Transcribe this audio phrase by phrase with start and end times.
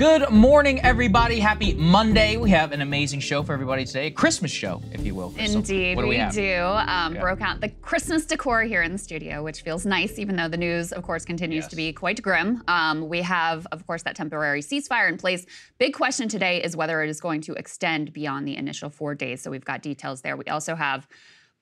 [0.00, 1.40] Good morning, everybody.
[1.40, 2.38] Happy Monday.
[2.38, 4.06] We have an amazing show for everybody today.
[4.06, 5.30] A Christmas show, if you will.
[5.32, 5.56] Krystal.
[5.56, 6.62] Indeed, What do we, we do.
[6.62, 7.20] Um, Yeah.
[7.20, 10.56] Broke out the Christmas decor here in the studio, which feels nice, even though the
[10.56, 12.62] news, of course, continues to be quite grim.
[12.66, 15.44] Um, we have, of course, that temporary ceasefire in place.
[15.76, 19.42] Big question today is whether it is going to extend beyond the initial four days.
[19.42, 20.34] So we've got details there.
[20.34, 21.06] We also have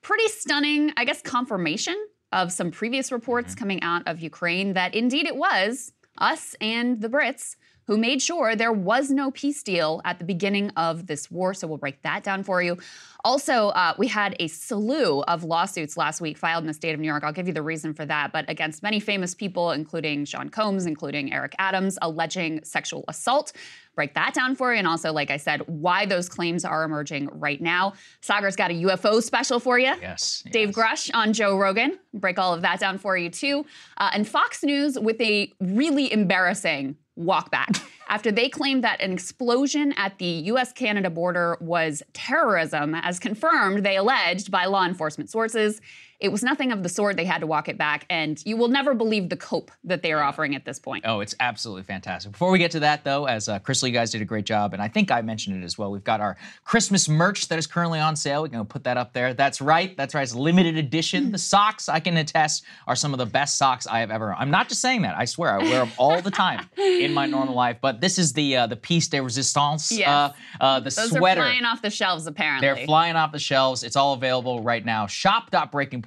[0.01, 1.97] pretty stunning, I guess, confirmation
[2.31, 3.59] of some previous reports Mm-hmm.
[3.59, 7.57] coming out of Ukraine that indeed it was us and the Brits
[7.89, 11.55] who made sure there was no peace deal at the beginning of this war.
[11.55, 12.77] So we'll break that down for you.
[13.25, 16.99] Also, uh, we had a slew of lawsuits last week filed in the state of
[16.99, 17.23] New York.
[17.23, 20.85] I'll give you the reason for that, but against many famous people, including Sean Combs,
[20.85, 23.53] including Eric Adams, alleging sexual assault.
[23.95, 24.77] Break that down for you.
[24.77, 27.93] And also, like I said, why those claims are emerging right now.
[28.21, 29.93] Saagar's got a UFO special for you.
[29.99, 30.43] Yes.
[30.51, 30.77] Dave yes.
[30.77, 31.97] Grusch on Joe Rogan.
[32.13, 33.65] Break all of that down for you too.
[33.97, 37.69] Uh, and Fox News with a really embarrassing walk back
[38.09, 43.85] after they claimed that an explosion at the US Canada border was terrorism, as confirmed,
[43.85, 45.79] they alleged by law enforcement sources.
[46.19, 47.15] It was nothing of the sort.
[47.15, 48.05] They had to walk it back.
[48.09, 51.05] And you will never believe the cope that they are offering at this point.
[51.07, 52.31] Oh, it's absolutely fantastic.
[52.33, 54.73] Before we get to that, though, as uh, Krystal, you guys did a great job,
[54.73, 55.91] and I think I mentioned it as well.
[55.91, 56.35] We've got our
[56.65, 58.43] Christmas merch that is currently on sale.
[58.43, 59.33] We can put that up there.
[59.33, 59.95] That's right.
[59.95, 60.23] That's right.
[60.23, 61.31] It's limited edition.
[61.31, 64.33] The socks, I can attest, are some of the best socks I have ever.
[64.33, 65.17] I'm not just saying that.
[65.17, 67.77] I swear, I wear them all the time in my normal life.
[67.81, 69.91] But this is the uh, the piece de resistance.
[69.91, 70.07] Yes.
[70.09, 71.41] Uh, uh, the Those sweater.
[71.41, 72.67] are flying off the shelves, apparently.
[72.67, 73.83] They're flying off the shelves.
[73.83, 75.07] It's all available right now.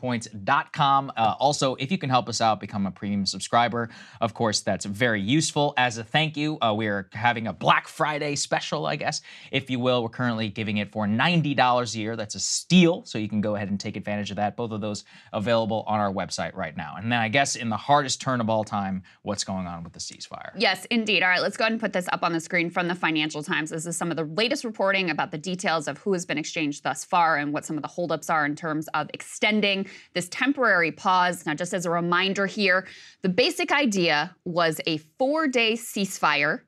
[0.03, 1.13] Shop.breakingpoints.com.
[1.17, 3.89] Uh, also, if you can help us out, become a premium subscriber.
[4.21, 5.75] Of course, that's very useful.
[5.77, 9.71] As a thank you, uh, we are having a Black Friday special, I guess, if
[9.71, 10.03] you will.
[10.03, 12.17] We're currently giving it for $90 a year.
[12.17, 13.05] That's a steal.
[13.05, 14.57] So you can go ahead and take advantage of that.
[14.57, 16.95] Both of those available on our website right now.
[16.97, 19.93] And then I guess in the hardest turn of all time, what's going on with
[19.93, 20.51] the ceasefire?
[20.57, 21.23] Yes, indeed.
[21.23, 23.43] All right, let's go ahead and put this up on the screen from the Financial
[23.43, 23.71] Times.
[23.71, 26.83] This is some of the latest reporting about the details of who has been exchanged
[26.83, 30.93] thus far and what some of the holdups are in terms of extending this temporary
[30.93, 31.47] pause.
[31.47, 32.87] Now, just as a reminder here,
[33.23, 36.61] the basic idea was a four day ceasefire.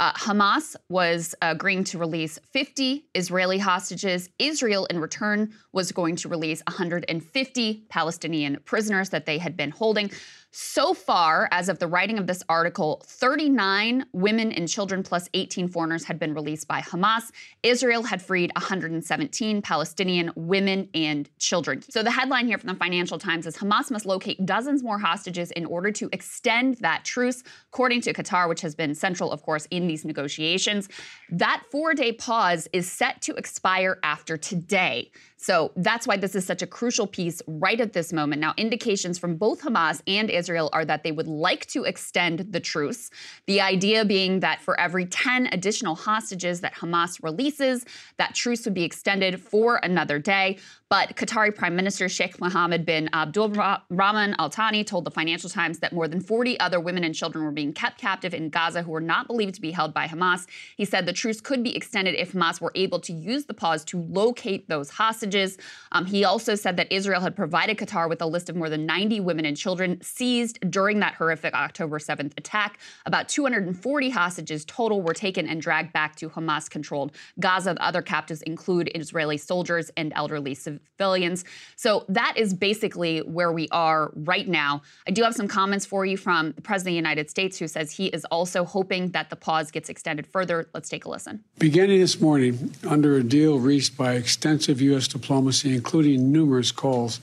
[0.00, 4.30] Uh, Hamas was agreeing to release 50 Israeli hostages.
[4.38, 10.10] Israel, in return, was going to release 150 Palestinian prisoners that they had been holding.
[10.52, 15.68] So far, as of the writing of this article, 39 women and children plus 18
[15.68, 17.30] foreigners had been released by Hamas.
[17.62, 21.82] Israel had freed 117 Palestinian women and children.
[21.88, 25.52] So the headline here from the Financial Times is Hamas must locate dozens more hostages
[25.52, 29.68] in order to extend that truce, according to Qatar, which has been central, of course,
[29.70, 30.88] in these negotiations.
[31.30, 35.12] That four day pause is set to expire after today.
[35.42, 38.42] So that's why this is such a crucial piece right at this moment.
[38.42, 42.60] Now, indications from both Hamas and Israel are that they would like to extend the
[42.60, 43.10] truce.
[43.46, 47.86] The idea being that for every 10 additional hostages that Hamas releases,
[48.18, 50.58] that truce would be extended for another day.
[50.90, 53.50] But Qatari Prime Minister Sheikh Mohammed bin Abdul
[53.90, 57.44] Rahman Al Thani told the Financial Times that more than 40 other women and children
[57.44, 60.48] were being kept captive in Gaza who were not believed to be held by Hamas.
[60.76, 63.84] He said the truce could be extended if Hamas were able to use the pause
[63.84, 65.58] to locate those hostages.
[65.92, 68.84] Um, he also said that Israel had provided Qatar with a list of more than
[68.84, 72.80] 90 women and children seized during that horrific October 7th attack.
[73.06, 77.74] About 240 hostages total were taken and dragged back to Hamas controlled Gaza.
[77.74, 81.44] The other captives include Israeli soldiers and elderly civilians civilians.
[81.76, 84.82] So that is basically where we are right now.
[85.06, 87.68] I do have some comments for you from the President of the United States, who
[87.68, 90.68] says he is also hoping that the pause gets extended further.
[90.74, 91.42] Let's take a listen.
[91.58, 95.08] Beginning this morning, under a deal reached by extensive U.S.
[95.08, 97.20] diplomacy, including numerous calls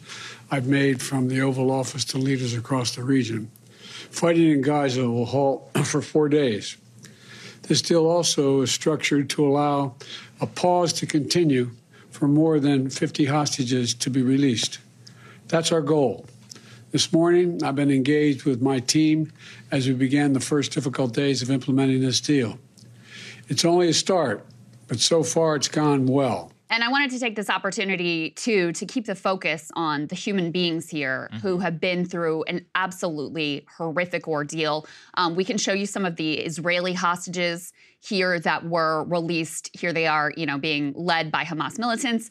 [0.50, 3.51] I've made from the Oval Office to leaders across the region,
[4.10, 6.77] fighting in Gaza will halt for four days.
[7.63, 9.95] This deal also is structured to allow
[10.39, 11.71] a pause to continue
[12.17, 14.79] for more than 50 hostages to be released.
[15.49, 16.25] That's our goal.
[16.91, 19.31] This morning, I've been engaged with my team
[19.69, 22.57] as we began the first difficult days of implementing this deal.
[23.49, 24.43] It's only a start,
[24.87, 26.51] but so far it's gone well.
[26.69, 30.51] And I wanted to take this opportunity too to keep the focus on the human
[30.51, 31.47] beings here mm-hmm.
[31.47, 34.85] who have been through an absolutely horrific ordeal.
[35.15, 39.69] Um, we can show you some of the Israeli hostages here that were released.
[39.73, 42.29] Here they are, you know, being led by Hamas militants.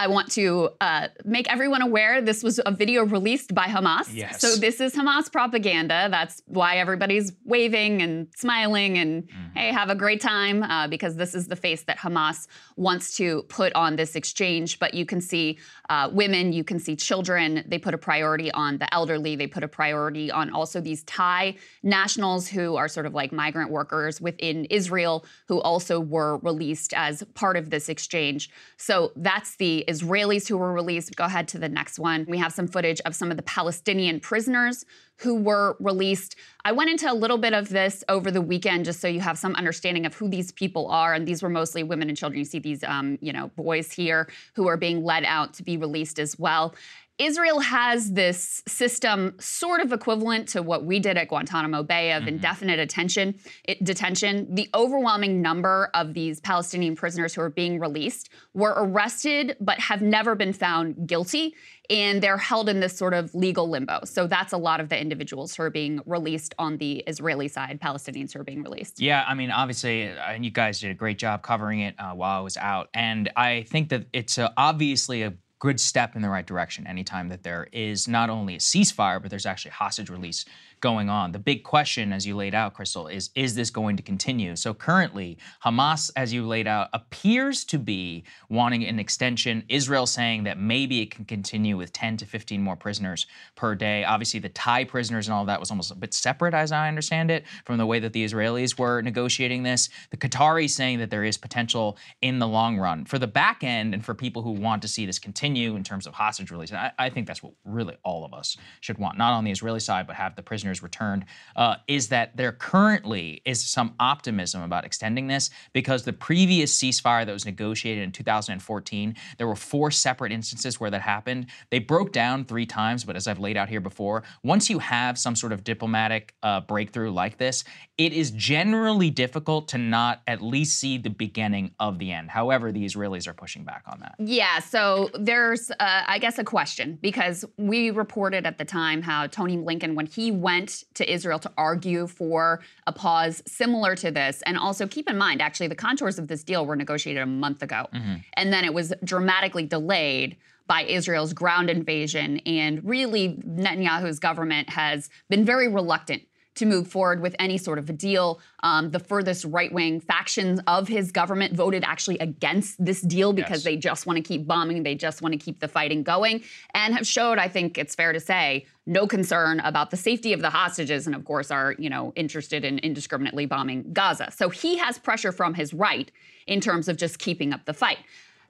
[0.00, 4.08] I want to uh, make everyone aware this was a video released by Hamas.
[4.10, 4.40] Yes.
[4.40, 6.08] So this is Hamas propaganda.
[6.10, 9.58] That's why everybody's waving and smiling and mm-hmm.
[9.58, 13.42] hey, have a great time uh, because this is the face that Hamas wants to
[13.50, 14.78] put on this exchange.
[14.78, 15.58] But you can see
[15.90, 17.62] uh, women, you can see children.
[17.68, 19.36] They put a priority on the elderly.
[19.36, 23.70] They put a priority on also these Thai nationals who are sort of like migrant
[23.70, 28.48] workers within Israel who also were released as part of this exchange.
[28.78, 31.16] So that's the Israelis who were released.
[31.16, 32.24] Go ahead to the next one.
[32.28, 34.84] We have some footage of some of the Palestinian prisoners
[35.16, 36.36] who were released.
[36.64, 39.38] I went into a little bit of this over the weekend just so you have
[39.38, 41.12] some understanding of who these people are.
[41.12, 42.38] And these were mostly women and children.
[42.38, 45.76] You see these, um, you know, boys here who are being led out to be
[45.76, 46.74] released as well.
[47.20, 52.20] Israel has this system sort of equivalent to what we did at Guantanamo Bay of
[52.20, 52.28] mm-hmm.
[52.28, 54.54] indefinite attention, it, detention.
[54.54, 60.00] The overwhelming number of these Palestinian prisoners who are being released were arrested but have
[60.00, 61.54] never been found guilty
[61.90, 64.00] and they're held in this sort of legal limbo.
[64.04, 67.80] So that's a lot of the individuals who are being released on the Israeli side,
[67.82, 68.98] Palestinians who are being released.
[68.98, 72.38] Yeah, I mean, obviously, and you guys did a great job covering it uh, while
[72.38, 76.28] I was out, and I think that it's uh, obviously a good step in the
[76.28, 80.44] right direction anytime that there is not only a ceasefire, but there's actually hostage release
[80.80, 81.32] going on.
[81.32, 84.56] The big question, as you laid out, Krystal, is is this going to continue?
[84.56, 89.64] So currently, Hamas, as you laid out, appears to be wanting an extension.
[89.68, 94.04] Israel saying that maybe it can continue with 10 to 15 more prisoners per day.
[94.04, 96.88] Obviously, the Thai prisoners and all of that was almost a bit separate, as I
[96.88, 99.88] understand it, from the way that the Israelis were negotiating this.
[100.10, 103.04] The Qataris saying that there is potential in the long run.
[103.04, 106.06] For the back end and for people who want to see this continue in terms
[106.06, 109.32] of hostage release, I, I think that's what really all of us should want, not
[109.32, 111.24] on the Israeli side, but have the prisoners prisoners returned,
[111.56, 117.26] uh, is that there currently is some optimism about extending this because the previous ceasefire
[117.26, 121.46] that was negotiated in 2014, there were four separate instances where that happened.
[121.70, 125.18] They broke down three times, but as I've laid out here before, once you have
[125.18, 127.64] some sort of diplomatic uh, breakthrough like this,
[127.98, 132.30] it is generally difficult to not at least see the beginning of the end.
[132.30, 134.14] However, the Israelis are pushing back on that.
[134.18, 135.74] Yeah, so there's, uh,
[136.06, 140.30] I guess, a question because we reported at the time how Tony Blinken, when he
[140.30, 144.42] went went to Israel to argue for a pause similar to this.
[144.42, 147.62] And also keep in mind, actually, the contours of this deal were negotiated a month
[147.62, 147.86] ago.
[147.94, 148.14] Mm-hmm.
[148.34, 150.36] And then it was dramatically delayed
[150.66, 152.38] by Israel's ground invasion.
[152.46, 156.22] And really, Netanyahu's government has been very reluctant
[156.60, 158.38] to move forward with any sort of a deal.
[158.62, 163.58] Um, the furthest right wing factions of his government voted actually against this deal because
[163.58, 163.64] yes.
[163.64, 166.94] they just want to keep bombing, they just want to keep the fighting going, and
[166.94, 170.50] have showed, I think it's fair to say, no concern about the safety of the
[170.50, 174.30] hostages, and of course are you know interested in indiscriminately bombing Gaza.
[174.30, 176.10] So he has pressure from his right
[176.46, 177.98] in terms of just keeping up the fight.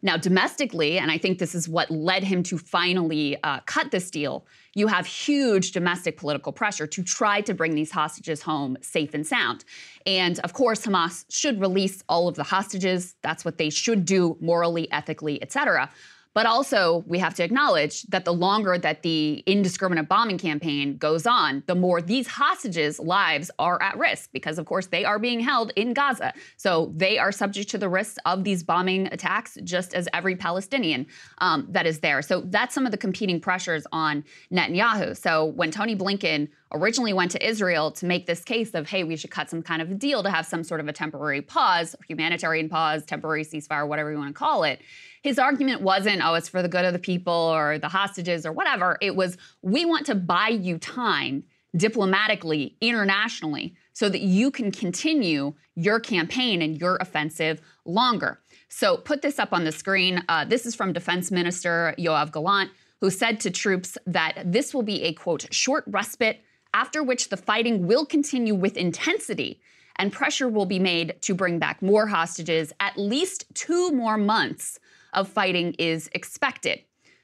[0.03, 4.11] Now, domestically, and I think this is what led him to finally uh, cut this
[4.11, 9.13] deal, you have huge domestic political pressure to try to bring these hostages home safe
[9.15, 9.65] and sound.
[10.07, 13.15] And of course, Hamas should release all of the hostages.
[13.23, 15.91] That's what they should do morally, ethically, et cetera.
[16.33, 21.27] But also, we have to acknowledge that the longer that the indiscriminate bombing campaign goes
[21.27, 25.41] on, the more these hostages' lives are at risk because, of course, they are being
[25.41, 26.33] held in Gaza.
[26.57, 31.07] So they are subject to the risks of these bombing attacks, just as every Palestinian
[31.39, 32.23] um, that is there.
[32.23, 34.23] So that's some of the competing pressures on
[34.53, 35.17] Netanyahu.
[35.17, 39.17] So when Tony Blinken originally went to Israel to make this case of, hey, we
[39.17, 41.97] should cut some kind of a deal to have some sort of a temporary pause,
[42.07, 44.81] humanitarian pause, temporary ceasefire, whatever you want to call it
[45.23, 48.53] his argument wasn't, oh, it's for the good of the people or the hostages or
[48.53, 48.97] whatever.
[49.01, 51.45] It was, we want to buy you time
[51.77, 58.41] diplomatically, internationally, so that you can continue your campaign and your offensive longer.
[58.69, 60.25] So put this up on the screen.
[60.29, 64.83] Uh, this is from Defense Minister Yoav Gallant, who said to troops that this will
[64.83, 66.41] be a quote, short respite,
[66.73, 69.61] after which the fighting will continue with intensity
[69.97, 74.79] and pressure will be made to bring back more hostages, at least two more months
[75.13, 76.81] of fighting is expected.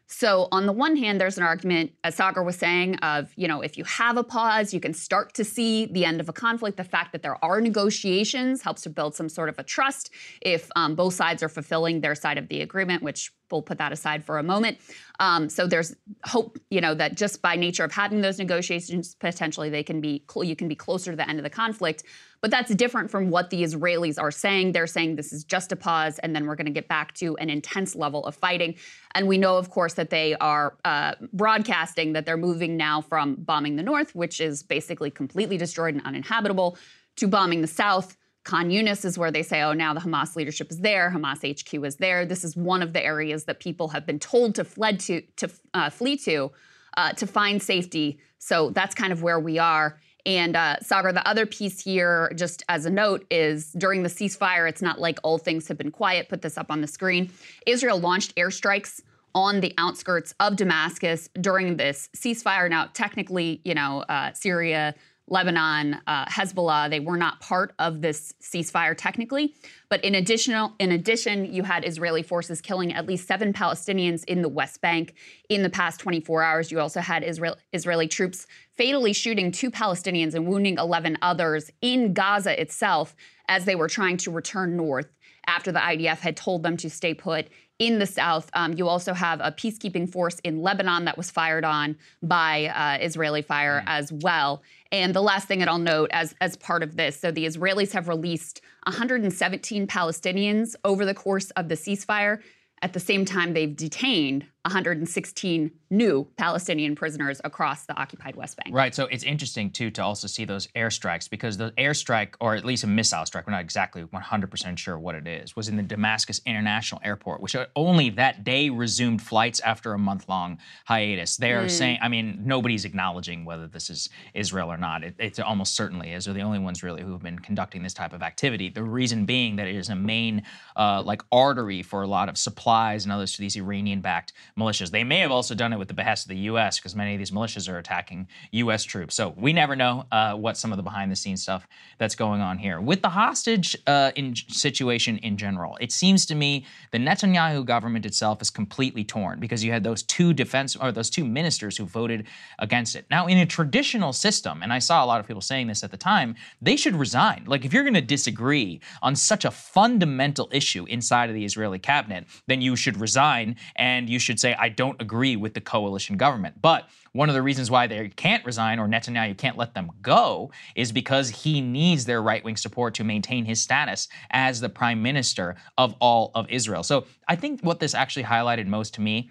[0.08, 3.60] So, on the one hand, there's an argument, as Saagar was saying, of, you know,
[3.60, 6.76] if you have a pause, you can start to see the end of a conflict.
[6.76, 10.70] The fact that there are negotiations helps to build some sort of a trust if
[10.76, 14.24] um, both sides are fulfilling their side of the agreement, which we'll put that aside
[14.24, 14.78] for a moment.
[15.20, 19.70] Um, so there's hope, you know, that just by nature of having those negotiations, potentially
[19.70, 22.04] they can be cl- you can be closer to the end of the conflict.
[22.42, 24.72] But that's different from what the Israelis are saying.
[24.72, 27.36] They're saying this is just a pause, and then we're going to get back to
[27.38, 28.76] an intense level of fighting.
[29.14, 33.36] And we know, of course, that they are uh, broadcasting that they're moving now from
[33.36, 36.76] bombing the north, which is basically completely destroyed and uninhabitable,
[37.16, 40.70] to bombing the south Khan Yunis is where they say, oh, now the Hamas leadership
[40.70, 42.24] is there, Hamas HQ is there.
[42.24, 45.50] This is one of the areas that people have been told to fled to to
[45.74, 46.52] uh, flee to
[46.96, 48.20] uh, to find safety.
[48.38, 49.98] So that's kind of where we are.
[50.24, 54.68] And uh, Saagar, the other piece here, just as a note, is during the ceasefire,
[54.68, 56.28] it's not like all things have been quiet.
[56.28, 57.32] Put this up on the screen.
[57.66, 59.00] Israel launched airstrikes
[59.34, 62.70] on the outskirts of Damascus during this ceasefire.
[62.70, 64.94] Now, technically, you know, uh, Syria
[65.28, 69.54] Lebanon, uh, Hezbollah, they were not part of this ceasefire technically.
[69.88, 74.42] But in additional, in addition, you had Israeli forces killing at least seven Palestinians in
[74.42, 75.14] the West Bank
[75.48, 76.70] in the past 24 hours.
[76.70, 82.12] You also had Israel, Israeli troops fatally shooting two Palestinians and wounding 11 others in
[82.12, 83.16] Gaza itself
[83.48, 85.08] as they were trying to return north
[85.46, 88.50] after the IDF had told them to stay put in the south.
[88.54, 93.04] Um, you also have a peacekeeping force in Lebanon that was fired on by uh,
[93.04, 93.84] Israeli fire mm.
[93.86, 94.62] as well.
[94.92, 97.92] And the last thing that I'll note as, as part of this so the Israelis
[97.92, 102.40] have released 117 Palestinians over the course of the ceasefire.
[102.82, 108.74] At the same time, they've detained 116 new Palestinian prisoners across the occupied West Bank.
[108.74, 108.94] Right.
[108.94, 112.82] So it's interesting, too, to also see those airstrikes because the airstrike, or at least
[112.82, 116.40] a missile strike, we're not exactly 100% sure what it is, was in the Damascus
[116.44, 121.36] International Airport, which only that day resumed flights after a month long hiatus.
[121.36, 121.70] They are mm.
[121.70, 125.04] saying, I mean, nobody's acknowledging whether this is Israel or not.
[125.04, 126.24] It, it almost certainly is.
[126.24, 128.70] They're the only ones really who have been conducting this type of activity.
[128.70, 130.42] The reason being that it is a main,
[130.74, 134.90] uh, like, artery for a lot of supplies and others to these Iranian backed militias.
[134.90, 136.78] They may have also done it with the behest of the U.S.
[136.78, 138.84] because many of these militias are attacking U.S.
[138.84, 139.14] troops.
[139.14, 142.40] So we never know uh, what some of the behind the scenes stuff that's going
[142.40, 142.80] on here.
[142.80, 148.06] With the hostage uh, in situation in general, it seems to me the Netanyahu government
[148.06, 151.84] itself is completely torn because you had those two defense or those two ministers who
[151.84, 152.26] voted
[152.58, 153.06] against it.
[153.10, 155.90] Now, in a traditional system, and I saw a lot of people saying this at
[155.90, 157.44] the time, they should resign.
[157.46, 161.78] Like if you're going to disagree on such a fundamental issue inside of the Israeli
[161.78, 165.60] cabinet, then you should resign and you should say say, I don't agree with the
[165.60, 166.60] coalition government.
[166.62, 170.52] But one of the reasons why they can't resign or Netanyahu can't let them go
[170.74, 175.02] is because he needs their right wing support to maintain his status as the prime
[175.02, 176.82] minister of all of Israel.
[176.82, 179.30] So I think what this actually highlighted most to me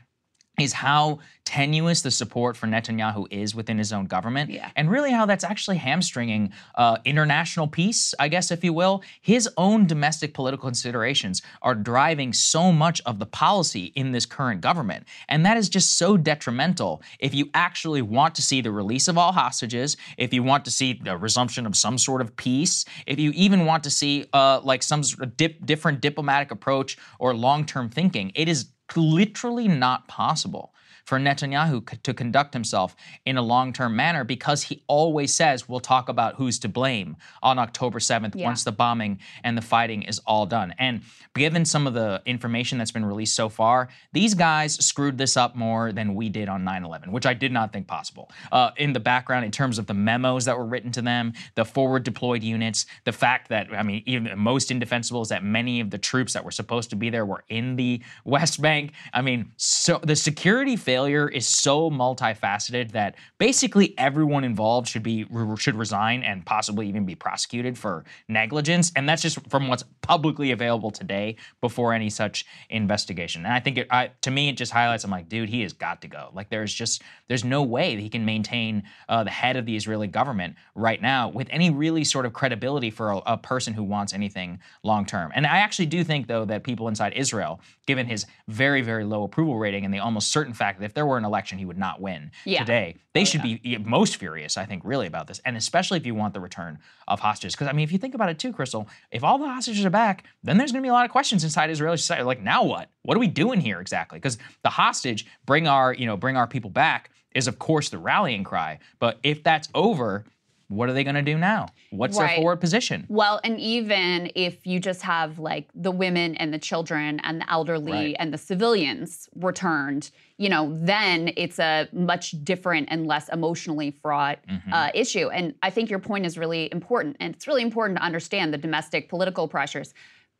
[0.59, 4.71] is how tenuous the support for Netanyahu is within his own government, yeah.
[4.75, 9.03] and really how that's actually hamstringing uh, international peace, I guess, if you will.
[9.21, 14.61] His own domestic political considerations are driving so much of the policy in this current
[14.61, 15.05] government.
[15.29, 19.17] And that is just so detrimental if you actually want to see the release of
[19.17, 23.19] all hostages, if you want to see the resumption of some sort of peace, if
[23.19, 27.35] you even want to see uh, like some sort of dip, different diplomatic approach or
[27.35, 28.31] long term thinking.
[28.33, 30.74] It is literally not possible
[31.05, 32.95] for Netanyahu to conduct himself
[33.25, 37.15] in a long term manner because he always says we'll talk about who's to blame
[37.43, 38.45] on October 7th yeah.
[38.45, 40.73] once the bombing and the fighting is all done.
[40.79, 41.01] And
[41.35, 45.55] given some of the information that's been released so far, these guys screwed this up
[45.55, 48.31] more than we did on 9 11, which I did not think possible.
[48.51, 51.65] Uh, in the background, in terms of the memos that were written to them, the
[51.65, 55.91] forward deployed units, the fact that, I mean, even most indefensible is that many of
[55.91, 58.93] the troops that were supposed to be there were in the West Bank.
[59.13, 65.03] I mean, so the security failure failure is so multifaceted that basically everyone involved should
[65.03, 65.25] be
[65.57, 68.93] should resign and possibly even be prosecuted for negligence.
[68.95, 73.43] And that's just from what's publicly available today before any such investigation.
[73.43, 75.03] And I think it, I, to me, it just highlights.
[75.03, 76.29] I'm like, dude, he has got to go.
[76.33, 79.75] Like, there's just there's no way that he can maintain uh, the head of the
[79.75, 83.83] Israeli government right now with any really sort of credibility for a, a person who
[83.83, 85.33] wants anything long term.
[85.35, 89.23] And I actually do think though that people inside Israel, given his very very low
[89.23, 91.77] approval rating and the almost certain fact that if there were an election, he would
[91.77, 92.59] not win yeah.
[92.59, 92.95] today.
[93.13, 93.77] They oh, should yeah.
[93.77, 96.79] be most furious, I think, really about this, and especially if you want the return
[97.07, 97.55] of hostages.
[97.55, 99.89] Because I mean, if you think about it too, Krystal, if all the hostages are
[99.89, 102.23] back, then there's going to be a lot of questions inside Israeli society.
[102.23, 102.89] Like, now what?
[103.03, 104.19] What are we doing here exactly?
[104.19, 107.97] Because the hostage, bring our, you know, bring our people back, is of course the
[107.97, 108.79] rallying cry.
[108.99, 110.25] But if that's over,
[110.67, 111.67] what are they going to do now?
[111.91, 112.27] What's right.
[112.27, 113.05] their forward position?
[113.07, 117.51] Well, and even if you just have like the women and the children and the
[117.51, 118.15] elderly right.
[118.19, 124.39] and the civilians returned, you know, then it's a much different and less emotionally fraught
[124.49, 124.73] mm-hmm.
[124.73, 125.29] uh, issue.
[125.29, 127.17] And I think your point is really important.
[127.19, 129.93] And it's really important to understand the domestic political pressures.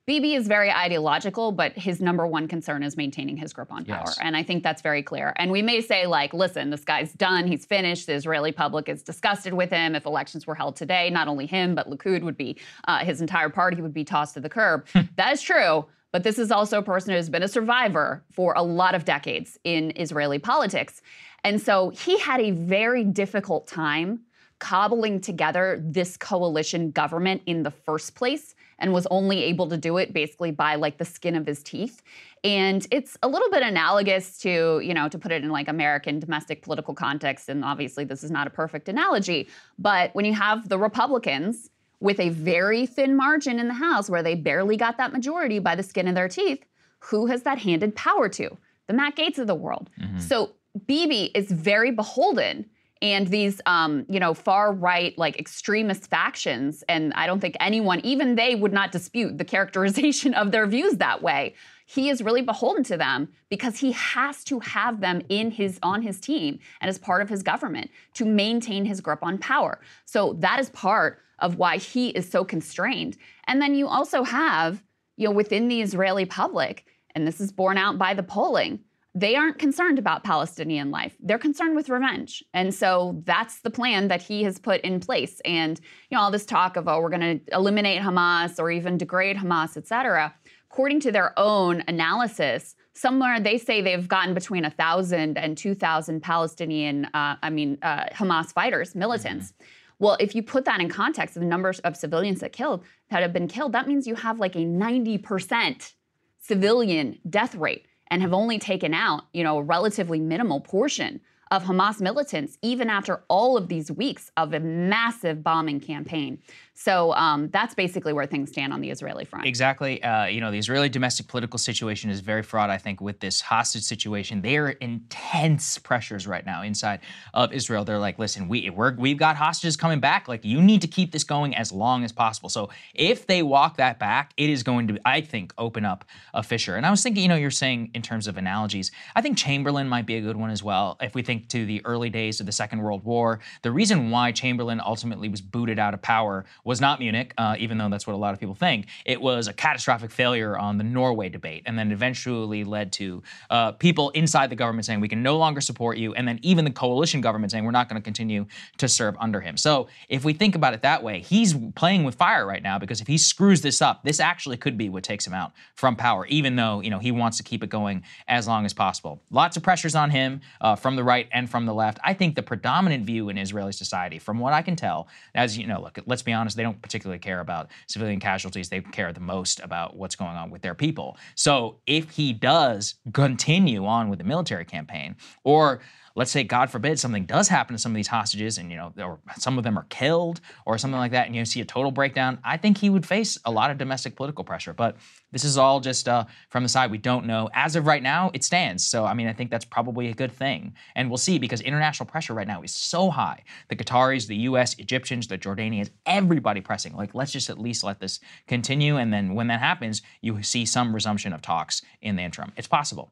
[0.07, 4.03] Bibi is very ideological, but his number one concern is maintaining his grip on power.
[4.05, 4.19] Yes.
[4.21, 5.33] And I think that's very clear.
[5.37, 8.05] And we may say, like, listen, this guy's done, he's finished.
[8.05, 9.95] The Israeli public is disgusted with him.
[9.95, 12.55] If elections were held today, not only him, but Likud would be,
[12.87, 14.87] uh, his entire party would be tossed to the curb.
[14.89, 15.01] Hmm.
[15.15, 15.85] that is true.
[16.11, 19.05] But this is also a person who has been a survivor for a lot of
[19.05, 21.01] decades in Israeli politics.
[21.43, 24.21] And so he had a very difficult time
[24.59, 29.97] cobbling together this coalition government in the first place and was only able to do
[29.97, 32.01] it basically by like the skin of his teeth.
[32.43, 36.19] And it's a little bit analogous to, you know, to put it in like American
[36.19, 37.49] domestic political context.
[37.49, 39.47] And obviously, this is not a perfect analogy,
[39.79, 44.21] but when you have the Republicans with a very thin margin in the House where
[44.21, 46.63] they barely got that majority by the skin of their teeth,
[46.99, 48.57] who has that handed power to?
[48.87, 49.89] The Matt Gaetz of the world.
[49.99, 50.19] Mm-hmm.
[50.19, 50.51] So
[50.85, 52.65] Bibi is very beholden
[53.01, 57.99] and these um, you know far right like extremist factions and i don't think anyone
[58.01, 61.53] even they would not dispute the characterization of their views that way.
[61.87, 66.01] He is really beholden to them because he has to have them in his on
[66.01, 69.79] his team and as part of his government to maintain his grip on power.
[70.05, 73.17] So that is part of why he is so constrained.
[73.47, 74.83] And then you also have
[75.17, 78.79] you know within the israeli public and this is borne out by the polling
[79.17, 81.15] they aren't concerned about Palestinian life.
[81.21, 82.43] They're concerned with revenge.
[82.53, 85.39] And so that's the plan that he has put in place.
[85.45, 88.97] And you know, all this talk of oh, we're going to eliminate Hamas or even
[88.97, 90.35] degrade Hamas, et cetera.
[90.69, 97.05] According to their own analysis, somewhere they say they've gotten between 1,000 and 2,000 Palestinian,
[97.13, 99.53] uh, I mean, uh, Hamas fighters, militants.
[99.53, 99.65] Mm-hmm.
[99.99, 103.21] Well, if you put that in context of the numbers of civilians that killed that
[103.21, 105.93] have been killed, that means you have like a 90%
[106.41, 111.19] civilian death rate and have only taken out, you know, a relatively minimal portion
[111.51, 116.39] of Hamas militants, even after all of these weeks of a massive bombing campaign.
[116.73, 119.45] So um, that's basically where things stand on the Israeli front.
[119.45, 120.03] Exactly.
[120.03, 123.39] Uh, you know, the Israeli domestic political situation is very fraught, I think, with this
[123.39, 124.41] hostage situation.
[124.41, 126.99] They are intense pressures right now inside
[127.33, 127.85] of Israel.
[127.85, 130.27] They're like, listen, we, we're, we've got hostages coming back.
[130.27, 132.49] Like, you need to keep this going as long as possible.
[132.49, 136.03] So if they walk that back, it is going to, I think, open up
[136.33, 136.75] a fissure.
[136.75, 139.87] And I was thinking, you know, you're saying in terms of analogies, I think Chamberlain
[139.87, 140.97] might be a good one as well.
[141.01, 144.31] If we think to the early days of the Second World War, the reason why
[144.31, 148.13] Chamberlain ultimately was booted out of power was not Munich, uh, even though that's what
[148.13, 148.87] a lot of people think.
[149.05, 153.71] It was a catastrophic failure on the Norway debate, and then eventually led to uh,
[153.73, 156.71] people inside the government saying we can no longer support you, and then even the
[156.71, 158.45] coalition government saying we're not going to continue
[158.77, 159.57] to serve under him.
[159.57, 163.01] So if we think about it that way, he's playing with fire right now because
[163.01, 166.25] if he screws this up, this actually could be what takes him out from power,
[166.27, 169.21] even though you know he wants to keep it going as long as possible.
[169.31, 171.99] Lots of pressures on him uh, from the right and from the left.
[172.03, 175.67] I think the predominant view in Israeli society, from what I can tell, as you
[175.67, 178.69] know, look, let's be honest, they don't particularly particularly care about civilian casualties.
[178.69, 181.17] They care the most about what's going on with their people.
[181.35, 185.81] So if he does continue on with the military campaign, or
[186.15, 188.93] let's say, God forbid, something does happen to some of these hostages and, you know,
[188.97, 191.91] or some of them are killed or something like that, and you see a total
[191.91, 194.73] breakdown, I think he would face a lot of domestic political pressure.
[194.73, 194.95] But
[195.31, 196.89] this is all just uh, from the side.
[196.91, 197.49] We don't know.
[197.53, 198.85] As of right now, it stands.
[198.85, 200.73] So, I mean, I think that's probably a good thing.
[200.95, 203.43] And we'll see because international pressure right now is so high.
[203.67, 206.95] The Qataris, the US, Egyptians, the Jordanians, everybody pressing.
[206.95, 208.95] Like, let's just at least let this continue.
[208.95, 212.53] And then when that happens, you see some resumption of talks in the interim.
[212.55, 213.11] It's possible.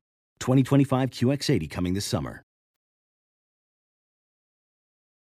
[0.41, 2.43] 2025 QX80 coming this summer.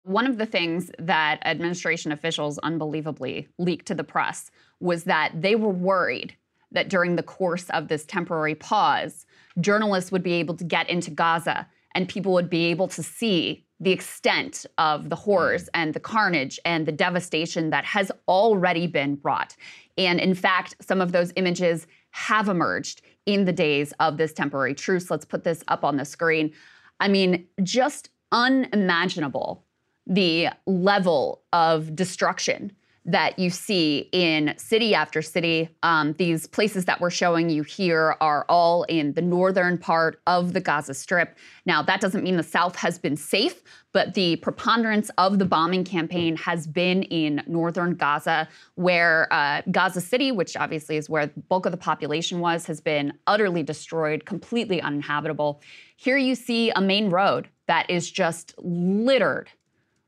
[0.04, 5.56] One of the things that administration officials unbelievably leaked to the press was that they
[5.56, 6.36] were worried
[6.72, 9.26] that during the course of this temporary pause,
[9.60, 13.65] journalists would be able to get into Gaza and people would be able to see
[13.80, 19.19] the extent of the horrors and the carnage and the devastation that has already been
[19.24, 19.56] wrought.
[19.98, 23.02] And in fact, some of those images have emerged
[23.34, 25.10] in the days of this temporary truce.
[25.10, 26.52] Let's put this up on the screen.
[27.00, 29.65] I mean, just unimaginable
[30.06, 32.72] the level of destruction
[33.06, 35.70] that you see in city after city.
[35.84, 40.54] Um, these places that we're showing you here are all in the northern part of
[40.54, 41.38] the Gaza Strip.
[41.66, 43.62] Now, that doesn't mean the South has been safe,
[43.94, 50.02] but the preponderance of the bombing campaign has been in northern Gaza, where uh, Gaza
[50.02, 54.26] City, which obviously is where the bulk of the population was, has been utterly destroyed,
[54.26, 55.62] completely uninhabitable.
[55.96, 59.50] Here you see a main road that is just littered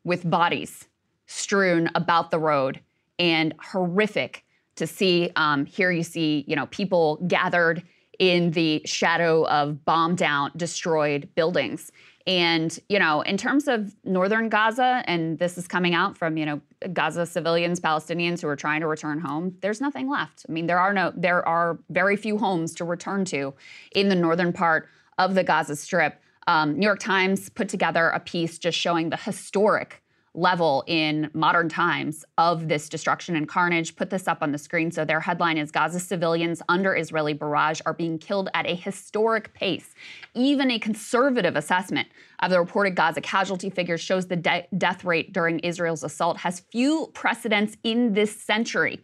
[0.04, 0.88] with bodies
[1.32, 2.82] strewn about the road
[3.18, 4.44] and horrific
[4.76, 5.32] to see.
[5.36, 7.84] Um, here you see, you know, people gathered
[8.20, 11.92] in the shadow of bombed out, destroyed buildings.
[12.28, 16.46] And, you know, in terms of northern Gaza, and this is coming out from, you
[16.46, 16.62] know,
[16.94, 20.46] Gaza civilians, Palestinians who are trying to return home, there's nothing left.
[20.48, 23.54] I mean, there are no, there are very few homes to return to
[23.96, 26.22] in the northern part of the Gaza Strip.
[26.48, 30.01] Um, New York Times put together a piece just showing the historic
[30.34, 33.96] level in modern times of this destruction and carnage.
[33.96, 34.90] Put this up on the screen.
[34.90, 39.54] So their headline is Gaza civilians under Israeli barrage are being killed at a historic
[39.54, 39.94] pace.
[40.34, 42.08] Even a conservative assessment
[42.40, 46.62] of the reported Gaza casualty figures shows the de- death rate during Israel's assault has
[46.72, 49.00] few precedents in this century.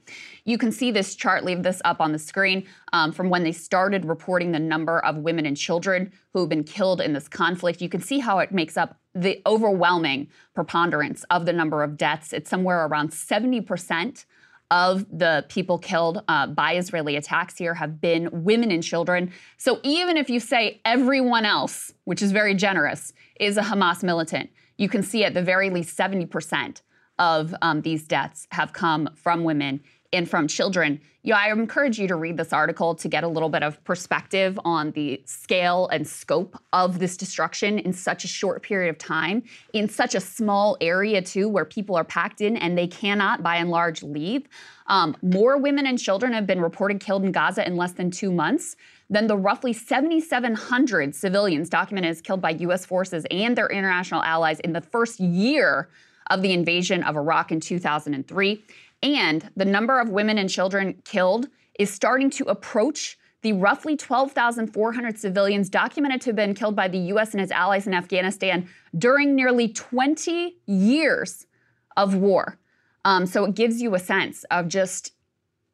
[0.46, 3.52] You can see this chart, leave this up on the screen, um, from when they
[3.52, 7.82] started reporting the number of women and children who have been killed in this conflict.
[7.82, 12.34] You can see how it makes up the overwhelming preponderance of the number of deaths.
[12.34, 14.26] It's somewhere around 70%
[14.70, 19.32] of the people killed uh, by Israeli attacks here have been women and children.
[19.58, 24.50] So even if you say everyone else, which is very generous, is a Hamas militant,
[24.78, 26.82] you can see at the very least 70%
[27.18, 29.82] of um, these deaths have come from women
[30.18, 31.00] and from children.
[31.22, 33.82] You know, I encourage you to read this article to get a little bit of
[33.84, 38.98] perspective on the scale and scope of this destruction in such a short period of
[38.98, 43.44] time, in such a small area, too, where people are packed in and they cannot,
[43.44, 44.48] by and large, leave.
[44.88, 48.32] Um, more women and children have been reported killed in Gaza in less than two
[48.32, 48.76] months
[49.10, 52.86] than the roughly 7,700 civilians documented as killed by U.S.
[52.86, 55.90] forces and their international allies in the first year
[56.30, 58.64] of the invasion of Iraq in 2003.
[59.04, 65.20] And the number of women and children killed is starting to approach the roughly 12,400
[65.20, 67.34] civilians documented to have been killed by the U.S.
[67.34, 71.46] and its allies in Afghanistan during nearly 20 years
[71.96, 72.58] of war.
[73.06, 75.14] Um, so it gives you a sense of just,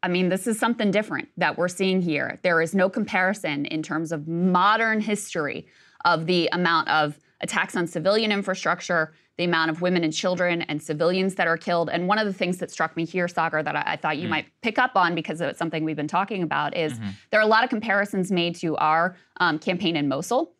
[0.03, 2.39] I mean, this is something different that we're seeing here.
[2.43, 5.65] There is no comparison in terms of modern history
[6.05, 10.81] of the amount of attacks on civilian infrastructure, the amount of women and children and
[10.81, 11.89] civilians that are killed.
[11.89, 14.27] And one of the things that struck me here, Saagar, that I, I thought you
[14.27, 14.31] mm.
[14.31, 17.09] might pick up on because it's something we've been talking about is mm-hmm.
[17.31, 20.53] there are a lot of comparisons made to our um, campaign in Mosul.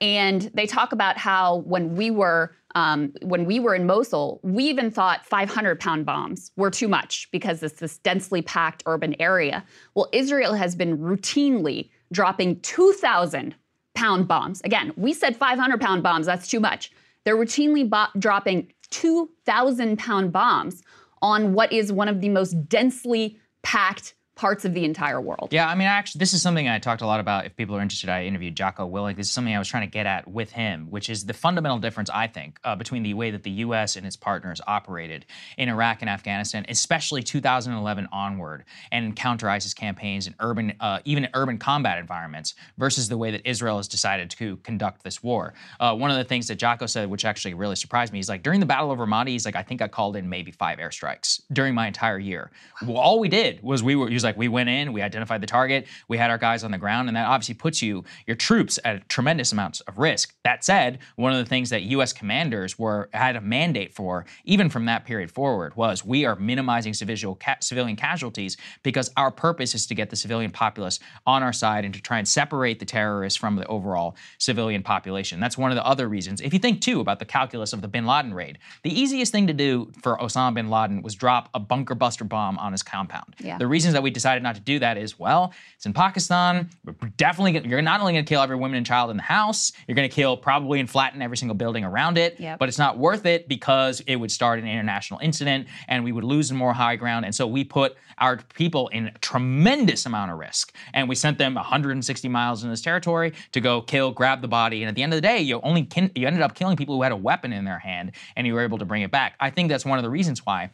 [0.00, 4.64] And they talk about how when we were um, when we were in Mosul, we
[4.64, 9.64] even thought 500 pound bombs were too much because it's this densely packed urban area.
[9.94, 13.54] Well, Israel has been routinely dropping 2,000
[13.94, 14.60] pound bombs.
[14.62, 16.92] Again, we said 500 pound bombs, that's too much.
[17.28, 20.82] They're routinely bo- dropping 2,000 pound bombs
[21.20, 25.48] on what is one of the most densely packed parts of the entire world.
[25.50, 27.44] Yeah, I mean, actually, this is something I talked a lot about.
[27.44, 29.16] If people are interested, I interviewed Jocko Willink.
[29.16, 31.78] This is something I was trying to get at with him, which is the fundamental
[31.78, 33.96] difference, I think, uh, between the way that the U.S.
[33.96, 40.28] and its partners operated in Iraq and Afghanistan, especially 2011 onward, and counter ISIS campaigns
[40.28, 44.56] in urban, uh, even urban combat environments, versus the way that Israel has decided to
[44.58, 45.52] conduct this war.
[45.80, 48.44] Uh, one of the things that Jocko said, which actually really surprised me, is like
[48.44, 51.40] during the Battle of Ramadi, he's like, I think I called in maybe five airstrikes
[51.52, 52.52] during my entire year.
[52.86, 55.40] Well, all we did was we were, he was like, we went in, we identified
[55.40, 58.36] the target, we had our guys on the ground, and that obviously puts you, your
[58.36, 60.34] troops, at tremendous amounts of risk.
[60.44, 62.12] That said, one of the things that U.S.
[62.12, 66.94] commanders were had a mandate for, even from that period forward, was we are minimizing
[66.94, 71.84] civilian, civilian casualties because our purpose is to get the civilian populace on our side
[71.84, 75.40] and to try and separate the terrorists from the overall civilian population.
[75.40, 76.40] That's one of the other reasons.
[76.40, 79.46] If you think too about the calculus of the bin Laden raid, the easiest thing
[79.46, 83.36] to do for Osama bin Laden was drop a bunker buster bomb on his compound.
[83.38, 83.58] Yeah.
[83.58, 86.68] The reasons that we decided not to do that is, well, it's in Pakistan.
[86.84, 89.72] We're definitely you're not only going to kill every woman and child in the house,
[89.86, 92.38] you're going to kill probably and flatten every single building around it.
[92.38, 92.58] Yep.
[92.58, 96.24] But it's not worth it because it would start an international incident and we would
[96.24, 97.24] lose more high ground.
[97.24, 101.38] And so we put our people in a tremendous amount of risk, and we sent
[101.38, 105.02] them 160 miles in this territory to go kill, grab the body, and at the
[105.02, 107.16] end of the day, you only kin- you ended up killing people who had a
[107.16, 109.34] weapon in their hand, and you were able to bring it back.
[109.40, 110.70] I think that's one of the reasons why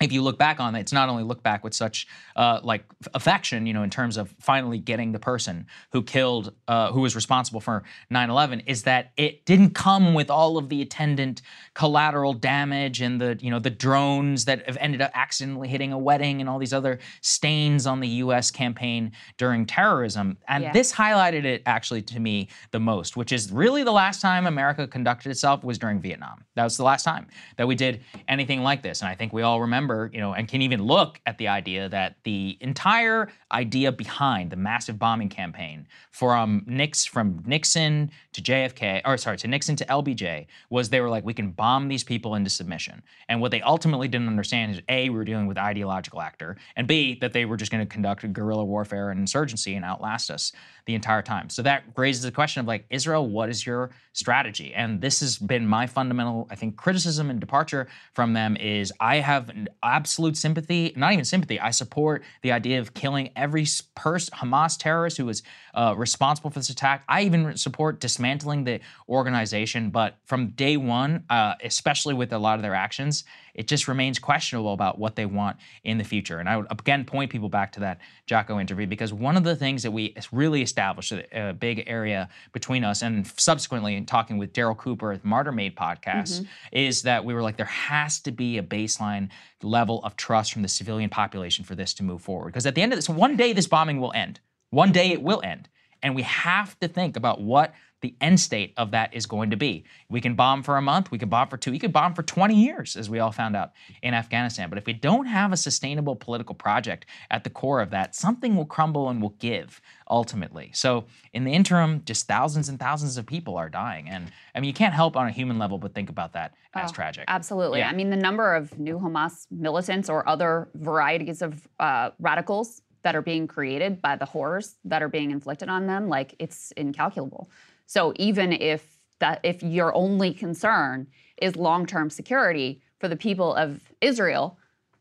[0.00, 2.06] if you look back on it, it's not only look back with such
[2.36, 2.84] uh, like
[3.14, 7.16] affection, you know, in terms of finally getting the person who killed, uh, who was
[7.16, 7.82] responsible for
[8.12, 11.42] 9/11, is that it didn't come with all of the attendant
[11.74, 15.98] collateral damage and the, you know, the drones that have ended up accidentally hitting a
[15.98, 18.50] wedding and all these other stains on the U.S.
[18.50, 20.38] campaign during terrorism.
[20.46, 20.72] And yeah.
[20.72, 24.86] this highlighted it actually to me the most, which is really the last time America
[24.86, 26.44] conducted itself was during Vietnam.
[26.54, 29.42] That was the last time that we did anything like this, and I think we
[29.42, 33.28] all remember remember, you know, and can even look at the idea that the entire
[33.52, 39.48] idea behind the massive bombing campaign from Nix from Nixon to JFK, or sorry, to
[39.48, 43.02] Nixon to LBJ, was they were like, we can bomb these people into submission.
[43.28, 46.86] And what they ultimately didn't understand is A, we were dealing with ideological actor, and
[46.86, 50.52] B, that they were just going to conduct guerrilla warfare and insurgency and outlast us
[50.86, 51.50] the entire time.
[51.50, 54.72] So that raises the question of like, Israel, what is your strategy?
[54.74, 59.16] And this has been my fundamental, I think, criticism and departure from them is I
[59.16, 59.50] have
[59.82, 65.16] absolute sympathy, not even sympathy, I support the idea of killing every person, Hamas terrorist
[65.16, 65.42] who was
[65.74, 67.04] uh, responsible for this attack.
[67.08, 69.90] I even support dismantling the organization.
[69.90, 73.24] But from day one, uh, especially with a lot of their actions,
[73.58, 76.38] it just remains questionable about what they want in the future.
[76.38, 79.56] And I would again point people back to that Jocko interview because one of the
[79.56, 84.38] things that we really established a, a big area between us and subsequently in talking
[84.38, 86.44] with Darryl Cooper at Martyrmade podcast mm-hmm.
[86.70, 89.28] is that we were like, there has to be a baseline
[89.60, 92.52] level of trust from the civilian population for this to move forward.
[92.52, 94.38] Because at the end of this, one day this bombing will end.
[94.70, 95.68] One day it will end.
[96.00, 99.56] And we have to think about what the end state of that is going to
[99.56, 99.84] be.
[100.08, 102.22] We can bomb for a month, we can bomb for two, we could bomb for
[102.22, 104.68] 20 years, as we all found out in Afghanistan.
[104.68, 108.56] But if we don't have a sustainable political project at the core of that, something
[108.56, 109.80] will crumble and will give
[110.10, 110.70] ultimately.
[110.74, 114.08] So in the interim, just thousands and thousands of people are dying.
[114.08, 116.90] And I mean, you can't help on a human level but think about that as
[116.90, 117.24] Oh, tragic.
[117.28, 117.80] Absolutely.
[117.80, 117.90] Yeah.
[117.90, 123.14] I mean, the number of new Hamas militants or other varieties of uh, radicals that
[123.14, 127.48] are being created by the horrors that are being inflicted on them, like it's incalculable.
[127.88, 131.06] So even if that, if your only concern
[131.40, 134.58] is long-term security for the people of Israel,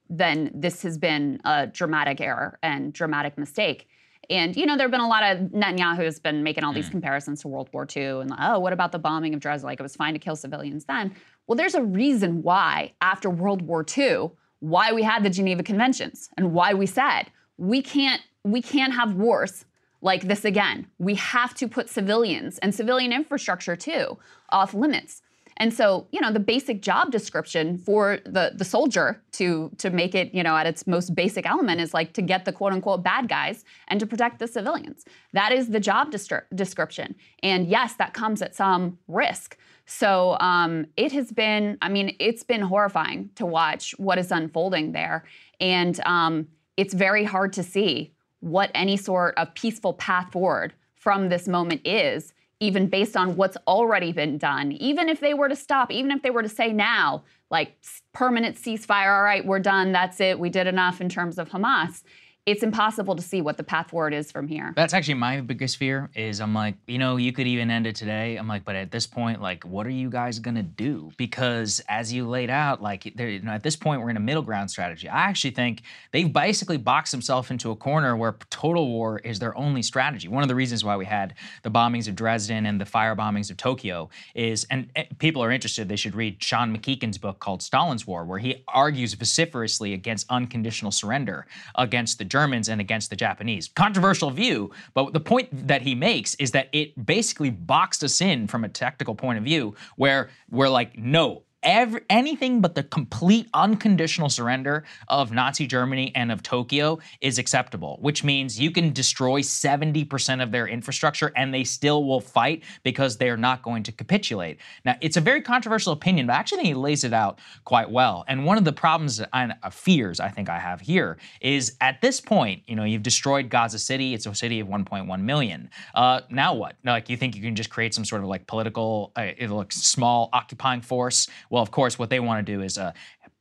[0.10, 3.89] then this has been a dramatic error and dramatic mistake.
[4.30, 6.86] And you know, there have been a lot of Netanyahu has been making all these
[6.86, 6.91] hmm.
[6.91, 9.67] comparisons to World War II and oh, what about the bombing of Dresden?
[9.67, 11.13] Like it was fine to kill civilians then.
[11.45, 16.30] Well, there's a reason why after World War II, why we had the Geneva Conventions
[16.38, 17.23] and why we said
[17.58, 19.65] we can't we can't have wars
[20.01, 20.88] like this again.
[20.97, 24.17] We have to put civilians and civilian infrastructure too
[24.49, 25.21] off limits.
[25.60, 30.13] And so, you know, the basic job description for the the soldier to to make
[30.13, 33.03] it, you know, at its most basic element is like to get the quote unquote
[33.03, 35.03] bad guys and to protect the civilians.
[35.33, 37.15] That is the job description.
[37.41, 39.57] And yes, that comes at some risk.
[39.88, 44.91] So um, it has been, I mean, it's been horrifying to watch what is unfolding
[44.91, 45.23] there.
[45.62, 51.30] And um, it's very hard to see what any sort of peaceful path forward from
[51.30, 54.71] this moment is, even based on what's already been done.
[54.73, 57.78] Even if they were to stop, even if they were to say now, like
[58.13, 62.04] permanent ceasefire, all right, we're done, that's it, we did enough in terms of Hamas,
[62.47, 64.71] it's impossible to see what the path forward is from here.
[64.73, 67.97] That's actually my biggest fear is I'm like, you know, you could even end it
[67.97, 68.38] today.
[68.38, 71.12] I'm like, but at this point, like, what are you guys gonna do?
[71.17, 74.21] Because as you laid out, like, there, you know, at this point, we're in a
[74.21, 75.10] middle ground strategy.
[75.10, 75.81] I actually think
[76.13, 80.29] they've basically boxed themselves into a corner where total war is their only strategy.
[80.29, 81.33] One of the reasons why we had
[81.63, 85.51] the bombings of Dresden and the fire bombings of Tokyo is, and eh, people are
[85.51, 90.25] interested, they should read Sean McMeekin's book called Stalin's War, where he argues vociferously against
[90.29, 93.69] unconditional surrender against the Germans and against the Japanese.
[93.76, 98.47] Controversial view, but the point that he makes is that it basically boxed us in
[98.47, 103.49] from a tactical point of view where we're like, no, Every, anything but the complete
[103.51, 109.41] unconditional surrender of Nazi Germany and of Tokyo is acceptable, which means you can destroy
[109.41, 114.59] 70% of their infrastructure and they still will fight because they're not going to capitulate.
[114.85, 117.89] Now, it's a very controversial opinion, but I actually think he lays it out quite
[117.89, 118.23] well.
[118.27, 122.01] And one of the problems and uh, fears I think I have here is at
[122.01, 124.13] this point, you know, you've destroyed Gaza City.
[124.13, 125.71] It's a city of 1.1 million.
[125.95, 126.75] Uh, now what?
[126.85, 130.29] Like, you think you can just create some sort of like political, uh, like small
[130.33, 131.27] occupying force?
[131.49, 132.91] Well, of course, what they want to do is uh,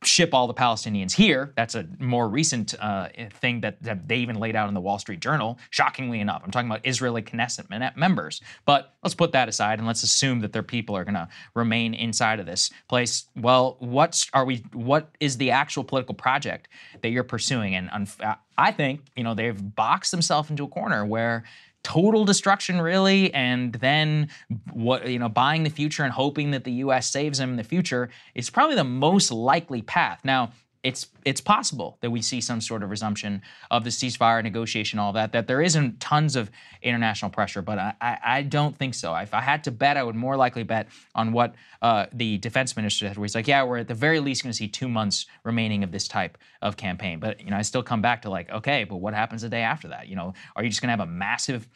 [0.03, 1.53] ship all the Palestinians here.
[1.55, 4.99] That's a more recent uh, thing that, that they even laid out in the Wall
[4.99, 5.57] Street Journal.
[5.71, 8.41] Shockingly enough, I'm talking about Israeli Knesset members.
[8.65, 11.93] But let's put that aside and let's assume that their people are going to remain
[11.93, 13.25] inside of this place.
[13.35, 14.63] Well, what's are we?
[14.73, 16.67] What is the actual political project
[17.01, 17.75] that you're pursuing?
[17.75, 21.43] And unf- I think you know they've boxed themselves into a corner where
[21.83, 24.29] total destruction really and then
[24.73, 27.63] what you know buying the future and hoping that the US saves them in the
[27.63, 30.19] future is probably the most likely path.
[30.23, 30.51] Now
[30.87, 35.11] it's it's possible that we see some sort of resumption of the ceasefire negotiation all
[35.11, 36.49] that that there isn't tons of
[36.81, 39.13] international pressure but I, I, I don't think so.
[39.15, 42.77] If I had to bet I would more likely bet on what uh, the defense
[42.77, 44.87] minister said where he's like yeah we're at the very least going to see two
[44.87, 47.19] months remaining of this type of campaign.
[47.19, 49.63] But you know I still come back to like okay but what happens the day
[49.63, 50.07] after that?
[50.07, 51.67] You know are you just going to have a massive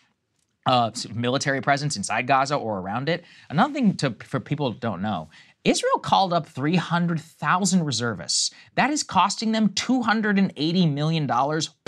[0.68, 3.24] uh, military presence inside Gaza or around it.
[3.50, 5.28] Another thing to, for people don't know
[5.64, 8.50] Israel called up 300,000 reservists.
[8.76, 11.28] That is costing them $280 million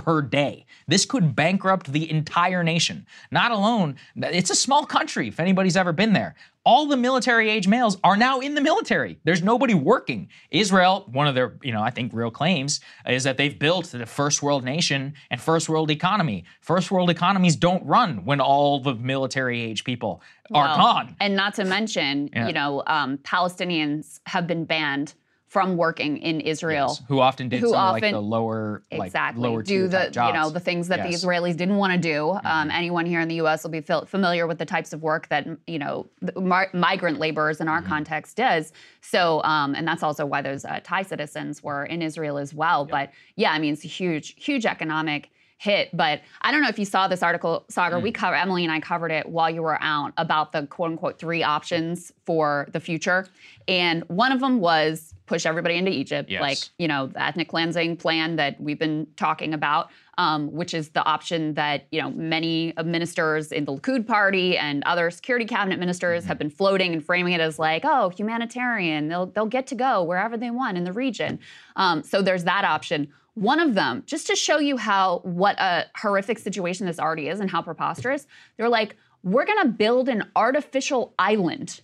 [0.03, 0.65] per day.
[0.87, 3.05] This could bankrupt the entire nation.
[3.31, 6.35] Not alone, it's a small country, if anybody's ever been there.
[6.65, 9.19] All the military age males are now in the military.
[9.25, 10.29] There's nobody working.
[10.49, 14.05] Israel, one of their, you know, I think real claims is that they've built the
[14.05, 16.45] first world nation and first world economy.
[16.61, 20.21] First world economies don't run when all the military age people
[20.53, 21.15] are Well, gone.
[21.19, 22.47] And not to mention, Yeah.
[22.47, 25.15] you know, um, Palestinians have been banned
[25.53, 26.87] from working in Israel.
[26.89, 29.87] Yes, who often did who some of, like the lower, like exactly lower do tier
[29.87, 31.23] the you know the things that the Yes.
[31.23, 31.29] Mm-hmm.
[31.29, 32.39] Israelis didn't want to do.
[32.43, 33.61] Um, anyone here in the U.S.
[33.63, 37.61] will be familiar with the types of work that you know the mar- migrant laborers
[37.61, 37.89] in our Mm-hmm.
[37.89, 38.73] context does.
[39.01, 42.83] So, um, and that's also why those uh, Thai citizens were in Israel as well.
[42.85, 45.95] But yeah, I mean it's a huge, huge economic hit.
[45.95, 47.99] But I don't know if you saw this article, Saagar.
[47.99, 48.01] Mm.
[48.03, 51.19] We cover Emily and I covered it while you were out about the quote unquote
[51.19, 53.27] three options for the future,
[53.67, 56.41] and one of them was push everybody into Egypt, Yes.
[56.41, 60.89] like you know the ethnic cleansing plan that we've been talking about, um, which is
[60.89, 65.79] the option that you know many ministers in the Likud party and other security cabinet
[65.79, 69.07] ministers have been floating and framing it as like, oh, humanitarian.
[69.07, 71.39] They'll they'll get to go wherever they want in the region.
[71.75, 73.07] Um, so there's that option.
[73.36, 77.39] One of them, just to show you how what a horrific situation this already is
[77.39, 81.81] and how preposterous, they're like, we're gonna build an artificial island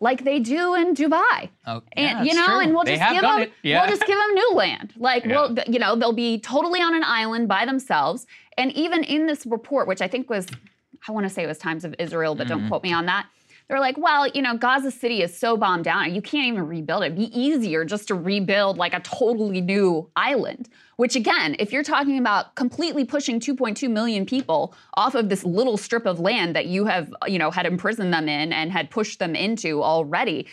[0.00, 1.50] like they do in Dubai.
[1.66, 2.58] Oh, and you know, true.
[2.60, 3.48] and we'll They just give them.
[3.62, 3.80] Yeah.
[3.80, 4.92] we'll just give them new land.
[4.96, 5.32] Like Yeah.
[5.34, 8.26] well, you know, they'll be totally on an island by themselves.
[8.56, 10.46] And even in this report, which I think was
[11.06, 12.58] I want to say it was Times of Israel, but Mm-hmm.
[12.58, 13.26] don't quote me on that.
[13.68, 17.02] They're like, well, you know, Gaza City is so bombed down, you can't even rebuild
[17.02, 17.06] it.
[17.12, 20.68] It'd be easier just to rebuild like a totally new island.
[20.98, 25.76] Which, again, if you're talking about completely pushing 2.2 million people off of this little
[25.76, 29.20] strip of land that you have, you know, had imprisoned them in and had pushed
[29.20, 30.48] them into already,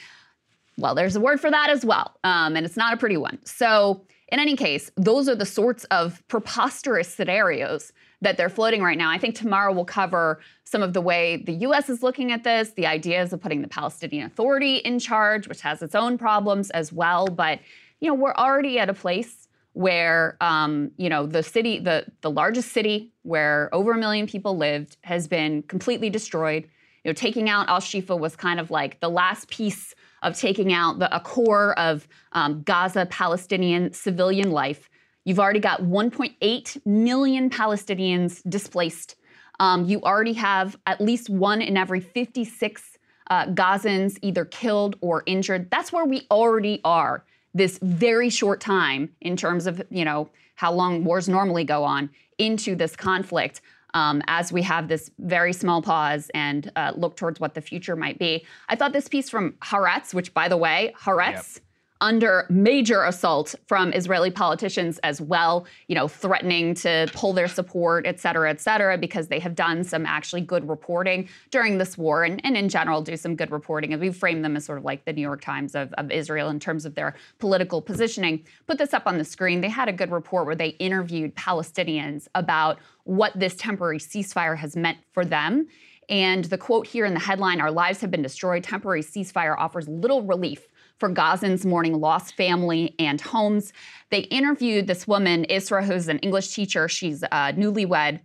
[0.77, 3.39] well, there's a word for that as well, um, and it's not a pretty one.
[3.43, 7.91] So, in any case, those are the sorts of preposterous scenarios
[8.21, 9.09] that they're floating right now.
[9.09, 11.89] I think tomorrow we'll cover some of the way the U.S.
[11.89, 15.81] is looking at this, the ideas of putting the Palestinian Authority in charge, which has
[15.81, 17.25] its own problems as well.
[17.25, 17.61] But
[17.99, 19.44] you know, we're already at a place
[19.75, 24.57] where um, you know the city, the the largest city where over a million people
[24.57, 26.63] lived, has been completely destroyed.
[27.03, 30.71] You know, taking out Al Shifa was kind of like the last piece of taking
[30.71, 34.89] out the, a core of um, Gaza Palestinian civilian life.
[35.25, 39.17] You've already got 1.8 million Palestinians displaced.
[39.59, 42.97] Um, you already have at least one in every 56
[43.29, 45.69] uh, Gazans either killed or injured.
[45.69, 50.71] That's where we already are this very short time in terms of you know how
[50.71, 53.61] long wars normally go on into this conflict
[53.95, 57.95] um, as we have this very small pause and uh, look towards what the future
[57.95, 58.45] might be.
[58.67, 61.61] I thought this piece from Haaretz, which by the way, Haaretz
[62.01, 68.05] under major assault from Israeli politicians as well, you know, threatening to pull their support,
[68.05, 72.23] et cetera, et cetera, because they have done some actually good reporting during this war
[72.23, 73.93] and, and in general do some good reporting.
[73.93, 76.49] And we frame them as sort of like the New York Times of, of Israel
[76.49, 78.43] in terms of their political positioning.
[78.67, 79.61] Put this up on the screen.
[79.61, 84.75] They had a good report where they interviewed Palestinians about what this temporary ceasefire has
[84.75, 85.67] meant for them.
[86.09, 88.63] And the quote here in the headline Our lives have been destroyed.
[88.63, 90.67] Temporary ceasefire offers little relief
[90.97, 93.73] for Gazans mourning lost family and homes.
[94.09, 96.87] They interviewed this woman, Isra, who's an English teacher.
[96.87, 98.19] She's uh, newlywed.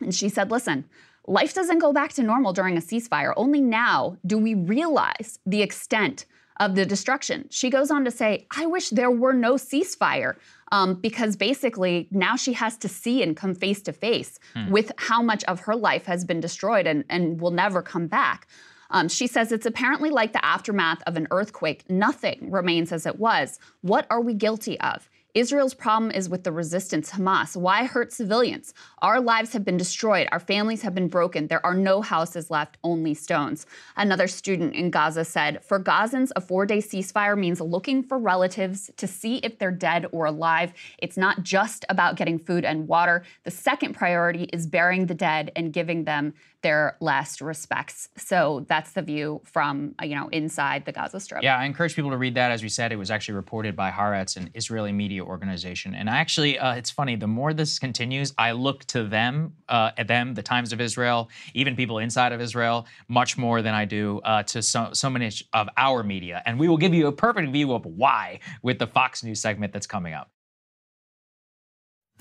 [0.00, 0.84] And she said, Listen,
[1.26, 3.32] life doesn't go back to normal during a ceasefire.
[3.36, 6.26] Only now do we realize the extent
[6.60, 7.48] of the destruction.
[7.50, 10.36] She goes on to say, I wish there were no ceasefire.
[10.70, 14.38] Um, because basically now she has to see and come face to face
[14.70, 18.48] with how much of her life has been destroyed and, and will never come back.
[18.92, 21.90] Um, she says it's apparently like the aftermath of an earthquake.
[21.90, 23.58] Nothing remains as it was.
[23.80, 25.08] What are we guilty of?
[25.34, 27.56] Israel's problem is with the resistance, Hamas.
[27.56, 28.74] Why hurt civilians?
[28.98, 30.28] Our lives have been destroyed.
[30.30, 31.46] Our families have been broken.
[31.46, 33.64] There are no houses left, only stones.
[33.96, 38.90] Another student in Gaza said For Gazans, a four day ceasefire means looking for relatives
[38.98, 40.74] to see if they're dead or alive.
[40.98, 43.22] It's not just about getting food and water.
[43.44, 48.08] The second priority is burying the dead and giving them their last respects.
[48.16, 51.42] So that's the view from, uh, you know, inside the Gaza Strip.
[51.42, 52.50] Yeah, I encourage people to read that.
[52.50, 55.94] As we said, it was actually reported by Haaretz, an Israeli media organization.
[55.94, 57.16] And I actually, uh, it's funny.
[57.16, 61.28] The more this continues, I look to them, uh, at them, the Times of Israel,
[61.54, 65.30] even people inside of Israel, much more than I do uh, to so, so many
[65.52, 66.42] of our media.
[66.46, 69.72] And we will give you a perfect view of why with the Fox News segment
[69.72, 70.30] that's coming up.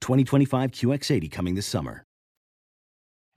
[0.00, 2.04] 2025 QX80 coming this summer.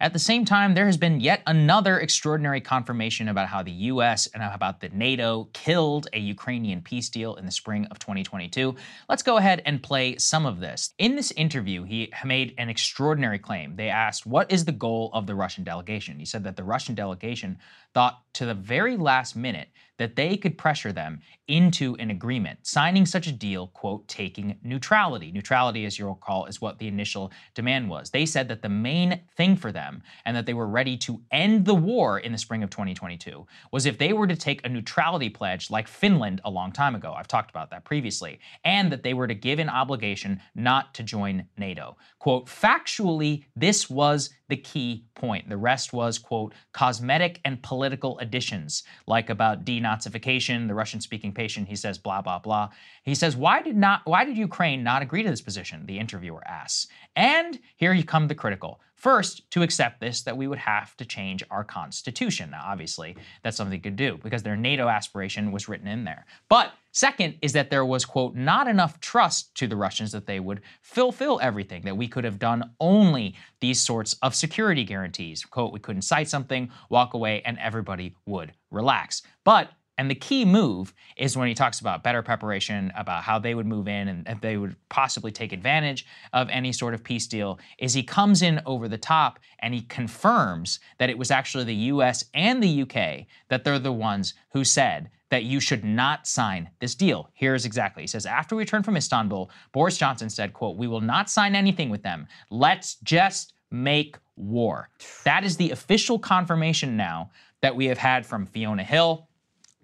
[0.02, 4.26] At the same time, there has been yet another extraordinary confirmation about how the US
[4.34, 8.76] and about the NATO killed a Ukrainian peace deal in the spring of 2022.
[9.08, 10.96] Let's go ahead and play some of this.
[10.98, 13.76] In this interview, he made an extraordinary claim.
[13.76, 16.18] They asked, What is the goal of the Russian delegation?
[16.18, 17.60] He said that the Russian delegation
[17.94, 19.68] thought to the very last minute
[20.00, 21.20] that they could pressure them
[21.52, 25.32] into an agreement, signing such a deal, quote, taking neutrality.
[25.32, 28.10] Neutrality, as you'll recall, is what the initial demand was.
[28.10, 31.66] They said that the main thing for them and that they were ready to end
[31.66, 35.30] the war in the spring of 2022 was if they were to take a neutrality
[35.30, 37.14] pledge like Finland a long time ago.
[37.14, 38.40] I've talked about that previously.
[38.64, 41.98] And that they were to give an obligation not to join NATO.
[42.20, 45.50] Quote, factually, this was the key point.
[45.50, 51.68] The rest was, quote, cosmetic and political additions, like about denazification, the Russian speaking patient,
[51.68, 52.70] he says, blah, blah, blah.
[53.04, 55.86] He says, why did not why did Ukraine not agree to this position?
[55.88, 56.88] The interviewer asks.
[57.16, 58.80] And here you come the critical.
[58.96, 62.52] First, to accept this, that we would have to change our constitution.
[62.52, 66.28] Now, obviously, that's something they could do because their NATO aspiration was written in there.
[66.50, 70.40] But second is that there was, quote, not enough trust to the Russians that they
[70.40, 75.44] would fulfill everything, that we could have done only these sorts of security guarantees.
[75.46, 79.24] Quote, we couldn't cite something, walk away, and everybody would relax.
[79.44, 79.72] But
[80.02, 83.68] and the key move is when he talks about better preparation, about how they would
[83.68, 87.94] move in and they would possibly take advantage of any sort of peace deal, is
[87.94, 92.26] he comes in over the top and he confirms that it was actually the US
[92.34, 96.96] and the UK that they're the ones who said that you should not sign this
[96.96, 97.30] deal.
[97.36, 98.02] Here's exactly.
[98.02, 101.54] He says, after we returned from Istanbul, Boris Johnson said, quote, we will not sign
[101.54, 102.26] anything with them.
[102.50, 104.90] Let's just make war.
[105.26, 107.30] That is the official confirmation now
[107.62, 109.28] that we have had from Fiona Hill,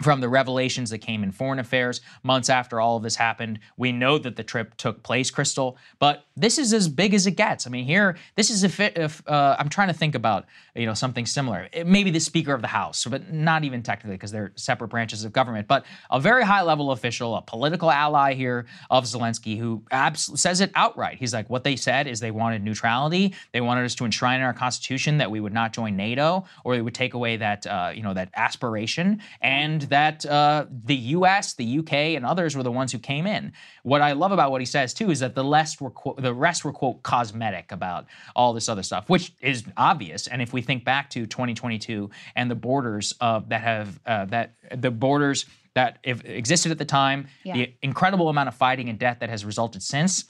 [0.02, 3.60] from the revelations that came in Foreign Affairs months after all of this happened.
[3.78, 7.32] We know that the trip took place, Krystal, but this is as big as it
[7.32, 7.66] gets.
[7.66, 10.46] I mean, here, this is if, it, if uh, I'm trying to think about,
[10.76, 11.68] you know, something similar.
[11.72, 15.24] It, maybe the Speaker of the House, but not even technically because they're separate branches
[15.24, 19.84] of government, but a very high level official, a political ally here of Zelensky who
[19.92, 21.18] abs- says it outright.
[21.18, 23.34] He's like, what they said is they wanted neutrality.
[23.52, 26.76] They wanted us to enshrine in our constitution that we would not join NATO or
[26.76, 29.22] they would take away that, uh, you know, that aspiration.
[29.42, 33.54] And that uh, the U.S., the U.K., and others were the ones who came in.
[33.84, 36.66] What I love about what he says too is that the rest were the rest
[36.66, 40.28] were quote cosmetic about all this other stuff, which is obvious.
[40.28, 44.54] And if we think back to 2022 and the borders uh, that have uh, that
[44.76, 47.54] the borders that existed at the time, yeah.
[47.54, 50.26] the incredible amount of fighting and death that has resulted since,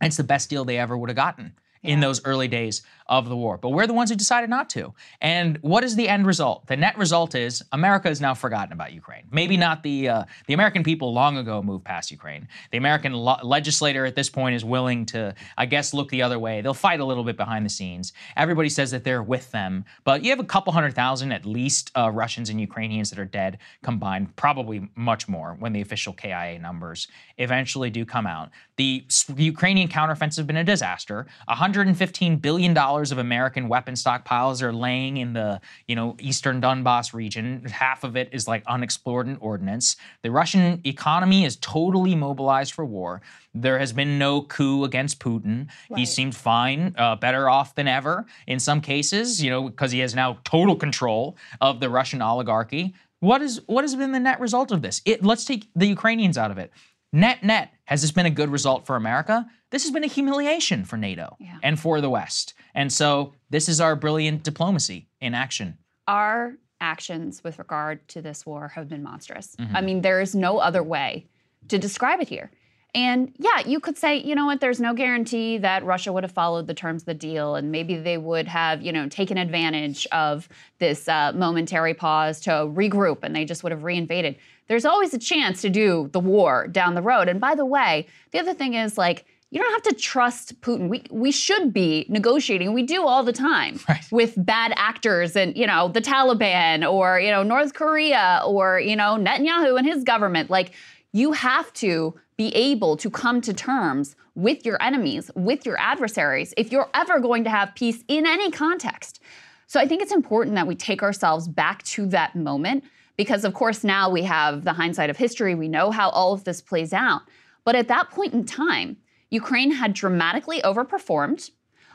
[0.00, 2.82] it's the best deal they ever would have gotten in those early days
[3.12, 3.58] of the war.
[3.58, 4.94] But we're the ones who decided not to.
[5.20, 6.66] And what is the end result?
[6.66, 9.24] The net result is America is now forgotten about Ukraine.
[9.30, 12.48] Maybe not the uh, the American people long ago moved past Ukraine.
[12.70, 16.38] The American lo- legislator at this point is willing to, I guess, look the other
[16.38, 16.62] way.
[16.62, 18.14] They'll fight a little bit behind the scenes.
[18.34, 21.90] Everybody says that they're with them, but you have a couple hundred thousand at least
[21.94, 26.58] uh, Russians and Ukrainians that are dead combined, probably much more when the official KIA
[26.58, 28.48] numbers eventually do come out.
[28.76, 29.04] The
[29.36, 31.26] Ukrainian counteroffensive has been a disaster.
[31.44, 37.12] 115 billion dollars of American weapon stockpiles are laying in the, you know, eastern Donbass
[37.12, 37.64] region.
[37.64, 39.96] Half of it is like unexplored and ordnance.
[40.22, 43.22] The Russian economy is totally mobilized for war.
[43.54, 45.68] There has been no coup against Putin.
[45.90, 46.00] Right.
[46.00, 49.98] He seemed fine, uh, better off than ever in some cases, you know, because he
[50.00, 52.94] has now total control of the Russian oligarchy.
[53.20, 55.00] What is what has been the net result of this?
[55.04, 56.72] It, let's take the Ukrainians out of it.
[57.12, 59.46] Net net, has this been a good result for America?
[59.72, 61.56] This has been a humiliation for NATO yeah.
[61.62, 62.54] and for the West.
[62.74, 65.78] And so this is our brilliant diplomacy in action.
[66.06, 69.56] Our actions with regard to this war have been monstrous.
[69.56, 69.76] Mm-hmm.
[69.76, 71.26] I mean, there is no other way
[71.68, 72.50] to describe it here.
[72.94, 76.32] And yeah, you could say, you know what, there's no guarantee that Russia would have
[76.32, 80.06] followed the terms of the deal, and maybe they would have, you know, taken advantage
[80.12, 80.46] of
[80.78, 84.36] this uh, momentary pause to regroup and they just would have reinvaded.
[84.68, 87.28] There's always a chance to do the war down the road.
[87.28, 90.88] And by the way, the other thing is like, you don't have to trust Putin.
[90.88, 92.72] We we should be negotiating.
[92.72, 94.02] We do all the time right.
[94.10, 98.96] with bad actors and you know the Taliban or you know North Korea or you
[98.96, 100.48] know Netanyahu and his government.
[100.48, 100.72] Like
[101.12, 106.54] you have to be able to come to terms with your enemies, with your adversaries,
[106.56, 109.20] if you're ever going to have peace in any context.
[109.66, 112.84] So I think it's important that we take ourselves back to that moment
[113.18, 115.54] because, of course, now we have the hindsight of history.
[115.54, 117.20] We know how all of this plays out.
[117.64, 118.96] But at that point in time,
[119.32, 121.50] Ukraine had dramatically overperformed.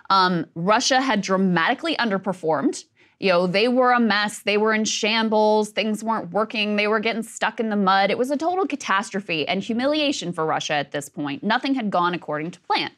[0.09, 2.83] Um, Russia had dramatically underperformed.
[3.19, 4.39] You know, they were a mess.
[4.39, 5.69] They were in shambles.
[5.69, 6.75] Things weren't working.
[6.75, 8.09] They were getting stuck in the mud.
[8.09, 11.43] It was a total catastrophe and humiliation for Russia at this point.
[11.43, 12.91] Nothing had gone according to plan.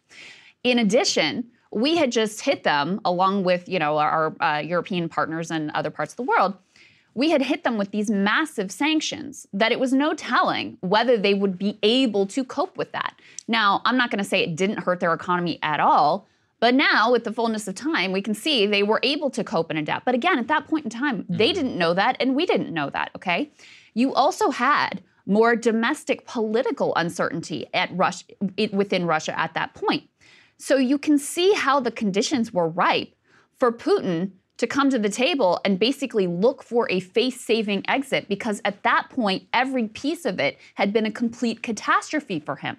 [0.63, 5.51] In addition, we had just hit them along with, you know, our uh, European partners
[5.51, 6.55] and other parts of the world
[7.20, 11.34] we had hit them with these massive sanctions that it was no telling whether they
[11.34, 13.13] would be able to cope with that.
[13.45, 16.30] Now, I'm not going to say it didn't hurt their economy at all,
[16.61, 19.70] but now with the fullness of time, we can see they were able to cope
[19.70, 20.05] and adapt.
[20.05, 21.36] But again, at that point in time, mm-hmm.
[21.36, 23.51] they didn't know that and we didn't know that, okay?
[23.93, 28.28] You also had more domestic political uncertainty at Russia,
[28.72, 30.03] within Russia at that point.
[30.57, 33.13] So you can see how the conditions were ripe
[33.57, 38.28] for Putin to come to the table and basically look for a face saving exit
[38.28, 42.78] because at that point, every piece of it had been a complete catastrophe for him.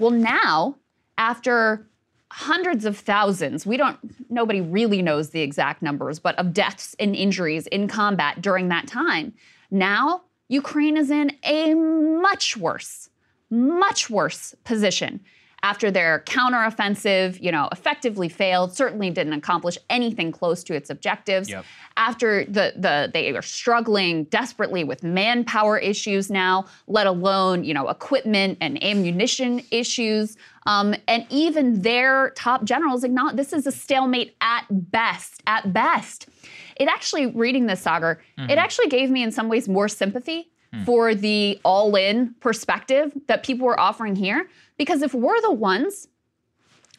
[0.00, 0.76] Well, now,
[1.16, 1.86] after
[2.32, 3.98] hundreds of thousands, we don't,
[4.28, 8.88] nobody really knows the exact numbers, but of deaths and injuries in combat during that
[8.88, 9.32] time,
[9.70, 13.10] now Ukraine is in a much worse,
[13.48, 15.20] much worse position
[15.66, 21.50] after their counteroffensive, you know, effectively failed, certainly didn't accomplish anything close to its objectives.
[21.50, 21.64] Yep.
[21.96, 27.88] After the the they are struggling desperately with manpower issues now, let alone you know
[27.88, 30.36] equipment and ammunition issues.
[30.66, 35.42] Um, and even their top generals acknowledge this is a stalemate at best.
[35.48, 36.28] At best,
[36.76, 38.50] it actually reading this saga, mm-hmm.
[38.50, 40.84] it actually gave me in some ways more sympathy mm.
[40.84, 46.08] for the all-in perspective that people were offering here because if we're the ones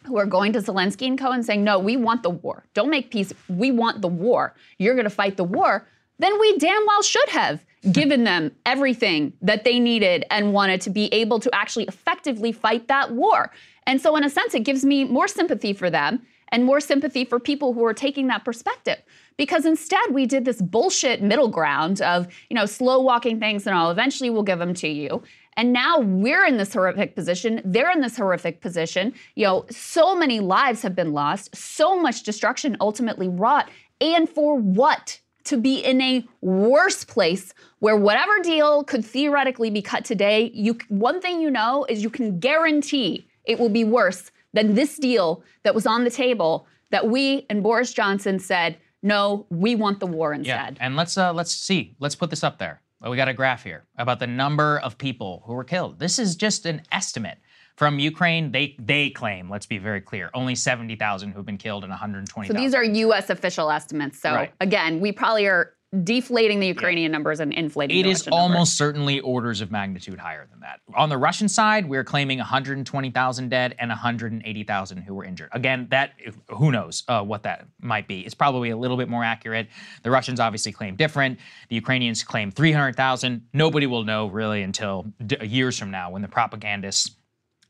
[0.06, 2.66] who are going to Zelensky and co and saying, no, we want the war.
[2.74, 3.34] Don't make peace.
[3.48, 4.56] We want the war.
[4.78, 5.88] You're going to fight the war.
[6.20, 10.90] Then we damn well should have given them everything that they needed and wanted to
[10.90, 13.52] be able to actually effectively fight that war.
[13.86, 17.26] And so, in a sense, it gives me more sympathy for them and more sympathy
[17.26, 18.98] for people who are taking that perspective.
[19.38, 23.76] Because instead, we did this bullshit middle ground of, you know, slow walking things and
[23.76, 23.92] all.
[23.92, 25.22] Eventually, we'll give them to you.
[25.56, 27.62] And now we're in this horrific position.
[27.66, 29.14] They're in this horrific position.
[29.36, 33.70] You know, so many lives have been lost, so much destruction ultimately wrought.
[34.02, 35.20] And for what?
[35.46, 40.78] To be in a worse place where whatever deal could theoretically be cut today, you
[40.90, 45.44] one thing you know is you can guarantee it will be worse than this deal
[45.64, 50.08] that was on the table that we and Boris Johnson said, no, we want the
[50.08, 50.78] war instead.
[50.80, 51.96] Yeah, and let's uh, let's see.
[52.00, 52.82] Let's put this up there.
[53.02, 56.00] Well, we got a graph here about the number of people who were killed.
[56.00, 57.38] This is just an estimate
[57.76, 58.52] from Ukraine.
[58.52, 62.56] They they claim, let's be very clear, only 70,000 who've been killed and 120,000.
[62.56, 63.30] So these are U.S.
[63.30, 64.20] official estimates.
[64.20, 64.52] So right.
[64.60, 67.18] again, we probably are deflating the Ukrainian yeah.
[67.18, 68.72] numbers and inflating It is almost numbers.
[68.74, 70.82] certainly orders of magnitude higher than that.
[70.96, 75.50] On the Russian side, we're claiming 120,000 dead and 180,000 who were injured.
[75.54, 76.12] Again, that
[76.50, 78.26] who knows uh, what that might be.
[78.26, 79.70] It's probably a little bit more accurate.
[80.04, 81.40] The Russians obviously claim different.
[81.70, 83.48] The Ukrainians claim 300,000.
[83.54, 87.12] Nobody will know really until d- years from now when the propagandists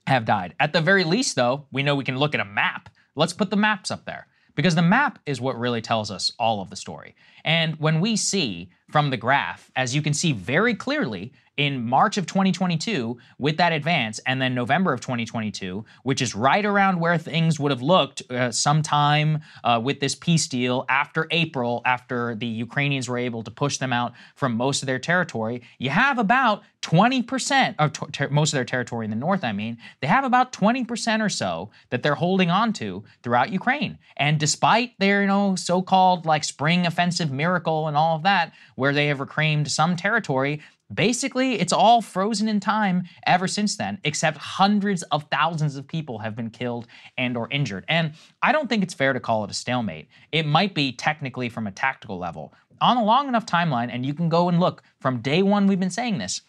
[0.07, 0.55] have died.
[0.59, 2.89] At the very least, though, we know we can look at a map.
[3.15, 4.27] Let's put the maps up there
[4.57, 7.15] because the map is what really tells us all of the story.
[7.45, 12.17] And when we see from the graph, as you can see very clearly, in March
[12.17, 17.17] of 2022 with that advance, and then November of 2022, which is right around where
[17.17, 22.45] things would have looked uh, sometime uh, with this peace deal after April, after the
[22.45, 25.63] Ukrainians were able to push them out from most of their territory.
[25.79, 29.77] You have about 20% of ter- most of their territory in the north, I mean,
[29.99, 33.97] they have about 20% or so that they're holding on to throughout Ukraine.
[34.15, 38.93] And despite their, you know, so-called like spring offensive miracle and all of that, where
[38.93, 40.61] they have reclaimed some territory,
[40.93, 46.19] Basically, it's all frozen in time ever since then, except hundreds of thousands of people
[46.19, 47.83] have been killed and or injured.
[47.89, 50.07] And I don't think it's fair to call it a stalemate.
[50.31, 52.53] It might be technically from a tactical level.
[52.79, 55.79] On a long enough timeline, and you can go and look from day one we've
[55.79, 56.41] been saying this,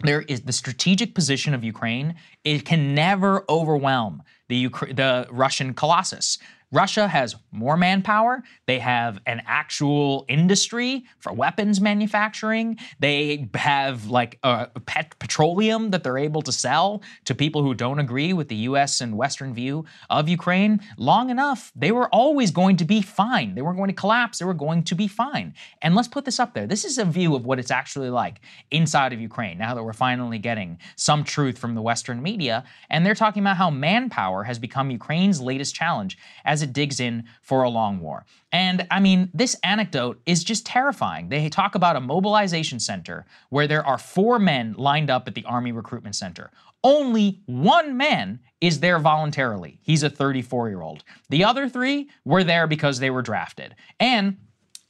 [0.00, 2.16] there is the strategic position of Ukraine.
[2.44, 6.38] It can never overwhelm the the Russian colossus.
[6.72, 8.42] Russia has more manpower.
[8.66, 12.78] They have an actual industry for weapons manufacturing.
[12.98, 18.00] They have like uh, pet petroleum that they're able to sell to people who don't
[18.00, 20.80] agree with the US and Western view of Ukraine.
[20.98, 23.54] Long enough, they were always going to be fine.
[23.54, 24.38] They weren't going to collapse.
[24.38, 25.54] They were going to be fine.
[25.82, 26.66] And let's put this up there.
[26.66, 28.40] This is a view of what it's actually like
[28.72, 32.64] inside of Ukraine now that we're finally getting some truth from the Western media.
[32.90, 37.24] And they're talking about how manpower has become Ukraine's latest challenge as it digs in
[37.42, 38.24] for a long war.
[38.52, 41.28] And I mean, this anecdote is just terrifying.
[41.28, 45.44] They talk about a mobilization center where there are four men lined up at the
[45.44, 46.50] Army Recruitment Center.
[46.82, 49.78] Only one man is there voluntarily.
[49.82, 51.04] He's a 34 year old.
[51.30, 53.74] The other three were there because they were drafted.
[53.98, 54.36] And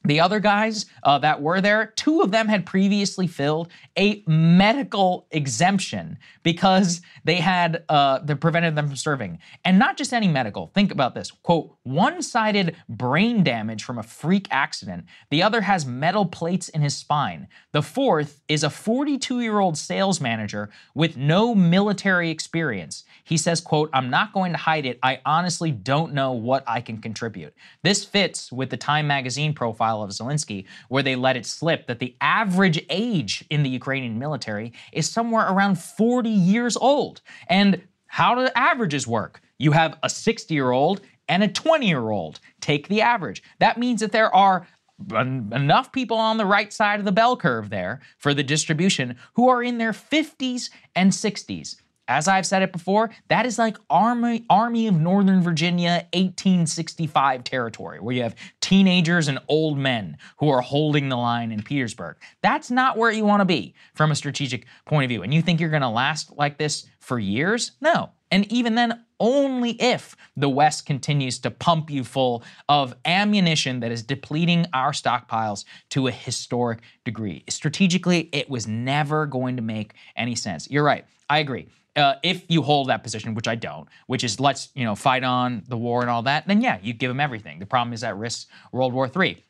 [0.06, 5.26] the other guys uh, that were there, two of them had previously filled a medical
[5.30, 10.68] exemption because they had uh, that prevented them from serving, and not just any medical.
[10.74, 15.04] Think about this: quote, one-sided brain damage from a freak accident.
[15.30, 17.48] The other has metal plates in his spine.
[17.72, 23.04] The fourth is a 42-year-old sales manager with no military experience.
[23.24, 24.98] He says, quote, I'm not going to hide it.
[25.02, 27.54] I honestly don't know what I can contribute.
[27.82, 31.98] This fits with the Time magazine profile of Zelensky, where they let it slip that
[31.98, 37.20] the average age in the Ukrainian military is somewhere around 40 years old.
[37.48, 39.40] And how do averages work?
[39.58, 42.40] You have a 60 year old and a 20 year old.
[42.60, 43.42] Take the average.
[43.58, 44.66] That means that there are
[45.14, 49.16] en- enough people on the right side of the bell curve there for the distribution
[49.34, 51.76] who are in their 50s and 60s.
[52.08, 58.00] As I've said it before, that is like Army, Army of Northern Virginia 1865 territory,
[58.00, 62.16] where you have teenagers and old men who are holding the line in Petersburg.
[62.42, 65.22] That's not where you want to be from a strategic point of view.
[65.22, 67.72] And you think you're going to last like this for years?
[67.80, 68.10] No.
[68.30, 73.90] And even then, only if the West continues to pump you full of ammunition that
[73.90, 77.44] is depleting our stockpiles to a historic degree.
[77.48, 80.68] Strategically, it was never going to make any sense.
[80.70, 81.04] You're right.
[81.30, 81.68] I agree.
[81.96, 85.24] Uh, if you hold that position, which I don't, which is let's you know fight
[85.24, 87.58] on the war and all that, then yeah, you give them everything.
[87.58, 89.42] The problem is that risks World War III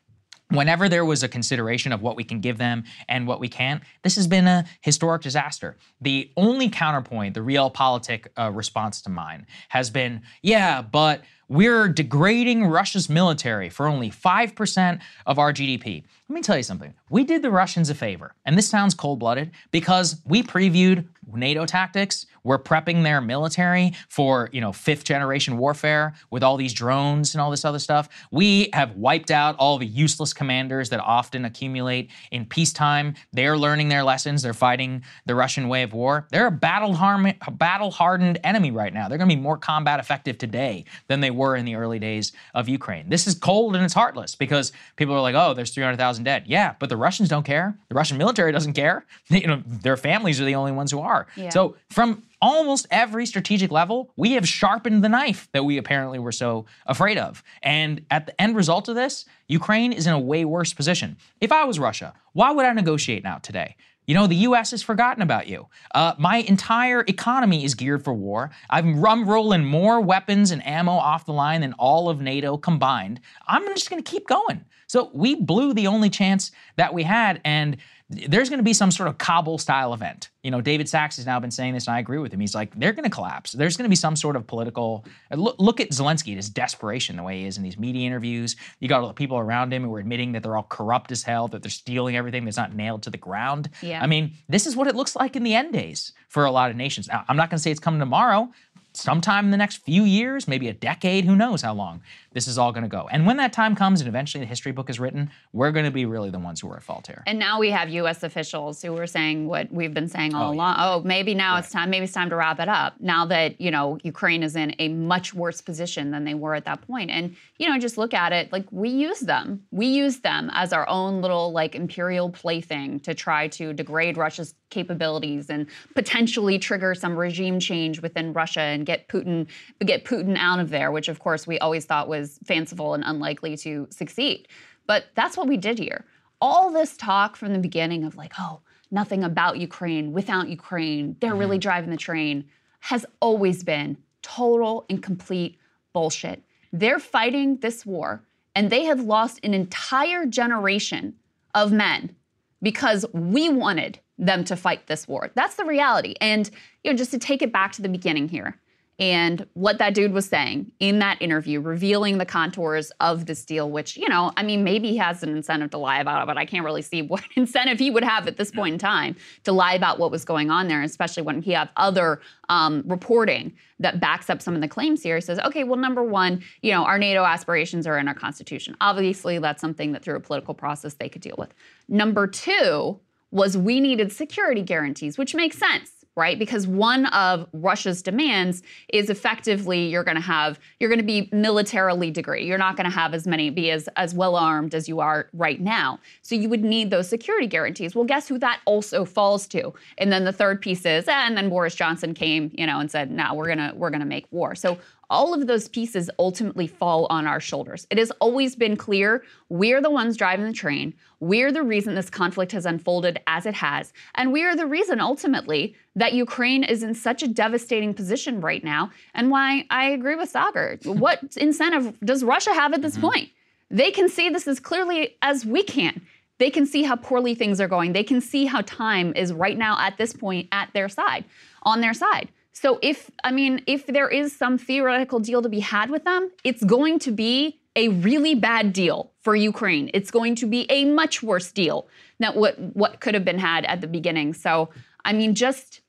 [0.49, 3.83] whenever there was a consideration of what we can give them and what we can't,
[4.03, 5.77] this has been a historic disaster.
[6.01, 12.65] The only counterpoint, the realpolitik uh, response to mine, has been, yeah, but we're degrading
[12.65, 16.03] Russia's military for only 5% of our GDP.
[16.29, 16.93] Let me tell you something.
[17.09, 21.65] We did the Russians a favor, and this sounds cold blooded because we previewed NATO
[21.65, 22.25] tactics.
[22.43, 27.41] We're prepping their military for, you know, fifth generation warfare with all these drones and
[27.41, 28.07] all this other stuff.
[28.31, 33.15] We have wiped out all the useless commanders that often accumulate in peacetime.
[33.33, 34.41] They're learning their lessons.
[34.41, 36.27] They're fighting the Russian way of war.
[36.31, 39.09] They're a battle hardened enemy right now.
[39.09, 42.33] They're going to be more combat effective today than they were in the early days
[42.53, 43.09] of Ukraine.
[43.09, 46.75] This is cold and it's heartless because people are like, "Oh, there's 300,000 dead." Yeah,
[46.79, 47.77] but the Russians don't care.
[47.89, 49.05] The Russian military doesn't care.
[49.37, 51.27] You know, their families are the only ones who are.
[51.35, 51.49] Yeah.
[51.49, 56.31] So from almost every strategic level, we have sharpened the knife that we apparently were
[56.31, 57.43] so afraid of.
[57.61, 61.17] And at the end result of this, Ukraine is in a way worse position.
[61.39, 63.75] If I was Russia, why would I negotiate now today?
[64.07, 65.67] You know, the US has forgotten about you.
[65.93, 68.51] Uh, my entire economy is geared for war.
[68.69, 73.19] I'm, I'm rolling more weapons and ammo off the line than all of NATO combined.
[73.47, 74.63] I'm just gonna keep going.
[74.87, 77.75] So we blew the only chance that we had, and
[78.09, 80.29] there's going to be some sort of Kabul style event.
[80.41, 82.39] You know, David Sacks has now been saying this, and I agree with him.
[82.39, 83.51] He's like, they're going to collapse.
[83.51, 85.03] There's going to be some sort of political.
[85.29, 88.55] Look, look at Zelensky, his desperation, the way he is in these media interviews.
[88.79, 91.21] You got all the people around him who are admitting that they're all corrupt as
[91.21, 93.69] hell, that they're stealing everything that's not nailed to the ground.
[93.81, 94.01] Yeah.
[94.01, 96.71] I mean, this is what it looks like in the end days for a lot
[96.71, 97.09] of nations.
[97.09, 98.49] Now, I'm not going to say it's coming tomorrow.
[98.97, 102.01] Sometime in the next few years, maybe a decade, who knows how long
[102.33, 103.07] this is all going to go.
[103.11, 105.91] And when that time comes and eventually the history book is written, we're going to
[105.91, 107.23] be really the ones who are at fault here.
[107.25, 108.23] And now we have U.S.
[108.23, 110.57] officials who are saying what we've been saying all Oh, yeah.
[110.57, 110.75] along.
[110.79, 111.59] Oh, maybe now Right.
[111.63, 111.89] it's time.
[111.89, 112.95] Maybe it's time to wrap it up.
[112.99, 116.65] Now that you know Ukraine is in a much worse position than they were at
[116.65, 116.87] that point.
[116.87, 118.49] point, and you know, just look at it.
[118.53, 119.61] Like we use them.
[119.71, 124.53] We use them as our own little like imperial plaything to try to degrade Russia's
[124.69, 129.47] capabilities and potentially trigger some regime change within Russia and get Putin
[129.85, 133.55] get Putin out of there, which of course we always thought was fanciful and unlikely
[133.57, 134.47] to succeed.
[134.87, 136.05] But that's what we did here.
[136.41, 141.31] All this talk from the beginning of like, oh, nothing about Ukraine, without Ukraine, they're
[141.31, 141.39] mm-hmm.
[141.39, 142.45] really driving the train,
[142.79, 145.59] has always been total and complete
[145.93, 146.41] bullshit.
[146.71, 148.23] They're fighting this war
[148.55, 151.15] and they have lost an entire generation
[151.53, 152.15] of men
[152.61, 155.29] because we wanted them to fight this war.
[155.35, 156.15] That's the reality.
[156.21, 156.49] And
[156.83, 158.59] you know, just to take it back to the beginning here
[158.99, 163.69] and what that dude was saying in that interview, revealing the contours of this deal,
[163.69, 166.35] which, you know, I mean, maybe he has an incentive to lie about it, but
[166.35, 169.51] I can't really see what incentive he would have at this point in time to
[169.51, 173.99] lie about what was going on there, especially when he have other um, reporting that
[173.99, 175.15] backs up some of the claims here.
[175.15, 178.75] He says, okay, well, number one, you know, our NATO aspirations are in our constitution.
[178.81, 181.53] Obviously, that's something that through a political process they could deal with.
[181.87, 186.39] Number two was we needed security guarantees, which makes sense right?
[186.39, 191.29] Because one of Russia's demands is effectively you're going to have you're going to be
[191.31, 192.47] militarily degraded.
[192.47, 195.29] You're not going to have as many be as as well armed as you are
[195.31, 195.99] right now.
[196.23, 197.95] So you would need those security guarantees.
[197.95, 199.73] Well, guess who that also falls to?
[199.99, 202.89] And then the third piece is, eh, and then Boris Johnson came, you know, and
[202.89, 204.79] said, "No, we're gonna we're gonna make war." So
[205.09, 207.87] all of those pieces ultimately fall on our shoulders.
[207.89, 210.93] It has always been clear we're the ones driving the train.
[211.19, 213.93] We're the reason this conflict has unfolded as it has.
[214.15, 218.63] And we are the reason ultimately that Ukraine is in such a devastating position right
[218.63, 218.91] now.
[219.13, 220.85] And why I agree with Saagar.
[220.99, 223.07] what incentive does Russia have at this mm-hmm.
[223.07, 223.29] point?
[223.69, 226.01] They can see this as clearly as we can.
[226.37, 227.93] They can see how poorly things are going.
[227.93, 231.25] They can see how time is right now at this point at their side,
[231.63, 232.29] on their side.
[232.59, 236.31] So if I mean if there is some theoretical deal to be had with them,
[236.43, 239.91] it's going to be a really bad deal for Ukraine.
[239.93, 241.87] It's going to be a much worse deal
[242.19, 244.33] than what what could have been had at the beginning.
[244.33, 244.69] So
[245.05, 245.81] I mean just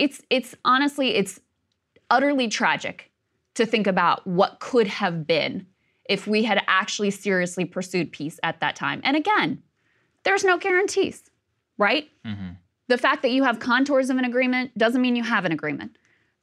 [0.00, 1.38] it's it's honestly it's
[2.10, 3.12] utterly tragic
[3.54, 5.64] to think about what could have been
[6.08, 9.00] if we had actually seriously pursued peace at that time.
[9.04, 9.62] And again,
[10.24, 11.22] there's no guarantees,
[11.78, 12.08] right?
[12.24, 12.54] Mm-hmm.
[12.88, 15.96] The fact that you have contours of an agreement doesn't mean you have an agreement.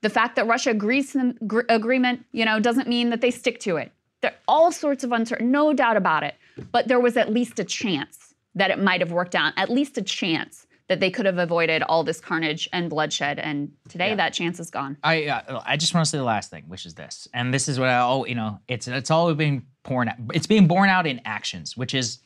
[0.04, 3.60] The fact that Russia agrees to the agreement, you know, doesn't mean that they stick
[3.62, 3.92] to it.
[4.22, 6.36] There are all sorts of uncertainty, no doubt about it.
[6.72, 9.98] But there was at least a chance that it might have worked out, at least
[9.98, 13.40] a chance that they could have avoided all this carnage and bloodshed.
[13.40, 14.16] And today, yeah.
[14.16, 14.98] that chance is gone.
[15.04, 17.68] I uh, I just want to say the last thing, which is this, and this
[17.68, 20.90] is what I oh you know it's it's all being born out, it's being borne
[20.90, 22.20] out in actions, which is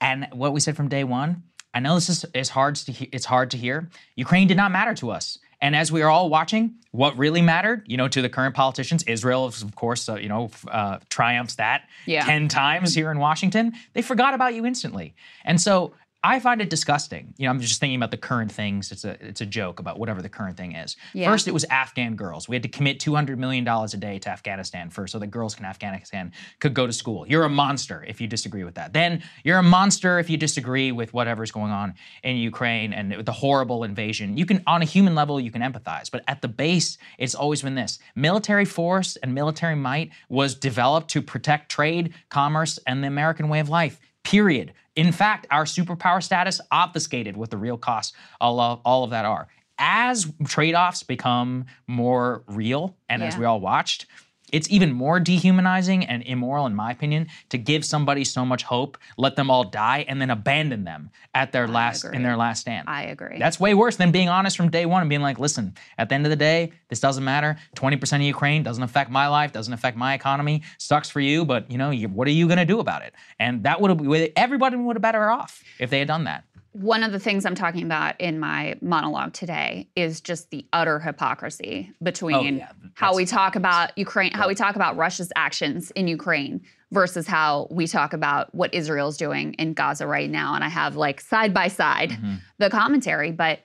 [0.00, 1.44] and what we said from day one.
[1.74, 3.88] I know this is, is hard to he- it's hard to hear.
[4.16, 5.38] Ukraine did not matter to us.
[5.62, 9.04] And as we are all watching, what really mattered, you know, to the current politicians,
[9.04, 12.26] Israel, of course, uh, you know, uh, triumphs that yeah.
[12.26, 13.72] 10 times here in Washington.
[13.94, 15.14] They forgot about you instantly.
[15.44, 15.94] And so
[16.24, 17.34] I find it disgusting.
[17.36, 18.92] You know, I'm just thinking about the current things.
[18.92, 20.96] It's a it's a joke about whatever the current thing is.
[21.14, 21.28] Yeah.
[21.28, 22.48] First, it was Afghan girls.
[22.48, 25.58] We had to commit 200 million dollars a day to Afghanistan first, so that girls
[25.58, 27.26] in Afghanistan could go to school.
[27.26, 28.92] You're a monster if you disagree with that.
[28.92, 33.32] Then you're a monster if you disagree with whatever's going on in Ukraine and the
[33.32, 34.36] horrible invasion.
[34.36, 37.62] You can, on a human level, you can empathize, but at the base, it's always
[37.62, 43.08] been this: military force and military might was developed to protect trade, commerce, and the
[43.08, 44.72] American way of life period.
[44.96, 49.24] In fact, our superpower status obfuscated what the real costs all of, all of that
[49.24, 49.48] are.
[49.78, 53.28] As trade offs become more real, and yeah.
[53.28, 54.06] as we all watched,
[54.52, 58.98] it's even more dehumanizing and immoral, in my opinion, to give somebody so much hope,
[59.16, 62.16] let them all die, and then abandon them at their I last agree.
[62.16, 62.88] in their last stand.
[62.88, 63.38] I agree.
[63.38, 66.14] That's way worse than being honest from day one and being like, listen, at the
[66.14, 67.56] end of the day, this doesn't matter.
[67.76, 70.62] 20% of Ukraine doesn't affect my life, doesn't affect my economy.
[70.78, 73.14] Sucks for you, but you know, you, what are you going to do about it?
[73.38, 77.02] And that would have everybody would have better off if they had done that one
[77.02, 81.92] of the things I'm talking about in my monologue today is just the utter hypocrisy
[82.02, 82.72] between oh, yeah.
[82.94, 87.68] how we talk about Ukraine, how we talk about Russia's actions in Ukraine versus how
[87.70, 90.54] we talk about what Israel's doing in Gaza right now.
[90.54, 92.36] And I have like side by side mm-hmm.
[92.58, 93.60] the commentary, but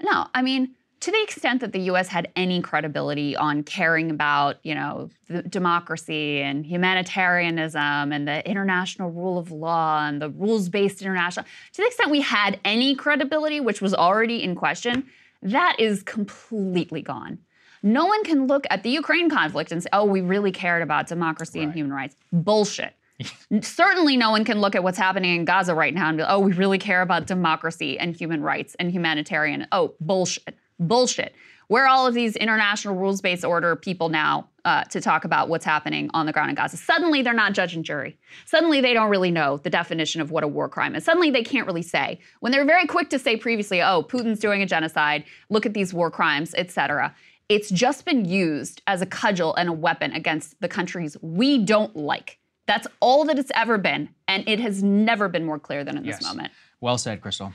[0.00, 2.06] no, I mean, to the extent that the U.S.
[2.06, 5.10] had any credibility on caring about, you know,
[5.48, 11.86] democracy and humanitarianism and the international rule of law and the rules-based international, to the
[11.88, 15.04] extent we had any credibility, which was already in question,
[15.42, 17.38] that is completely gone.
[17.82, 21.08] No one can look at the Ukraine conflict and say, "Oh, we really cared about
[21.08, 21.64] democracy right.
[21.64, 22.94] and human rights." Bullshit.
[23.60, 26.38] Certainly, no one can look at what's happening in Gaza right now and be, "Oh,
[26.38, 30.56] we really care about democracy and human rights and humanitarian." Oh, bullshit.
[30.88, 31.34] Bullshit.
[31.68, 35.48] Where are all of these international rules based order people now uh, to talk about
[35.48, 36.76] what's happening on the ground in Gaza?
[36.76, 38.18] Suddenly they're not judge and jury.
[38.44, 41.04] Suddenly they don't really know the definition of what a war crime is.
[41.04, 42.20] Suddenly they can't really say.
[42.40, 45.94] When they're very quick to say previously, oh, Putin's doing a genocide, look at these
[45.94, 47.14] war crimes, etc.
[47.48, 51.96] It's just been used as a cudgel and a weapon against the countries we don't
[51.96, 52.38] like.
[52.66, 54.10] That's all that it's ever been.
[54.28, 56.18] And it has never been more clear than in yes.
[56.18, 56.52] this moment.
[56.80, 57.54] Well said, Krystal.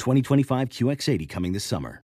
[0.00, 2.02] 2025 QX80 coming this summer.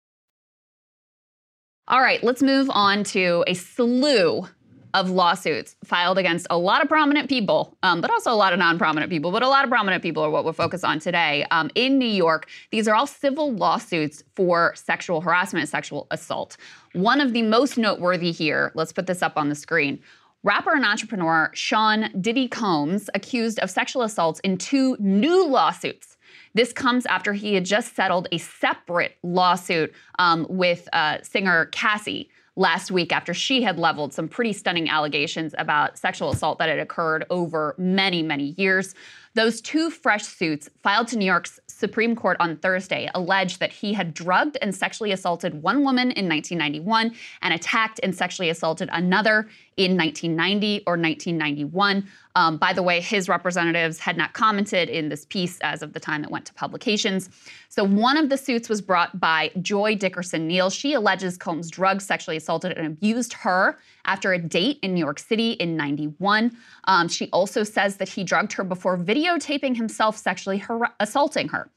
[1.87, 4.47] All right, let's move on to a slew
[4.95, 8.59] of lawsuits filed against a lot of prominent people, um, but also a lot of
[8.59, 9.31] non prominent people.
[9.31, 11.45] But a lot of prominent people are what we'll focus on today.
[11.51, 16.57] Um, in New York, these are all civil lawsuits for sexual harassment sexual assault.
[16.93, 19.99] One of the most noteworthy here, let's put this up on the screen.
[20.43, 26.14] Rapper and entrepreneur Sean Diddy Combs accused of sexual assaults in two new lawsuits.
[26.55, 32.29] This comes after he had just settled a separate lawsuit um, with uh, singer Cassie
[32.55, 36.79] last week after she had leveled some pretty stunning allegations about sexual assault that had
[36.79, 38.95] occurred over many, many years.
[39.33, 43.91] Those two fresh suits filed to New York's Supreme Court on Thursday alleged that he
[43.91, 49.49] had drugged and sexually assaulted one woman in 1991 and attacked and sexually assaulted another
[49.75, 52.07] in 1990 or 1991.
[52.35, 55.99] Um, by the way, his representatives had not commented in this piece as of the
[55.99, 57.29] time it went to publications.
[57.75, 60.69] So one of the suits was brought by Joi Dickerson Neal.
[60.69, 65.19] She alleges Combs drugged, sexually assaulted, and abused her after a date in New York
[65.19, 66.55] City in 91.
[66.85, 71.69] Um, she also says that he drugged her before videotaping himself sexually har- assaulting her.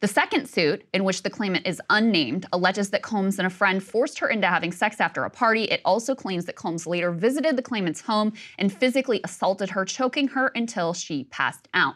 [0.00, 3.82] The second suit, in which the claimant is unnamed, alleges that Combs and a friend
[3.82, 5.64] forced her into having sex after a party.
[5.64, 10.28] It also claims that Combs later visited the claimant's home and physically assaulted her, choking
[10.28, 11.94] her until she passed out.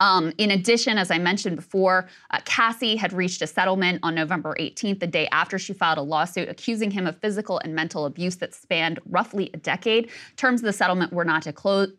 [0.00, 4.56] Um, in addition, as I mentioned before, uh, Cassie had reached a settlement on November
[4.58, 8.36] 18th, the day after she filed a lawsuit accusing him of physical and mental abuse
[8.36, 10.10] that spanned roughly a decade.
[10.36, 11.42] Terms of the settlement were not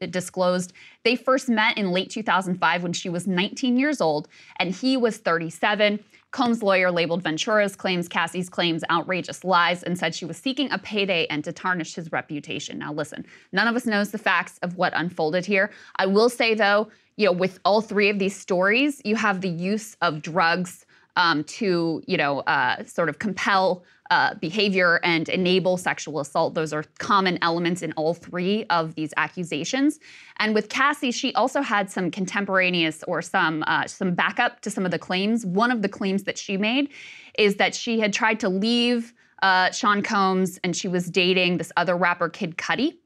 [0.10, 0.74] disclosed.
[1.04, 4.28] They first met in late 2005 when she was 19 years old
[4.58, 6.00] and he was 37.
[6.34, 10.80] Combs' lawyer labeled Ventura's claims Cassie's claims outrageous lies and said she was seeking a
[10.80, 12.80] payday and to tarnish his reputation.
[12.80, 15.70] Now, listen, none of us knows the facts of what unfolded here.
[15.98, 19.49] I will say, though, you know, with all three of these stories, you have the
[19.49, 20.86] use of drugs
[21.16, 26.53] um, to, you know, uh, sort of compel uh, behavior and enable sexual assault.
[26.55, 29.99] Those are common elements in all three of these accusations.
[30.38, 34.86] And with Cassie, she also had some contemporaneous or some uh, some backup to some
[34.86, 35.45] of the claims.
[35.45, 36.89] One of the claims that she made
[37.38, 41.72] is that she had tried to leave uh, Sean Combs and she was dating this
[41.78, 42.97] other rapper, Kid Cudi.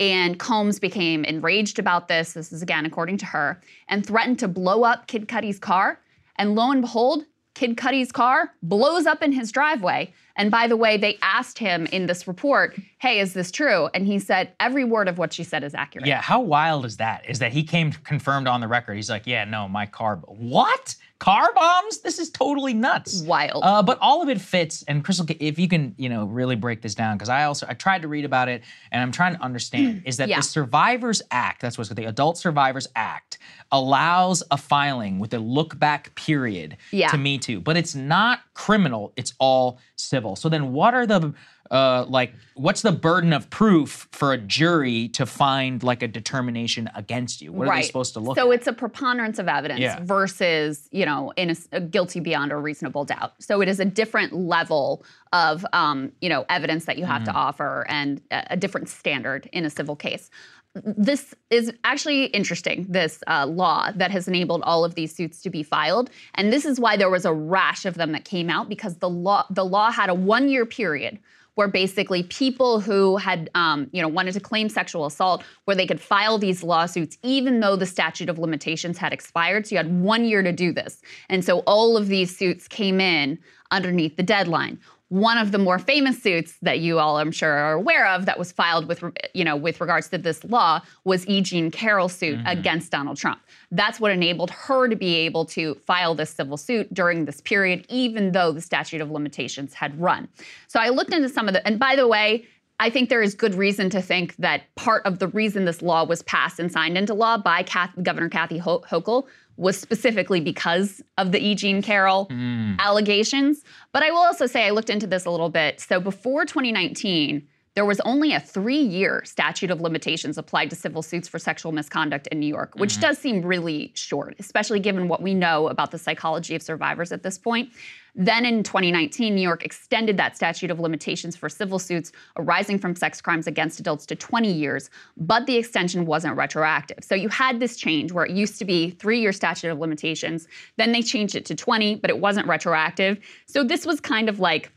[0.00, 4.48] And Combs became enraged about this, this is again according to her, and threatened to
[4.48, 6.00] blow up Kid Cudi's car.
[6.36, 10.14] And lo and behold, Kid Cudi's car blows up in his driveway.
[10.36, 13.90] And by the way, they asked him in this report, hey, is this true?
[13.92, 16.06] And he said, every word of what she said is accurate.
[16.06, 17.28] Yeah, how wild is that?
[17.28, 18.94] Is that he came confirmed on the record.
[18.94, 20.16] He's like, yeah, no, my car.
[20.26, 20.94] What?
[21.20, 22.00] Car bombs.
[22.00, 23.22] This is totally nuts.
[23.22, 23.62] Wild.
[23.62, 24.82] Uh, but all of it fits.
[24.88, 27.74] And Krystal, if you can, you know, really break this down, because I also I
[27.74, 30.36] tried to read about it, and I'm trying to understand is that Yeah.
[30.38, 33.38] the Survivors Act, that's what's called the Adult Survivors Act,
[33.70, 37.08] allows a filing with a look back period Yeah.
[37.08, 39.12] to Me Too, but it's not criminal.
[39.16, 40.36] It's all civil.
[40.36, 41.34] So then, what are the
[41.70, 46.90] uh, like what's the burden of proof for a jury to find like a determination
[46.94, 47.52] against you?
[47.52, 48.58] What are they supposed to look so at?
[48.58, 50.00] it's a preponderance of evidence Yeah.
[50.02, 53.34] versus, you know, in a guilty beyond a reasonable doubt.
[53.38, 57.32] So it is a different level of, um, you know, evidence that you have Mm-hmm.
[57.32, 60.30] to offer and a, a different standard in a civil case.
[60.74, 65.50] This is actually interesting, this uh, law that has enabled all of these suits to
[65.50, 66.10] be filed.
[66.34, 69.08] And this is why there was a rash of them that came out because the
[69.10, 71.18] law, the law had a one year period
[71.54, 75.86] where basically people who had um, you know wanted to claim sexual assault where they
[75.86, 79.66] could file these lawsuits even though the statute of limitations had expired.
[79.66, 81.02] So you had one year to do this.
[81.28, 83.38] And so all of these suits came in
[83.70, 84.78] underneath the deadline
[85.10, 88.38] one of the more famous suits that you all I'm sure are aware of that
[88.38, 89.02] was filed with
[89.34, 91.40] you know with regards to this law was E.
[91.40, 92.46] Jean Carroll's suit mm-hmm.
[92.46, 93.40] against Donald Trump.
[93.72, 97.84] That's what enabled her to be able to file this civil suit during this period,
[97.88, 100.28] even though the statute of limitations had run.
[100.68, 102.46] So I looked into some of the, and by the way,
[102.78, 106.04] I think there is good reason to think that part of the reason this law
[106.04, 109.26] was passed and signed into law by Kath, Governor Kathy Ho- Hochul
[109.60, 111.54] was specifically because of the E.
[111.54, 112.78] Jean Carroll mm.
[112.78, 113.62] allegations.
[113.92, 115.80] But I will also say I looked into this a little bit.
[115.80, 121.02] So before 2019, there was only a three year statute of limitations applied to civil
[121.02, 123.02] suits for sexual misconduct in New York, which mm-hmm.
[123.02, 127.22] does seem really short, especially given what we know about the psychology of survivors at
[127.22, 127.70] this point.
[128.16, 132.96] Then in 2019, New York extended that statute of limitations for civil suits arising from
[132.96, 136.98] sex crimes against adults to 20 years, but the extension wasn't retroactive.
[137.04, 140.48] So you had this change where it used to be three year statute of limitations,
[140.76, 143.20] then they changed it to 20, but it wasn't retroactive.
[143.46, 144.72] So this was kind of like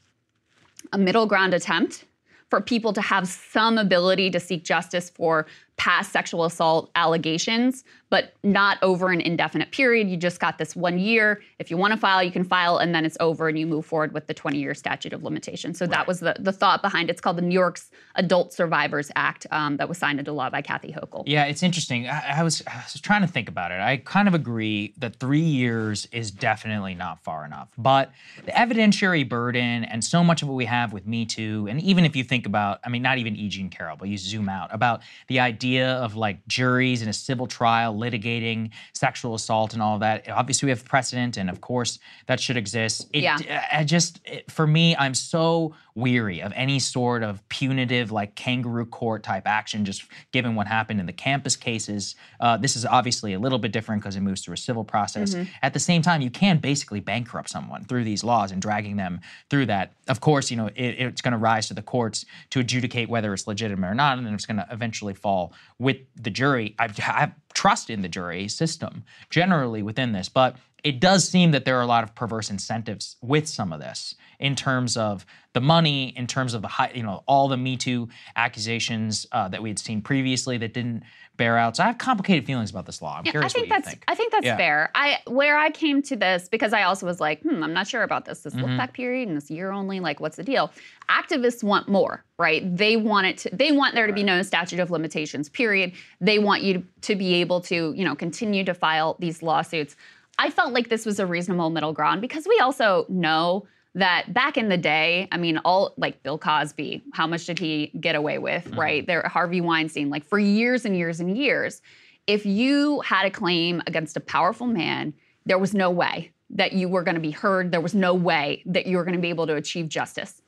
[0.91, 2.05] a middle ground attempt
[2.53, 5.47] for people to have some ability to seek justice for
[5.83, 10.07] past sexual assault allegations, but not over an indefinite period.
[10.07, 11.41] You just got this one year.
[11.59, 13.85] If you want to file, you can file, and then it's over, and you move
[13.85, 15.77] forward with the 20 year statute of limitations.
[15.77, 17.13] So that was the, the thought behind it.
[17.13, 20.61] It's called the New York's Adult Survivors Act um, that was signed into law by
[20.61, 21.23] Kathy Hochul.
[21.25, 22.07] Yeah, it's interesting.
[22.07, 23.81] I, I was I was trying to think about it.
[23.81, 27.67] I kind of agree that three years is definitely not far enough.
[27.77, 28.13] But
[28.45, 32.05] the evidentiary burden and so much of what we have with Me Too, and even
[32.05, 33.49] if you think about, I mean, not even E.
[33.49, 37.47] Jean Carroll, but you zoom out about the idea of like juries in a civil
[37.47, 40.29] trial litigating sexual assault and all of that.
[40.29, 43.07] Obviously, we have precedent, and of course, that should exist.
[43.13, 43.67] It, Yeah.
[43.71, 48.85] I just, it, for me, I'm so weary of any sort of punitive, like kangaroo
[48.85, 52.15] court type action, just given what happened in the campus cases.
[52.39, 55.35] Uh, this is obviously a little bit different because it moves through a civil process.
[55.61, 59.21] At the same time, you can basically bankrupt someone through these laws and dragging them
[59.49, 59.93] through that.
[60.07, 63.33] Of course, you know, it, it's going to rise to the courts to adjudicate whether
[63.33, 66.75] it's legitimate or not, and then it's going to eventually fall with the jury.
[66.79, 71.51] I, I have trust in the jury system generally within this, but it does seem
[71.51, 75.25] that there are a lot of perverse incentives with some of this in terms of
[75.53, 79.47] the money, in terms of the high, you know, all the Me Too accusations uh,
[79.47, 81.03] that we had seen previously that didn't
[81.37, 83.17] bear I have complicated feelings about this law.
[83.17, 84.03] I'm Yeah, I curious think what you that's think.
[84.07, 84.57] I think that's Yeah.
[84.57, 84.91] fair.
[84.95, 88.03] I where I came to this because I also was like, hmm, I'm not sure
[88.03, 88.41] about this.
[88.41, 88.65] This Mm-hmm.
[88.65, 89.99] look back period and this year only.
[89.99, 90.71] Like, what's the deal?
[91.09, 92.63] Activists want more, right?
[92.75, 93.37] They want it.
[93.39, 95.49] To, they want there to be no statute of limitations.
[95.49, 95.93] Period.
[96.21, 99.95] They want you to, to be able to, you know, continue to file these lawsuits.
[100.39, 103.65] I felt like this was a reasonable middle ground because we also know
[103.95, 107.91] that back in the day, I mean, all like Bill Cosby, how much did he
[107.99, 108.79] get away with, mm-hmm.
[108.79, 109.07] right?
[109.07, 111.81] There, Harvey Weinstein, like for years and years and years,
[112.25, 115.13] if you had a claim against a powerful man,
[115.45, 117.71] there was no way that you were going to be heard.
[117.71, 120.41] There was no way that you were going to be able to achieve justice.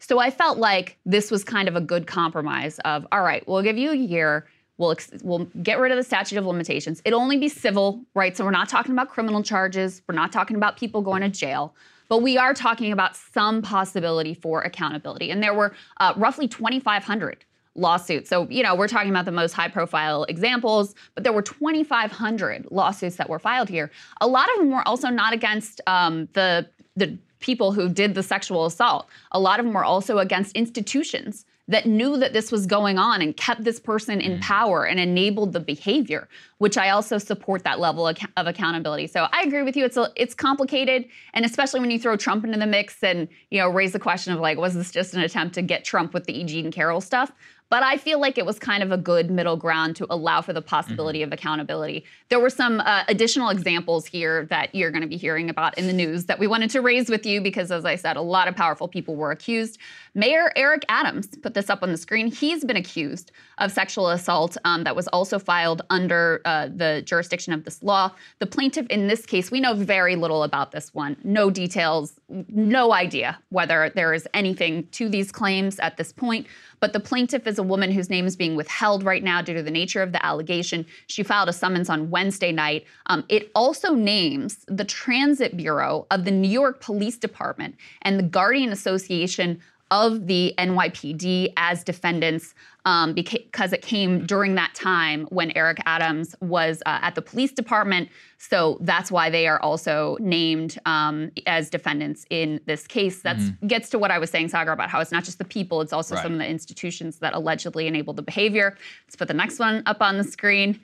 [0.00, 3.62] So I felt like this was kind of a good compromise of, all right, we'll
[3.62, 4.46] give you a year.
[4.76, 7.02] We'll, ex- we'll get rid of the statute of limitations.
[7.04, 8.36] It'll only be civil, right?
[8.36, 10.02] So we're not talking about criminal charges.
[10.08, 11.74] We're not talking about people going to jail.
[12.08, 15.30] But we are talking about some possibility for accountability.
[15.30, 17.44] And there were uh, roughly 2,500
[17.74, 18.28] lawsuits.
[18.28, 22.66] So, you know, we're talking about the most high profile examples, but there were 2,500
[22.70, 23.90] lawsuits that were filed here.
[24.20, 28.22] A lot of them were also not against um, the, the people who did the
[28.22, 29.08] sexual assault.
[29.32, 33.20] A lot of them were also against institutions that knew that this was going on
[33.20, 36.26] and kept this person in power and enabled the behavior,
[36.58, 39.06] which I also support that level of, of accountability.
[39.06, 39.84] So I agree with you.
[39.84, 43.58] It's a, it's complicated, and especially when you throw Trump into the mix and you
[43.58, 46.24] know raise the question of like, was this just an attempt to get Trump with
[46.24, 46.44] the E.
[46.44, 47.32] Jean Carroll stuff?
[47.70, 50.54] But I feel like it was kind of a good middle ground to allow for
[50.54, 52.04] the possibility of accountability.
[52.30, 55.86] There were some uh, additional examples here that you're going to be hearing about in
[55.86, 58.48] the news that we wanted to raise with you because, as I said, a lot
[58.48, 59.78] of powerful people were accused.
[60.14, 62.28] Mayor Eric Adams put this up on the screen.
[62.28, 67.52] He's been accused of sexual assault um, that was also filed under uh, the jurisdiction
[67.52, 68.10] of this law.
[68.38, 71.18] The plaintiff in this case, we know very little about this one.
[71.22, 76.46] No details, no idea whether there is anything to these claims at this point.
[76.80, 79.62] But the plaintiff is a woman whose name is being withheld right now due to
[79.62, 80.86] the nature of the allegation.
[81.06, 82.86] She filed a summons on Wednesday night.
[83.06, 88.22] Um, it also names the Transit Bureau of the New York Police Department and the
[88.22, 92.54] Guardian Association of the NYPD as defendants
[92.84, 97.52] um, because it came during that time when Eric Adams was uh, at the police
[97.52, 98.08] department.
[98.38, 103.22] So that's why they are also named um, as defendants in this case.
[103.22, 103.66] That mm-hmm.
[103.66, 105.92] gets to what I was saying, Saagar, about how it's not just the people, it's
[105.92, 106.22] also right.
[106.22, 108.76] some of the institutions that allegedly enabled the behavior.
[109.06, 110.80] Let's put the next one up on the screen.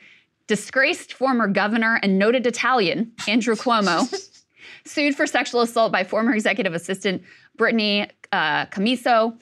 [0.46, 4.12] Disgraced former governor and noted Italian, Andrew Cuomo.
[4.86, 7.22] sued for sexual assault by former executive assistant
[7.56, 9.38] Brittany uh, Commisso.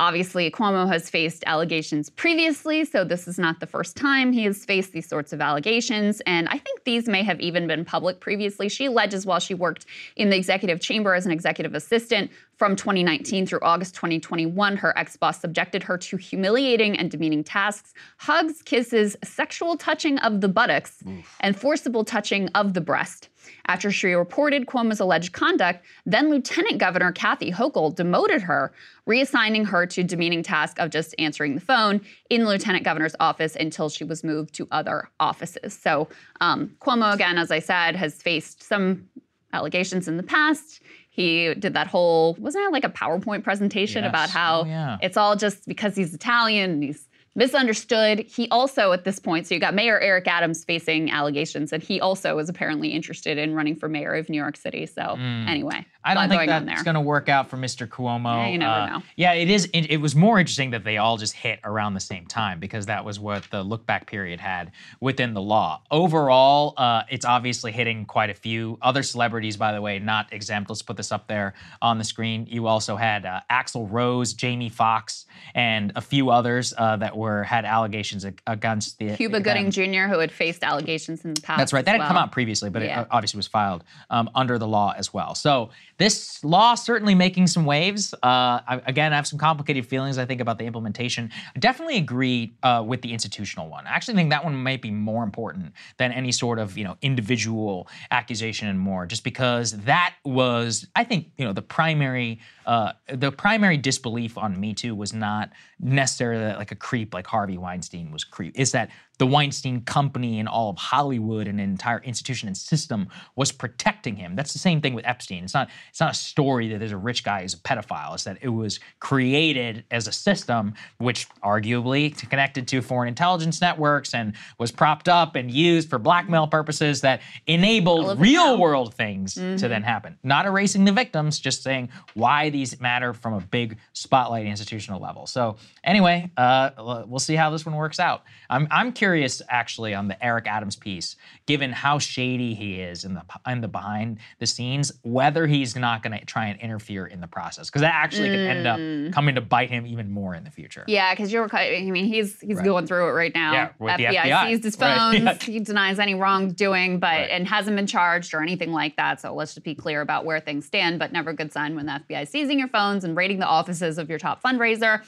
[0.00, 4.64] Obviously, Cuomo has faced allegations previously, so this is not the first time he has
[4.64, 6.20] faced these sorts of allegations.
[6.26, 8.68] And I think these may have even been public previously.
[8.68, 13.46] She alleges while she worked in the executive chamber as an executive assistant from 2019
[13.46, 19.16] through August 2021, her ex boss subjected her to humiliating and demeaning tasks, hugs, kisses,
[19.22, 21.36] sexual touching of the buttocks, Oof.
[21.38, 23.28] and forcible touching of the breast.
[23.66, 28.72] After she reported Cuomo's alleged conduct, then Lieutenant Governor Kathy Hochul demoted her,
[29.08, 32.00] reassigning her to demeaning task of just answering the phone
[32.30, 35.72] in the Lieutenant Governor's office until she was moved to other offices.
[35.74, 36.08] So
[36.40, 39.08] um, Cuomo, again, as I said, has faced some
[39.52, 40.82] allegations in the past.
[41.10, 44.10] He did that whole, wasn't it like a PowerPoint presentation yes.
[44.10, 44.98] about how oh, yeah.
[45.00, 48.20] it's all just because he's Italian and he's misunderstood.
[48.20, 52.00] He also, at this point, so you got Mayor Eric Adams facing allegations, and he
[52.00, 54.86] also was apparently interested in running for mayor of New York City.
[54.86, 55.48] So, mm.
[55.48, 57.88] anyway, I don't think that's going to work out for Mr.
[57.88, 58.44] Cuomo.
[58.44, 59.02] Yeah, you never uh, know.
[59.16, 59.68] Yeah, it is.
[59.72, 62.86] It, it, was more interesting that they all just hit around the same time because
[62.86, 65.80] that was what the look back period had within the law.
[65.90, 70.68] Overall, uh, it's obviously hitting quite a few other celebrities, by the way, not exempt.
[70.68, 72.46] Let's put this up there on the screen.
[72.50, 75.24] You also had uh, Axl Rose, Jamie Foxx,
[75.54, 80.18] and a few others uh, that were had allegations against the Cuba Gooding Jr., who
[80.18, 81.58] had faced allegations in the past.
[81.58, 81.84] That's right.
[81.84, 82.08] That had well.
[82.08, 83.02] come out previously, but yeah.
[83.02, 85.34] it obviously was filed um, under the law as well.
[85.34, 88.14] So this law certainly making some waves.
[88.14, 90.18] Uh, I, again, I have some complicated feelings.
[90.18, 91.30] I think about the implementation.
[91.54, 93.86] I definitely agree uh, with the institutional one.
[93.86, 96.96] I actually think that one might be more important than any sort of you know
[97.02, 102.92] individual accusation and more, just because that was, I think, you know, the primary uh,
[103.12, 105.50] the primary disbelief on Me Too was not
[105.80, 108.58] necessarily like a creep like Harvey Weinstein was creep.
[108.58, 113.08] Is that the Weinstein Company and all of Hollywood and an entire institution and system
[113.36, 114.34] was protecting him.
[114.34, 115.44] That's the same thing with Epstein.
[115.44, 118.14] It's not it's not a story that there's a rich guy who's a pedophile.
[118.14, 124.14] It's that it was created as a system which arguably connected to foreign intelligence networks
[124.14, 129.56] and was propped up and used for blackmail purposes that enabled real world things mm-hmm.
[129.56, 130.18] to then happen.
[130.24, 135.26] Not erasing the victims, just saying why these matter from a big spotlight institutional level.
[135.26, 136.70] So anyway, uh,
[137.06, 138.24] we'll see how this one works out.
[138.50, 143.04] I'm I'm curious curious actually on the Eric Adams piece, given how shady he is
[143.04, 147.04] in the in the behind the scenes, whether he's not going to try and interfere
[147.04, 148.32] in the process because that actually mm.
[148.32, 149.12] could end up mm.
[149.12, 150.84] coming to bite him even more in the future.
[150.86, 151.54] Yeah, because you're.
[151.54, 152.64] I mean, he's he's right.
[152.64, 153.52] going through it right now.
[153.52, 155.22] Yeah, with FBI, the FBI seized his phones.
[155.22, 155.42] Right.
[155.42, 157.30] He denies any wrongdoing, but right.
[157.30, 159.20] and hasn't been charged or anything like that.
[159.20, 160.98] So let's just be clear about where things stand.
[160.98, 163.46] But never a good sign when the FBI is seizing your phones and raiding the
[163.46, 165.02] offices of your top fundraiser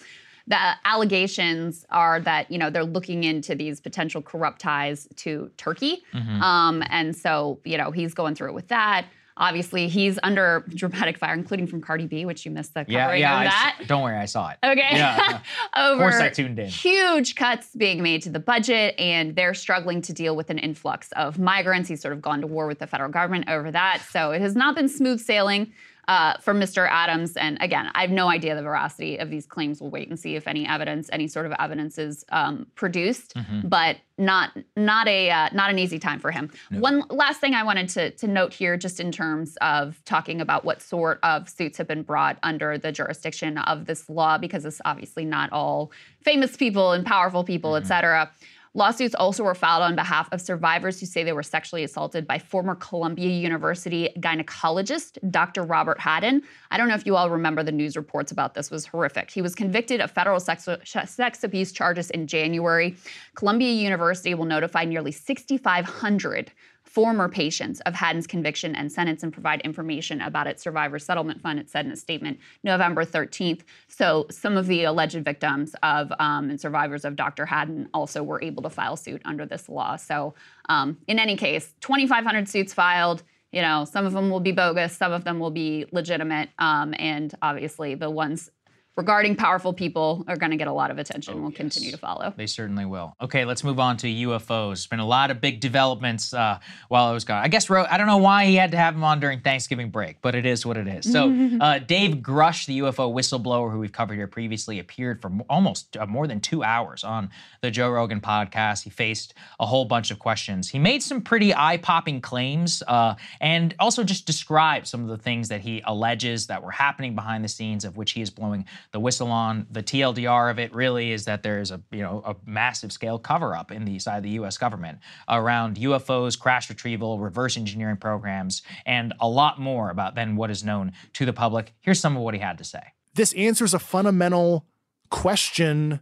[0.46, 6.02] the allegations are that you know they're looking into these potential corrupt ties to Turkey,
[6.12, 6.42] mm-hmm.
[6.42, 9.06] um, and so you know he's going through it with that.
[9.38, 13.20] Obviously, he's under dramatic fire, including from Cardi B, which you missed the yeah, covering
[13.20, 13.76] yeah, of that.
[13.80, 14.58] I, don't worry, I saw it.
[14.64, 14.88] Okay.
[14.92, 15.40] Yeah.
[15.76, 16.68] Over of course, I tuned in.
[16.68, 21.12] Huge cuts being made to the budget, and they're struggling to deal with an influx
[21.12, 21.88] of migrants.
[21.88, 24.02] He's sort of gone to war with the federal government over that.
[24.10, 25.72] So it has not been smooth sailing
[26.08, 26.88] uh, for Mr.
[26.88, 27.36] Adams.
[27.36, 29.80] And again, I have no idea the veracity of these claims.
[29.80, 33.34] We'll wait and see if any evidence, any sort of evidence, is um, produced.
[33.34, 33.68] Mm-hmm.
[33.68, 36.50] But not not a uh, not an easy time for him.
[36.70, 36.80] No.
[36.80, 40.64] One last thing I wanted to to note here, just in terms of talking about
[40.64, 44.80] what sort of suits have been brought under the jurisdiction of this law, because it's
[44.84, 45.92] obviously not all
[46.22, 47.84] famous people and powerful people, mm-hmm.
[47.84, 48.30] et cetera.
[48.76, 52.38] Lawsuits also were filed on behalf of survivors who say they were sexually assaulted by
[52.38, 55.62] former Columbia University gynecologist Dr.
[55.62, 56.42] Robert Hadden.
[56.70, 59.30] I don't know if you all remember the news reports about this was horrific.
[59.30, 62.94] He was convicted of federal sex, sex abuse charges in January.
[63.34, 66.52] Columbia University will notify nearly 6,500
[66.96, 71.58] former patients of Hadden's conviction and sentence and provide information about its survivor settlement fund,
[71.58, 73.60] it said in a statement November 13th.
[73.86, 77.44] So some of the alleged victims of um, and survivors of Dr.
[77.44, 79.96] Hadden also were able to file suit under this law.
[79.96, 80.32] So
[80.70, 83.22] um, in any case, 2,500 suits filed.
[83.52, 86.94] You know, some of them will be bogus, some of them will be legitimate, um,
[86.98, 88.50] and obviously the ones
[88.96, 91.34] regarding powerful people are going to get a lot of attention.
[91.34, 91.58] Oh, we'll yes.
[91.58, 92.32] continue to follow.
[92.34, 93.14] They certainly will.
[93.20, 94.68] Okay, let's move on to UFOs.
[94.68, 96.58] There's been a lot of big developments uh,
[96.88, 97.44] while I was gone.
[97.44, 100.22] I guess I don't know why he had to have him on during Thanksgiving break,
[100.22, 101.10] but it is what it is.
[101.10, 105.96] So uh, Dave Grusch, the UFO whistleblower who we've covered here previously, appeared for almost
[105.96, 108.82] uh, more than two hours on the Joe Rogan podcast.
[108.84, 110.70] He faced a whole bunch of questions.
[110.70, 115.48] He made some pretty eye-popping claims uh, and also just described some of the things
[115.48, 118.64] that he alleges that were happening behind the scenes, of which he is blowing
[118.96, 119.66] the whistle on.
[119.70, 123.54] The TLDR of it really is that there's a you know a massive scale cover
[123.54, 124.56] up in the side of the U.S.
[124.56, 130.50] government around UFOs, crash retrieval, reverse engineering programs, and a lot more about than what
[130.50, 131.74] is known to the public.
[131.80, 132.80] Here's some of what he had to say.
[133.12, 134.64] This answers a fundamental
[135.10, 136.00] question.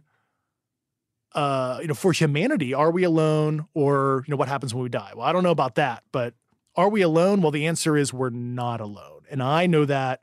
[1.33, 4.89] Uh, you know, for humanity, are we alone, or you know, what happens when we
[4.89, 5.11] die?
[5.13, 6.33] Well, I don't know about that, but
[6.77, 7.41] are we alone?
[7.41, 10.21] Well, the answer is we're not alone, and I know that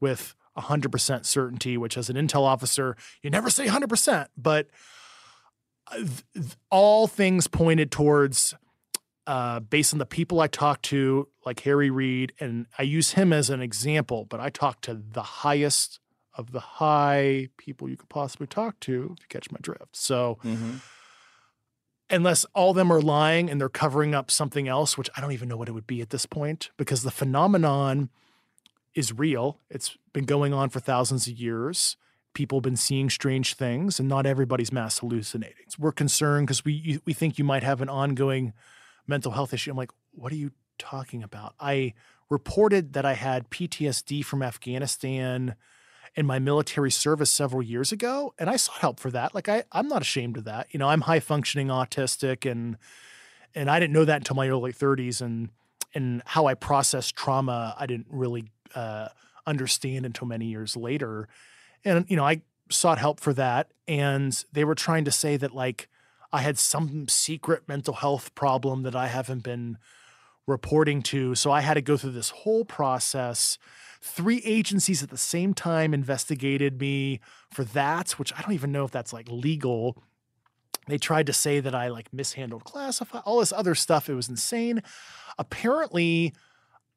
[0.00, 4.68] with 100% certainty, which as an intel officer, you never say 100%, but
[5.92, 6.04] uh,
[6.70, 8.54] all things pointed towards,
[9.26, 13.32] uh, based on the people I talked to, like Harry Reid, and I use him
[13.32, 16.00] as an example, but I talked to the highest
[16.34, 19.96] of the high people you could possibly talk to, if you catch my drift.
[19.96, 20.76] So, mm-hmm.
[22.08, 25.32] unless all of them are lying and they're covering up something else, which I don't
[25.32, 28.10] even know what it would be at this point, because the phenomenon
[28.94, 29.58] is real.
[29.68, 31.96] It's been going on for thousands of years.
[32.34, 35.64] People have been seeing strange things, and not everybody's mass hallucinating.
[35.68, 38.52] So we're concerned because we we think you might have an ongoing
[39.06, 39.70] mental health issue.
[39.70, 41.54] I'm like, what are you talking about?
[41.58, 41.94] I
[42.28, 45.56] reported that I had PTSD from Afghanistan
[46.14, 49.34] in my military service several years ago, and I sought help for that.
[49.34, 50.68] Like I, I'm not ashamed of that.
[50.70, 52.76] You know, I'm high functioning autistic, and
[53.54, 55.50] and I didn't know that until my early 30s, and
[55.94, 59.08] and how I process trauma, I didn't really uh,
[59.50, 61.28] understand until many years later.
[61.84, 63.72] And, you know, I sought help for that.
[63.86, 65.88] And they were trying to say that, like,
[66.32, 69.76] I had some secret mental health problem that I haven't been
[70.46, 71.34] reporting to.
[71.34, 73.58] So I had to go through this whole process.
[74.00, 77.20] Three agencies at the same time investigated me
[77.50, 80.02] for that, which I don't even know if that's like legal.
[80.86, 84.08] They tried to say that I like mishandled classify all this other stuff.
[84.08, 84.82] It was insane.
[85.38, 86.32] Apparently,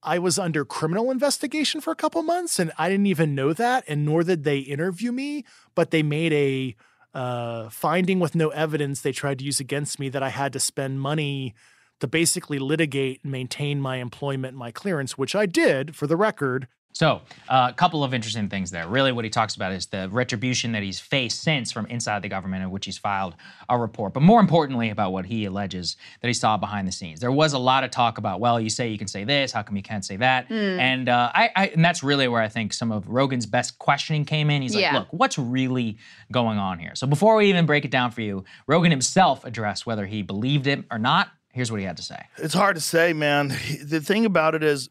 [0.04, 3.84] I was under criminal investigation for a couple months and I didn't even know that.
[3.88, 6.76] And nor did they interview me, but they made a
[7.14, 10.60] uh, finding with no evidence they tried to use against me that I had to
[10.60, 11.54] spend money
[12.00, 16.18] to basically litigate and maintain my employment and my clearance, which I did for the
[16.18, 16.68] record.
[16.94, 18.88] So, uh, a couple of interesting things there.
[18.88, 22.30] Really, what he talks about is the retribution that he's faced since from inside the
[22.30, 23.36] government, in which he's filed
[23.68, 24.14] a report.
[24.14, 27.20] But more importantly, about what he alleges that he saw behind the scenes.
[27.20, 29.64] There was a lot of talk about, well, you say you can say this, how
[29.64, 30.50] come you can't say that?
[30.50, 30.80] Mm.
[30.80, 34.24] And uh, I, I, and that's really where I think some of Rogan's best questioning
[34.24, 34.62] came in.
[34.62, 35.00] He's like, yeah.
[35.00, 35.98] look, what's really
[36.32, 36.94] going on here?
[36.94, 40.68] So before we even break it down for you, Rogan himself addressed whether he believed
[40.68, 41.30] it or not.
[41.54, 42.20] Here's what he had to say.
[42.38, 43.50] It's hard to say, man.
[43.84, 44.90] The thing about it is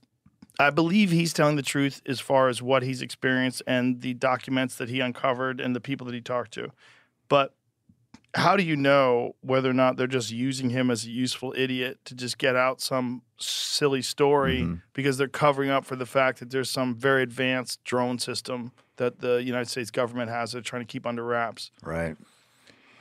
[0.58, 4.76] I believe he's telling the truth as far as what he's experienced and the documents
[4.76, 6.72] that he uncovered and the people that he talked to.
[7.28, 7.54] But
[8.34, 11.98] how do you know whether or not they're just using him as a useful idiot
[12.06, 14.74] to just get out some silly story mm-hmm.
[14.94, 19.20] because they're covering up for the fact that there's some very advanced drone system that
[19.20, 21.70] the United States government has that they're trying to keep under wraps?
[21.82, 22.16] Right.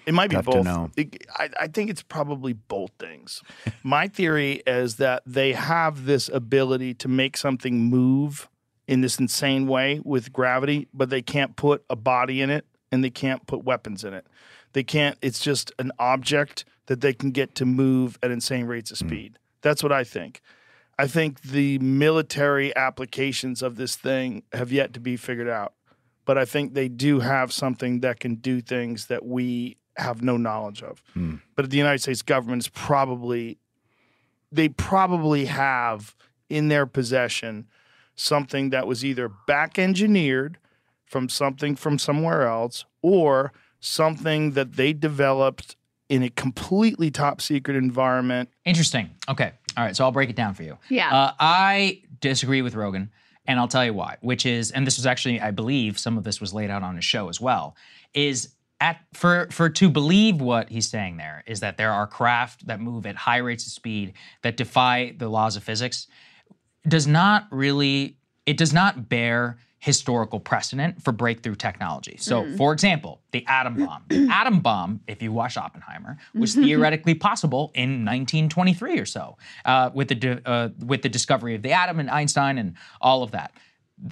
[0.06, 0.92] It might Tough be both.
[0.98, 3.44] It, I, I, think it's probably both things.
[3.84, 8.50] My theory is that they have this ability to make something move
[8.88, 13.04] in this insane way with gravity, but they can't put a body in it and
[13.04, 14.26] they can't put weapons in it.
[14.74, 18.92] They can't, it's just an object that they can get to move at insane rates
[18.92, 19.08] of hmm.
[19.08, 19.34] speed.
[19.34, 19.38] Mm.
[19.62, 20.42] That's what I think.
[20.98, 25.74] I think the military applications of this thing have yet to be figured out.
[26.26, 30.38] But I think they do have something that can do things that we have no
[30.38, 31.02] knowledge of.
[31.16, 31.42] Mm.
[31.56, 33.58] But the United States government is probably
[34.52, 36.16] they probably have
[36.50, 37.68] in their possession
[38.16, 40.58] something that was either back engineered
[41.06, 45.76] from something from somewhere else or something that they developed
[46.10, 48.50] in a completely top secret environment.
[48.66, 49.10] Interesting.
[49.30, 49.54] Okay.
[49.78, 49.96] All right.
[49.96, 50.78] So I'll break it down for you.
[50.90, 51.10] Yeah.
[51.10, 53.12] Uh, I disagree with Rogan,
[53.48, 54.18] and I'll tell you why.
[54.22, 56.96] Which is, and this was actually, I believe, some of this was laid out on
[56.98, 57.76] his show as well.
[58.14, 58.50] Is
[58.82, 62.82] at for for to believe what he's saying there is that there are craft that
[62.82, 66.08] move at high rates of speed that defy the laws of physics
[66.88, 72.16] does not really it does not bear historical precedent for breakthrough technology.
[72.20, 72.56] So, Mm.
[72.58, 74.04] for example, the atom bomb.
[74.10, 79.90] The atom bomb, if you watch Oppenheimer, was theoretically possible in 1923 or so, uh,
[79.92, 83.54] with the uh, with the discovery of the atom and Einstein and all of that.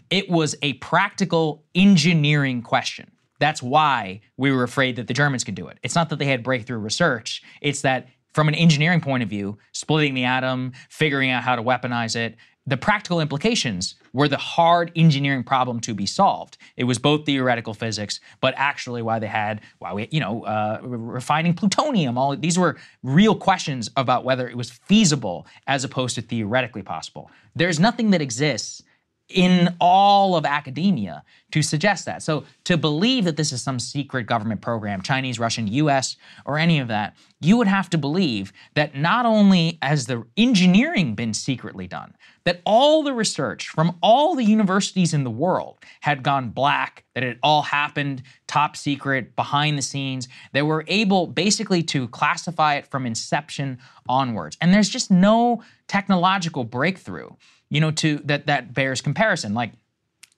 [0.10, 3.12] It was a practical engineering question.
[3.40, 5.80] That's why we were afraid that the Germans could do it.
[5.84, 7.42] It's not that they had breakthrough research.
[7.62, 11.64] It's that from an engineering point of view, splitting the atom, figuring out how to
[11.64, 12.38] weaponize it,
[12.70, 16.58] the practical implications were the hard engineering problem to be solved.
[16.78, 20.80] It was both theoretical physics, but actually why they had, why we, you know, uh,
[20.84, 22.18] refining plutonium.
[22.18, 27.32] All these were real questions about whether it was feasible as opposed to theoretically possible.
[27.56, 28.84] There's nothing that exists
[29.30, 32.22] in all of academia to suggest that.
[32.22, 36.80] So to believe that this is some secret government program, Chinese, Russian, US, or any
[36.80, 41.88] of that, you would have to believe that not only has the engineering been secretly
[41.88, 47.04] done, that all the research from all the universities in the world had gone black,
[47.14, 50.28] that it all happened top secret, behind the scenes.
[50.54, 54.58] They were able basically to classify it from inception onwards.
[54.62, 57.30] And there's just no technological breakthrough
[57.70, 59.54] you know, to that that bears comparison.
[59.54, 59.72] Like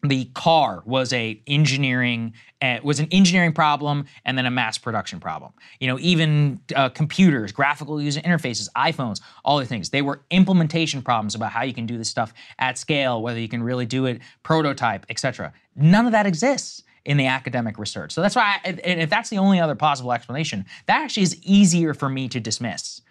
[0.04, 5.20] the car was a engineering uh, was an engineering problem and then a mass production
[5.20, 5.52] problem.
[5.80, 9.90] You know, even uh, computers, graphical user interfaces, iPhones, all the things.
[9.90, 13.50] They were implementation problems about how you can do this stuff at scale, whether you
[13.50, 15.54] can really do it, prototype, etc.
[15.76, 18.12] None of that exists in the academic research.
[18.12, 21.42] So that's why, I, and if that's the only other possible explanation, that actually is
[21.44, 23.02] easier for me to dismiss,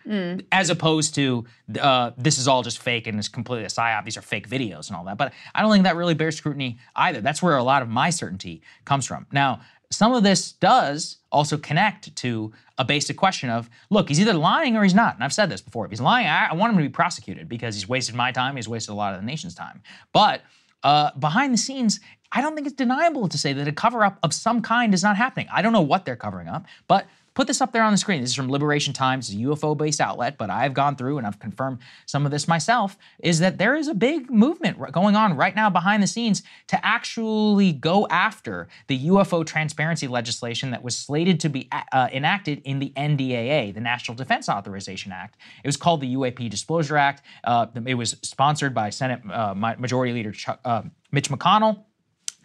[0.52, 1.44] as opposed to
[1.80, 4.04] uh, this is all just fake and it's completely a psyop.
[4.04, 5.18] These are fake videos and all that.
[5.18, 7.20] But I don't think that really bears scrutiny either.
[7.20, 9.26] That's where a lot of my certainty comes from.
[9.32, 9.60] Now,
[9.90, 14.76] some of this does also connect to a basic question of look, he's either lying
[14.76, 15.16] or he's not.
[15.16, 15.84] And I've said this before.
[15.84, 18.54] If he's lying, I, I want him to be prosecuted because he's wasted my time,
[18.54, 19.82] he's wasted a lot of the nation's time.
[20.12, 20.42] But
[20.82, 22.00] uh, behind the scenes,
[22.32, 25.02] I don't think it's deniable to say that a cover up of some kind is
[25.02, 25.48] not happening.
[25.52, 28.20] I don't know what they're covering up, but put this up there on the screen.
[28.20, 31.38] This is from Liberation Times, a UFO based outlet, but I've gone through and I've
[31.38, 32.96] confirmed some of this myself.
[33.18, 36.86] Is that there is a big movement going on right now behind the scenes to
[36.86, 42.78] actually go after the UFO transparency legislation that was slated to be uh, enacted in
[42.78, 45.36] the NDAA, the National Defense Authorization Act.
[45.64, 47.22] It was called the UAP Disclosure Act.
[47.42, 51.84] Uh, it was sponsored by Senate uh, Majority Leader Chuck, uh, Mitch McConnell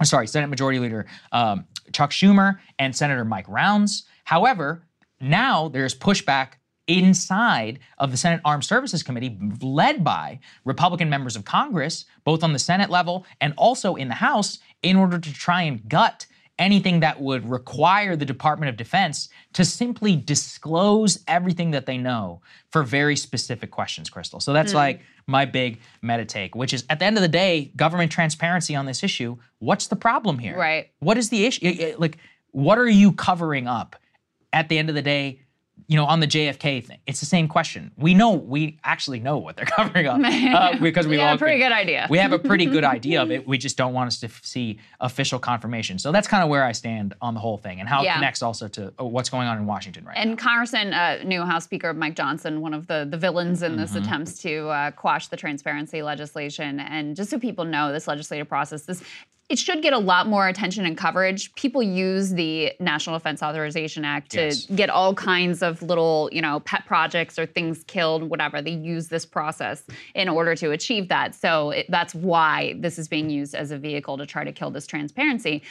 [0.04, 4.04] sorry, Senate Majority Leader um, Chuck Schumer and Senator Mike Rounds.
[4.26, 4.86] However,
[5.20, 6.54] now there's pushback
[6.88, 12.54] inside of the Senate Armed Services Committee, led by Republican members of Congress, both on
[12.54, 17.02] the Senate level and also in the House, in order to try and gut anything
[17.02, 22.42] that would require the Department of Defense to simply disclose everything that they know
[22.72, 24.42] for very specific questions, Krystal.
[24.42, 24.78] So that's hmm.
[24.78, 28.76] like my big meta take, which is at the end of the day, government transparency
[28.76, 29.38] on this issue.
[29.60, 30.58] What's the problem here?
[30.58, 30.92] Right.
[31.00, 31.96] What is the issue?
[31.98, 32.18] Like,
[32.52, 33.96] what are you covering up?
[34.54, 35.42] At the end of the day,
[35.88, 37.92] you know, on the JFK thing, it's the same question.
[37.98, 41.60] We know, we actually know what they're covering up uh, because we Yeah, all pretty
[41.60, 42.08] good idea.
[42.10, 43.48] We have a pretty good idea of it.
[43.48, 46.00] We just don't want us to see official confirmation.
[46.00, 48.14] So that's kind of where I stand on the whole thing and how Yeah.
[48.14, 50.22] it connects also to uh, what's going on in Washington right now.
[50.22, 53.92] And Congressman, uh, new House Speaker Mike Johnson, one of the, the villains in this
[53.92, 54.04] Mm-hmm.
[54.04, 56.80] attempts to uh, quash the transparency legislation.
[56.80, 59.04] And just so people know, this legislative process, this
[59.48, 61.54] it should get a lot more attention and coverage.
[61.54, 64.66] People use the National Defense Authorization Act to Yes.
[64.66, 68.60] get all kinds of little, you know, pet projects or things killed, whatever.
[68.60, 69.84] They use this process
[70.16, 71.36] in order to achieve that.
[71.36, 74.72] So it, that's why this is being used as a vehicle to try to kill
[74.72, 75.62] this transparency.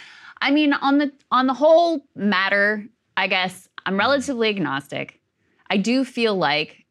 [0.40, 2.86] I mean, on the on the whole matter,
[3.16, 5.20] I guess I'm relatively agnostic.
[5.68, 6.84] I do feel like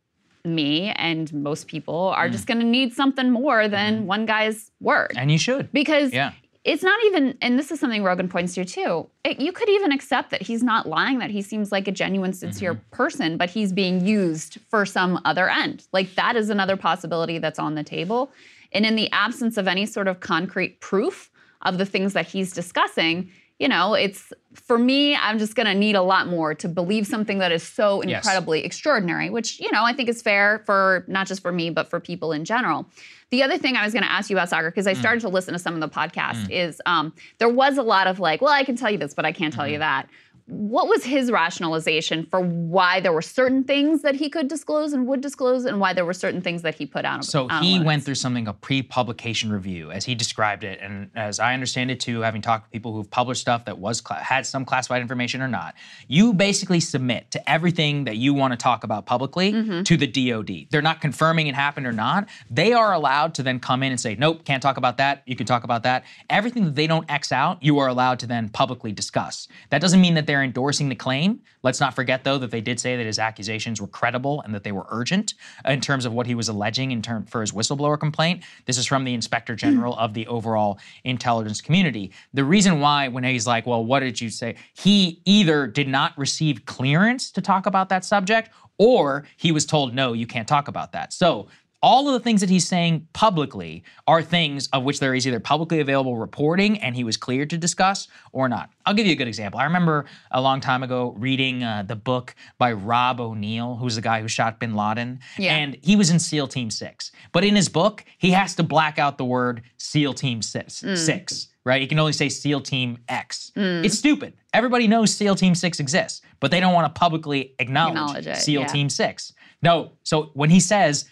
[0.44, 2.32] me and most people are mm.
[2.34, 4.06] just going to need something more than mm-hmm.
[4.08, 5.14] one guy's word.
[5.16, 5.72] and you should.
[5.72, 6.34] Because Yeah.
[6.64, 9.10] It's not even, and this is something Rogan points to too.
[9.26, 12.32] It, you could even accept that he's not lying, that he seems like a genuine,
[12.32, 12.96] sincere mm-hmm.
[12.96, 15.86] person, but he's being used for some other end.
[15.92, 18.32] Like that is another possibility that's on the table.
[18.72, 21.30] And in the absence of any sort of concrete proof
[21.64, 23.30] of the things that he's discussing,
[23.60, 27.08] you know, it's for me, I'm just going to need a lot more to believe
[27.08, 28.24] something that is so Yes.
[28.24, 31.90] incredibly extraordinary, which, you know, I think is fair for not just for me, but
[31.90, 32.90] for people in general.
[33.34, 35.00] The other thing I was going to ask you about Saagar, because I mm.
[35.00, 36.52] started to listen to some of the podcast, mm.
[36.52, 39.26] is um, there was a lot of like, well, I can tell you this, but
[39.26, 39.80] I can't tell you mm-hmm.
[39.80, 40.08] that.
[40.46, 45.08] What was his rationalization for why there were certain things that he could disclose and
[45.08, 47.24] would disclose, and why there were certain things that he put out?
[47.24, 51.54] So he went through something a pre-publication review, as he described it, and as I
[51.54, 55.02] understand it too, having talked to people who've published stuff that was had some classified
[55.02, 55.76] information or not.
[56.08, 59.84] You basically submit to everything that you want to talk about publicly mm-hmm.
[59.84, 60.68] to the DoD.
[60.70, 62.28] They're not confirming it happened or not.
[62.50, 65.24] They are allowed to then come in and say, "Nope, can't talk about that.
[65.26, 68.28] You can talk about that." Everything that they don't X out, you are allowed to
[68.28, 69.48] then publicly discuss.
[69.70, 71.42] That doesn't mean that they're endorsing the claim.
[71.62, 74.64] Let's not forget, though, that they did say that his accusations were credible and that
[74.64, 75.34] they were urgent
[75.66, 78.44] in terms of what he was alleging in term for his whistleblower complaint.
[78.66, 82.12] This is from the Inspector General of the overall intelligence community.
[82.34, 86.18] The reason why, when he's like, "Well, what did you say?" He either did not
[86.18, 90.68] receive clearance to talk about that subject, or he was told, "No, you can't talk
[90.68, 91.48] about that." So
[91.84, 95.42] all of the things that he's saying publicly are things of which there is either
[95.42, 98.72] publicly available reporting and he was cleared to discuss or not.
[98.86, 99.60] I'll give you a good example.
[99.60, 104.02] I remember a long time ago reading uh, the book by Rob O'Neill, who's the
[104.02, 105.20] guy who shot bin Laden.
[105.38, 105.56] Yeah.
[105.58, 107.12] And he was in SEAL Team 6.
[107.34, 110.82] But in his book, he has to black out the word SEAL Team 6.
[110.82, 110.98] Mm.
[110.98, 111.82] six right?
[111.82, 113.54] You can only say SEAL Team X.
[113.56, 113.86] Mm.
[113.86, 114.34] It's stupid.
[114.54, 118.36] Everybody knows SEAL Team 6 exists, but they don't want to publicly acknowledge, acknowledge it,
[118.38, 118.68] SEAL yeah.
[118.68, 119.34] Team 6.
[119.62, 121.06] No, so when he says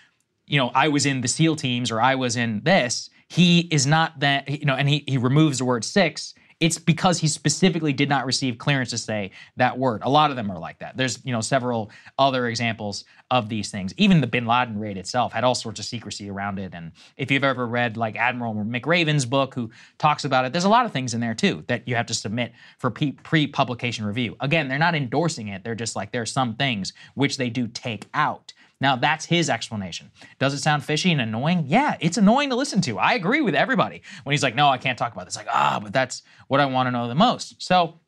[0.52, 3.88] you know, I was in the SEAL teams or I was in this, he is
[3.88, 6.34] not that, you know, and he, he removes the word six.
[6.60, 10.02] It's because he specifically did not receive clearance to say that word.
[10.04, 10.98] A lot of them are like that.
[10.98, 13.94] There's, you know, several other examples of these things.
[13.96, 16.76] Even the bin Laden raid itself had all sorts of secrecy around it.
[16.76, 20.70] And if you've ever read like Admiral McRaven's book, who talks about it, there's a
[20.70, 24.36] lot of things in there too that you have to submit for pre publication review.
[24.42, 25.64] Again, they're not endorsing it.
[25.64, 29.50] They're just like, there are some things which they do take out now, that's his
[29.50, 30.12] explanation.
[30.40, 31.66] Does it sound fishy and annoying?
[31.68, 32.98] Yeah, it's annoying to listen to.
[32.98, 35.38] I agree with everybody when he's like, no, I can't talk about this.
[35.38, 37.62] Like, ah, but that's what I want to know the most.
[37.62, 38.00] So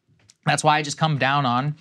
[0.47, 1.75] that's why I just come down on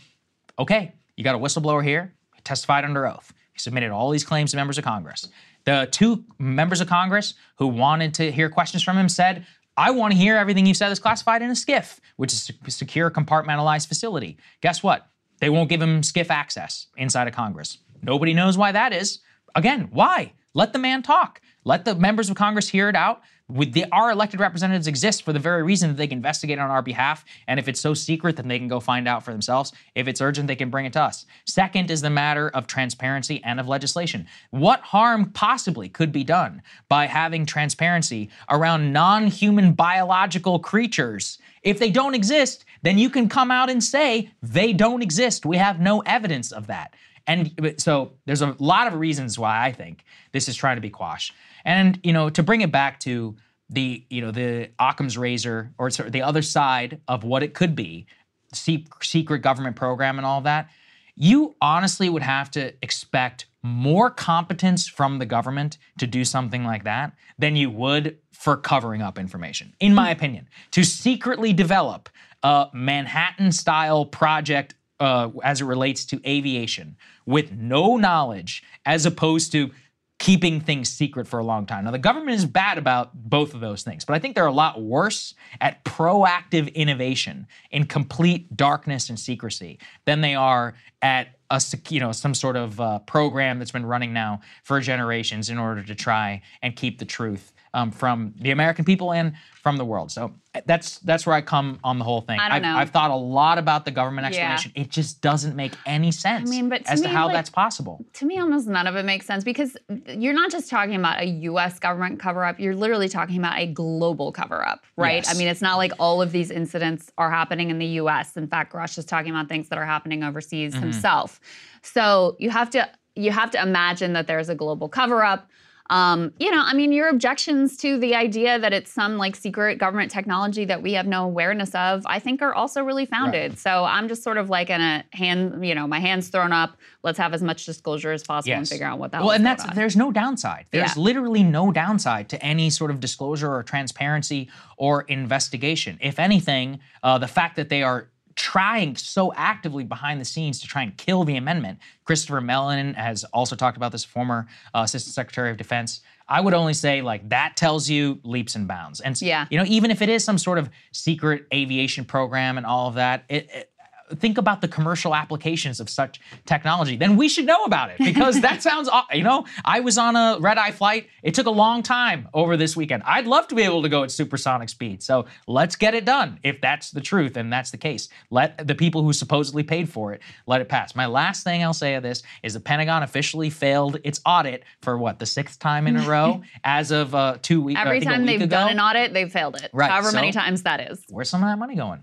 [0.59, 4.51] okay, you got a whistleblower here, he testified under oath, he submitted all these claims
[4.51, 5.29] to members of Congress.
[5.65, 9.47] The two members of Congress who wanted to hear questions from him said,
[9.77, 12.71] I want to hear everything you said is classified in a SCIF, which is a
[12.71, 14.37] secure compartmentalized facility.
[14.61, 15.09] Guess what?
[15.41, 17.79] They won't give him SCIF access inside of Congress.
[18.03, 19.21] Nobody knows why that is.
[19.55, 20.33] Again, why?
[20.55, 21.41] Let the man talk.
[21.65, 23.23] Let the members of Congress hear it out.
[23.49, 26.83] The, our elected representatives exist for the very reason that they can investigate on our
[26.83, 27.25] behalf.
[27.47, 29.73] And if it's so secret, then they can go find out for themselves.
[29.95, 31.27] If it's urgent, they can bring it to us.
[31.47, 34.27] Second is the matter of transparency and of legislation.
[34.51, 41.39] What harm possibly could be done by having transparency around non human biological creatures?
[41.63, 45.47] If they don't exist, then you can come out and say they don't exist.
[45.47, 46.95] We have no evidence of that.
[47.27, 50.91] And so there's a lot of reasons why I think this is trying to be
[50.91, 51.35] quashed.
[51.65, 53.37] And you know, to bring it back to
[53.71, 57.55] the you know the Occam's razor or sort of the other side of what it
[57.55, 58.07] could be,
[58.53, 60.69] secret government program and all that,
[61.17, 66.85] you honestly would have to expect more competence from the government to do something like
[66.85, 70.49] that than you would for covering up information, in my opinion.
[70.73, 72.09] To secretly develop
[72.43, 76.97] a Manhattan style project uh, as it relates to aviation
[77.27, 79.73] with no knowledge as opposed to
[80.21, 81.85] keeping things secret for a long time.
[81.85, 84.53] Now, the government is bad about both of those things, but I think they're a
[84.53, 91.61] lot worse at proactive innovation in complete darkness and secrecy than they are at a
[91.89, 95.83] you know some sort of uh, program that's been running now for generations in order
[95.83, 99.33] to try and keep the truth um, from the American people and
[99.63, 100.11] from the world.
[100.11, 100.35] So
[100.67, 102.39] that's that's where I come on the whole thing.
[102.39, 102.77] I don't I've, know.
[102.77, 104.73] I've thought a lot about the government explanation.
[104.75, 104.83] Yeah.
[104.83, 106.49] It just doesn't make any sense.
[106.49, 108.05] I mean, but as me, to how like, that's possible.
[108.15, 109.77] To me, almost none of it makes sense because
[110.07, 111.79] you're not just talking about a U.S.
[111.79, 112.61] government cover up.
[112.61, 115.25] You're literally talking about a global cover up, right?
[115.25, 115.35] Yes.
[115.35, 118.37] I mean, it's not like all of these incidents are happening in the U.S.
[118.37, 120.83] In fact, Rush is talking about things that are happening overseas mm-hmm.
[120.83, 121.41] himself.
[121.83, 125.49] So you have to you have to imagine that there's a global cover up.
[125.91, 129.79] Um, you know, I mean, your objections to the idea that it's some like secret
[129.79, 133.53] government technology that we have no awareness of, I think are also really founded.
[133.53, 133.59] Right.
[133.59, 136.77] So I'm just sort of like in a hand, you know, my hands thrown up.
[137.03, 138.59] Let's have as much disclosure as possible yes.
[138.59, 139.23] and figure out what that.
[139.23, 140.67] Well, and that's there's no downside.
[140.71, 141.03] There's yeah.
[141.03, 145.99] literally no downside to any sort of disclosure or transparency or investigation.
[146.01, 150.67] If anything, uh, the fact that they are trying so actively behind the scenes to
[150.67, 151.79] try and kill the amendment.
[152.05, 156.01] Christopher Mellon has also talked about this, former uh, Assistant Secretary of Defense.
[156.29, 159.01] I would only say like that tells you leaps and bounds.
[159.01, 159.47] And yeah.
[159.51, 162.95] you know, even if it is some sort of secret aviation program and all of
[162.95, 163.72] that, it, it
[164.17, 168.41] think about the commercial applications of such technology, then we should know about it because
[168.41, 171.09] that sounds, you know, I was on a red eye flight.
[171.23, 173.03] It took a long time over this weekend.
[173.05, 175.03] I'd love to be able to go at supersonic speed.
[175.03, 178.09] So let's get it done if that's the truth and that's the case.
[178.31, 180.95] Let the people who supposedly paid for it let it pass.
[180.95, 184.99] My last thing I'll say of this is the Pentagon officially failed its audit for
[184.99, 187.81] what the sixth time in a row as of uh, two weeks.
[187.81, 187.89] Ago.
[187.91, 188.57] Every time they've ago.
[188.57, 189.71] done an audit, they've failed it.
[189.73, 191.03] Right, However so- many times that is.
[191.09, 192.03] Where's some of that money going?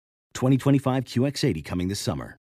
[0.33, 2.37] 2025 QX80 coming this summer.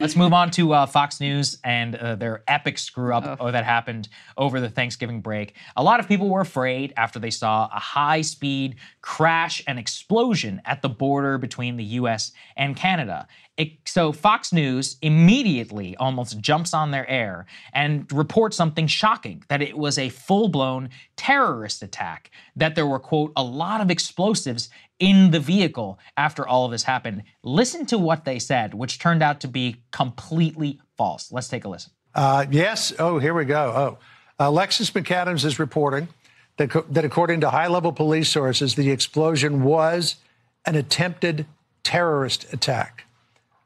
[0.00, 3.50] Let's move on to uh, Fox News and uh, their epic screw up oh.
[3.50, 5.56] that happened over the Thanksgiving break.
[5.74, 10.62] A lot of people were afraid after they saw a high speed crash and explosion
[10.64, 13.26] at the border between the US and Canada.
[13.56, 19.62] It, so Fox News immediately almost jumps on their air and reports something shocking that
[19.62, 24.68] it was a full blown terrorist attack, that there were, quote, a lot of explosives
[24.98, 27.22] in the vehicle after all of this happened.
[27.42, 31.30] Listen to what they said, which turned out to be completely false.
[31.30, 31.92] Let's take a listen.
[32.14, 32.92] Uh, yes.
[32.98, 33.72] Oh, here we go.
[33.74, 33.98] Oh,
[34.42, 36.08] uh, Alexis McAdams is reporting
[36.56, 40.16] that, co- that according to high level police sources, the explosion was
[40.64, 41.46] an attempted
[41.82, 43.04] terrorist attack.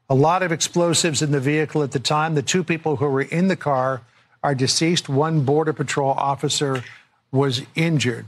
[0.09, 2.35] A lot of explosives in the vehicle at the time.
[2.35, 4.01] The two people who were in the car
[4.43, 5.09] are deceased.
[5.09, 6.83] One Border Patrol officer
[7.31, 8.25] was injured.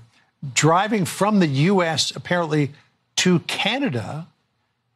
[0.54, 2.16] Driving from the U.S.
[2.16, 2.72] apparently
[3.18, 4.28] to Canada,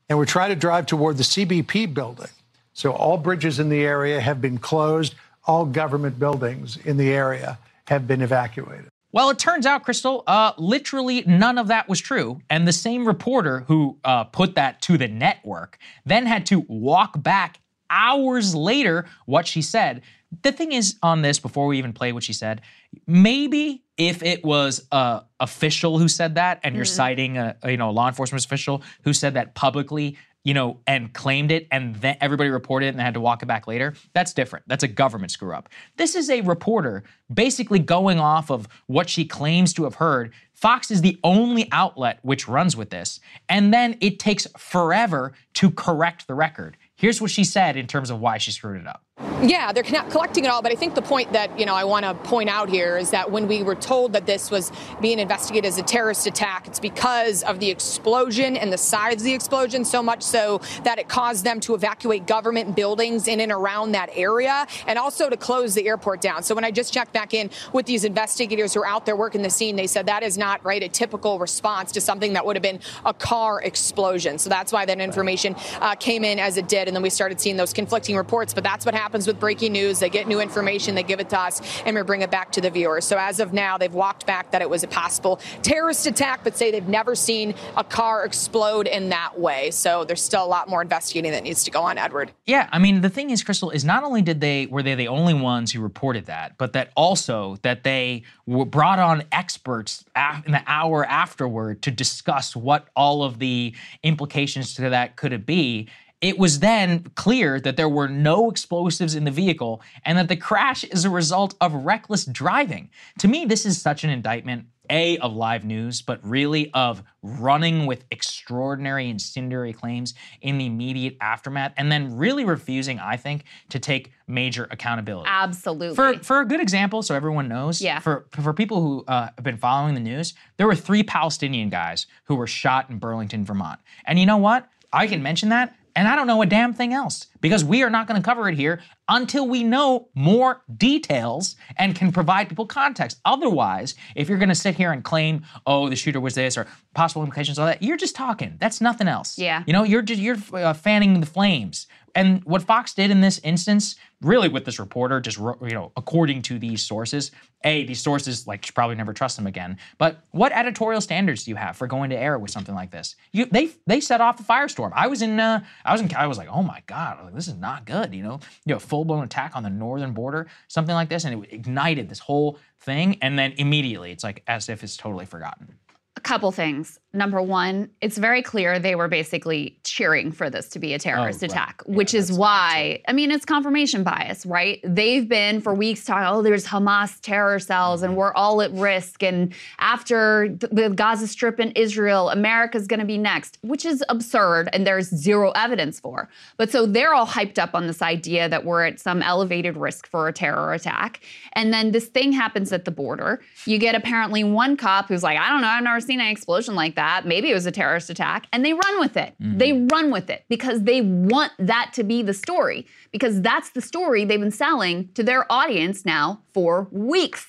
[0.08, 2.30] and we're trying to drive toward the CBP building.
[2.74, 5.16] So all bridges in the area have been closed.
[5.46, 8.90] All government buildings in the area have been evacuated.
[9.12, 12.41] Well, it turns out, Krystal, uh, literally none of that was true.
[12.50, 17.22] And the same reporter who uh, put that to the network then had to walk
[17.22, 17.60] back
[17.90, 20.04] hours later what she said.
[20.43, 22.61] The thing is, on this, before we even play what she said,
[23.07, 26.95] maybe if it was a official who said that, and you're mm.
[26.95, 30.80] citing a, a, you know a law enforcement official who said that publicly, you know,
[30.88, 33.68] and claimed it, and then everybody reported it and they had to walk it back
[33.68, 34.65] later, that's different.
[34.68, 35.68] That's a government screw up.
[35.97, 37.03] This is a reporter
[37.34, 40.34] basically going off of what she claims to have heard.
[40.53, 43.19] Fox is the only outlet which runs with this,
[43.49, 46.77] and then it takes forever to correct the record.
[46.95, 49.03] Here's what she said in terms of why she screwed it up.
[49.41, 52.06] Yeah, they're collecting it all, but I think the point that you know I want
[52.06, 54.72] to point out here is that when we were told that this was
[55.02, 59.24] being investigated as a terrorist attack, it's because of the explosion and the size of
[59.24, 63.52] the explosion, so much so that it caused them to evacuate government buildings in and
[63.52, 66.41] around that area, and also to close the airport down.
[66.44, 69.41] So when I just checked back in with these investigators who are out there working
[69.41, 72.56] the scene, they said that is not right a typical response to something that would
[72.56, 74.38] have been a car explosion.
[74.38, 77.41] So that's why that information uh, came in as it did, and then we started
[77.41, 78.54] seeing those conflicting reports.
[78.54, 79.98] But that's what happens with breaking news.
[79.98, 82.61] They get new information, they give it to us, and we bring it back to
[82.61, 83.06] the viewers.
[83.06, 86.56] So as of now, they've walked back that it was a possible terrorist attack, but
[86.56, 89.72] say they've never seen a car explode in that way.
[89.72, 92.31] So there's still a lot more investigating that needs to go on, Edward.
[92.45, 95.07] Yeah, I mean the thing is, Krystal, is not only did they were they the
[95.07, 100.06] only ones who reported that, but that also that they were brought on experts
[100.45, 103.73] in the hour afterward to discuss what all of the
[104.03, 105.90] implications to that could it be
[106.22, 110.36] it was then clear that there were no explosives in the vehicle and that the
[110.36, 112.90] crash is a result of reckless driving.
[113.20, 117.86] To me, this is such an indictment, A, of live news, but really of running
[117.86, 123.80] with extraordinary incendiary claims in the immediate aftermath, and then really refusing, I think, to
[123.80, 125.30] take major accountability.
[125.32, 125.96] Absolutely.
[125.96, 128.00] For, for a good example, so everyone knows, yeah.
[128.00, 132.08] for, for people who uh, have been following the news, there were three Palestinian guys
[132.26, 133.80] who were shot in Burlington, Vermont.
[134.04, 134.68] And you know what?
[134.91, 137.90] I can mention that and I don't know a damn thing else because we are
[137.90, 142.66] not going to cover it here until we know more details and can provide people
[142.66, 143.20] context.
[143.26, 146.68] Otherwise, if you're going to sit here and claim, "Oh, the shooter was this" or
[146.94, 148.57] possible implications, all that, you're just talking.
[148.60, 149.38] That's nothing else.
[149.38, 149.64] Yeah.
[149.66, 151.88] You know, you're just you're uh, fanning the flames.
[152.15, 156.41] And what Fox did in this instance, really with this reporter, just you know, according
[156.44, 157.31] to these sources,
[157.64, 159.77] a these sources like you probably never trust them again.
[159.98, 163.15] But what editorial standards do you have for going to air with something like this?
[163.31, 164.91] You they they set off the firestorm.
[164.94, 167.48] I was in uh, I was in I was like, oh my god, like, this
[167.48, 168.14] is not good.
[168.14, 171.44] You know, you know, full blown attack on the northern border, something like this, and
[171.44, 173.18] it ignited this whole thing.
[173.22, 175.76] And then immediately, it's like as if it's totally forgotten.
[176.20, 177.00] A couple things.
[177.14, 181.41] Number one, it's very clear they were basically cheering for this to be a terrorist
[181.41, 181.52] Oh, right.
[181.52, 184.80] attack, Yeah, which is why, I mean, it's confirmation bias, right?
[184.84, 189.24] They've been for weeks talking, oh, there's Hamas terror cells and we're all at risk.
[189.24, 194.70] And after the Gaza Strip and Israel, America's going to be next, which is absurd
[194.74, 196.30] and there's zero evidence for.
[196.58, 200.06] But so they're all hyped up on this idea that we're at some elevated risk
[200.06, 201.22] for a terror attack.
[201.54, 203.41] And then this thing happens at the border.
[203.66, 206.73] You get apparently one cop who's like, I don't know, I've never seen an explosion
[206.73, 207.27] like that.
[207.27, 208.48] Maybe it was a terrorist attack.
[208.52, 209.36] And they run with it.
[209.40, 209.57] Mm-hmm.
[209.60, 213.81] They run with it because they want that to be the story, because that's the
[213.81, 217.45] story they've been selling to their audience now for weeks.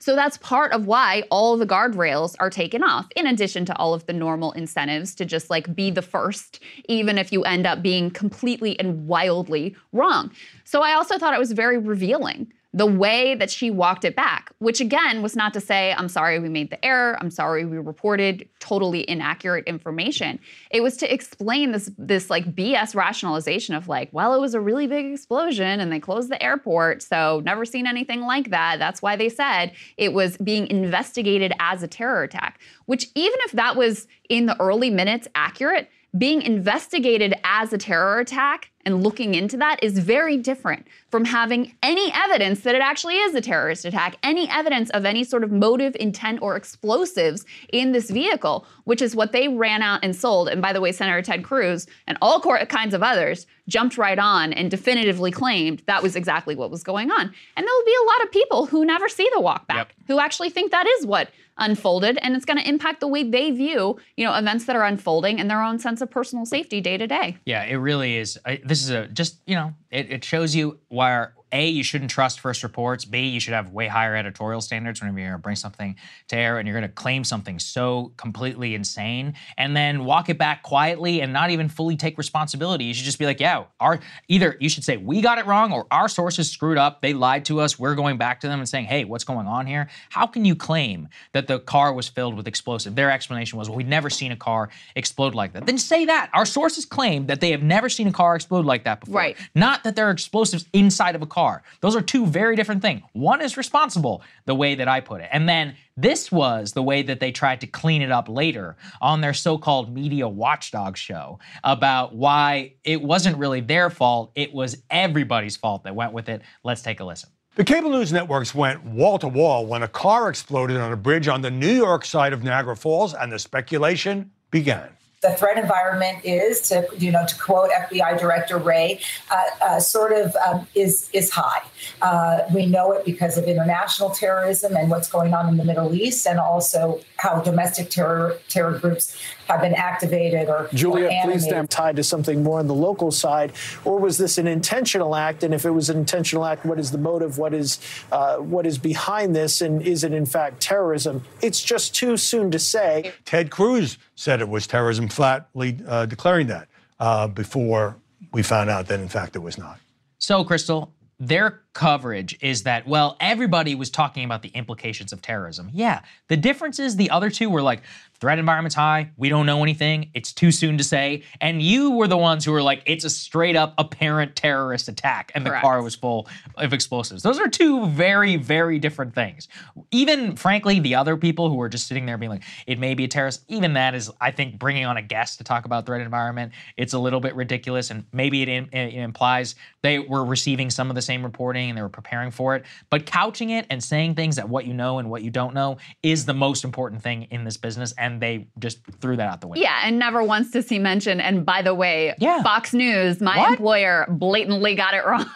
[0.00, 3.92] So that's part of why all the guardrails are taken off, in addition to all
[3.92, 6.58] of the normal incentives to just like be the first,
[6.88, 10.32] even if you end up being completely and wildly wrong.
[10.64, 14.52] So I also thought it was very revealing the way that she walked it back,
[14.58, 17.78] which again was not to say, I'm sorry we made the error, I'm sorry we
[17.78, 20.38] reported totally inaccurate information.
[20.70, 24.60] It was to explain this this like BS rationalization of like, well, it was a
[24.60, 28.78] really big explosion and they closed the airport, so never seen anything like that.
[28.78, 33.52] That's why they said it was being investigated as a terror attack, which even if
[33.52, 39.34] that was in the early minutes accurate, being investigated as a terror attack and looking
[39.34, 43.84] into that is very different from having any evidence that it actually is a terrorist
[43.84, 49.02] attack, any evidence of any sort of motive, intent, or explosives in this vehicle, which
[49.02, 50.48] is what they ran out and sold.
[50.48, 54.52] And by the way, Senator Ted Cruz and all kinds of others jumped right on
[54.52, 57.32] and definitively claimed that was exactly what was going on.
[57.56, 60.50] And there'll be a lot of people who never see the walk back, who actually
[60.50, 64.24] think that is what unfolded and it's going to impact the way they view you
[64.24, 67.36] know events that are unfolding and their own sense of personal safety day to day
[67.44, 68.38] Yeah, it really is.
[68.44, 72.10] I, this is a just you know it, it shows you why a you shouldn't
[72.10, 73.04] trust first reports.
[73.04, 75.96] B you should have way higher editorial standards whenever you're going to bring something
[76.28, 80.38] to air and you're going to claim something so completely insane and then walk it
[80.38, 82.84] back quietly and not even fully take responsibility.
[82.84, 85.72] You should just be like, yeah, our either you should say we got it wrong
[85.72, 87.02] or our sources screwed up.
[87.02, 87.78] They lied to us.
[87.78, 89.88] We're going back to them and saying, hey, what's going on here?
[90.10, 92.94] How can you claim that the car was filled with explosive?
[92.94, 95.66] Their explanation was, well, we'd never seen a car explode like that.
[95.66, 96.30] Then say that.
[96.32, 99.16] Our sources claim that they have never seen a car explode like that before.
[99.16, 99.36] Right.
[99.54, 101.39] Not that there are explosives inside of a car.
[101.80, 103.02] Those are two very different things.
[103.12, 105.28] One is responsible, the way that I put it.
[105.32, 109.20] And then this was the way that they tried to clean it up later on
[109.20, 114.82] their so called media watchdog show about why it wasn't really their fault, it was
[114.90, 116.42] everybody's fault that went with it.
[116.64, 117.30] Let's take a listen.
[117.56, 121.28] The cable news networks went wall to wall when a car exploded on a bridge
[121.28, 124.88] on the New York side of Niagara Falls, and the speculation began.
[125.22, 130.12] The threat environment is to you know to quote FBI Director Wray uh, uh, sort
[130.12, 131.62] of um, is is high.
[132.00, 135.94] Uh, we know it because of international terrorism and what's going on in the Middle
[135.94, 139.14] East, and also how domestic terror terror groups
[139.50, 141.42] have been activated or Julia, or please animated.
[141.42, 143.52] stand tied to something more on the local side,
[143.84, 145.42] or was this an intentional act?
[145.42, 147.38] And if it was an intentional act, what is the motive?
[147.38, 147.78] What is
[148.12, 149.60] uh, what is behind this?
[149.60, 151.24] And is it in fact terrorism?
[151.42, 153.12] It's just too soon to say.
[153.24, 156.68] Ted Cruz said it was terrorism, flatly uh, declaring that
[156.98, 157.96] uh, before
[158.32, 159.78] we found out that in fact it was not.
[160.18, 165.70] So, Krystal, their coverage is that, well, everybody was talking about the implications of terrorism.
[165.72, 166.00] Yeah.
[166.28, 167.82] The difference is the other two were like,
[168.20, 169.10] threat environment's high.
[169.16, 170.10] We don't know anything.
[170.12, 171.22] It's too soon to say.
[171.40, 175.32] And you were the ones who were like, it's a straight up apparent terrorist attack,
[175.34, 175.62] and Correct.
[175.62, 177.22] the car was full of explosives.
[177.22, 179.48] Those are two very, very different things.
[179.90, 183.04] Even, frankly, the other people who were just sitting there being like, it may be
[183.04, 186.02] a terrorist, even that is, I think, bringing on a guest to talk about threat
[186.02, 187.90] environment, it's a little bit ridiculous.
[187.90, 191.82] And maybe it, it implies they were receiving some of the same reporting and they
[191.82, 192.64] were preparing for it.
[192.88, 195.78] But couching it and saying things that what you know and what you don't know
[196.02, 197.92] is the most important thing in this business.
[197.98, 199.62] And they just threw that out the window.
[199.62, 202.42] Yeah, and never once does he mention, and by the way, yeah.
[202.42, 203.50] Fox News, my what?
[203.52, 205.26] employer, blatantly got it wrong.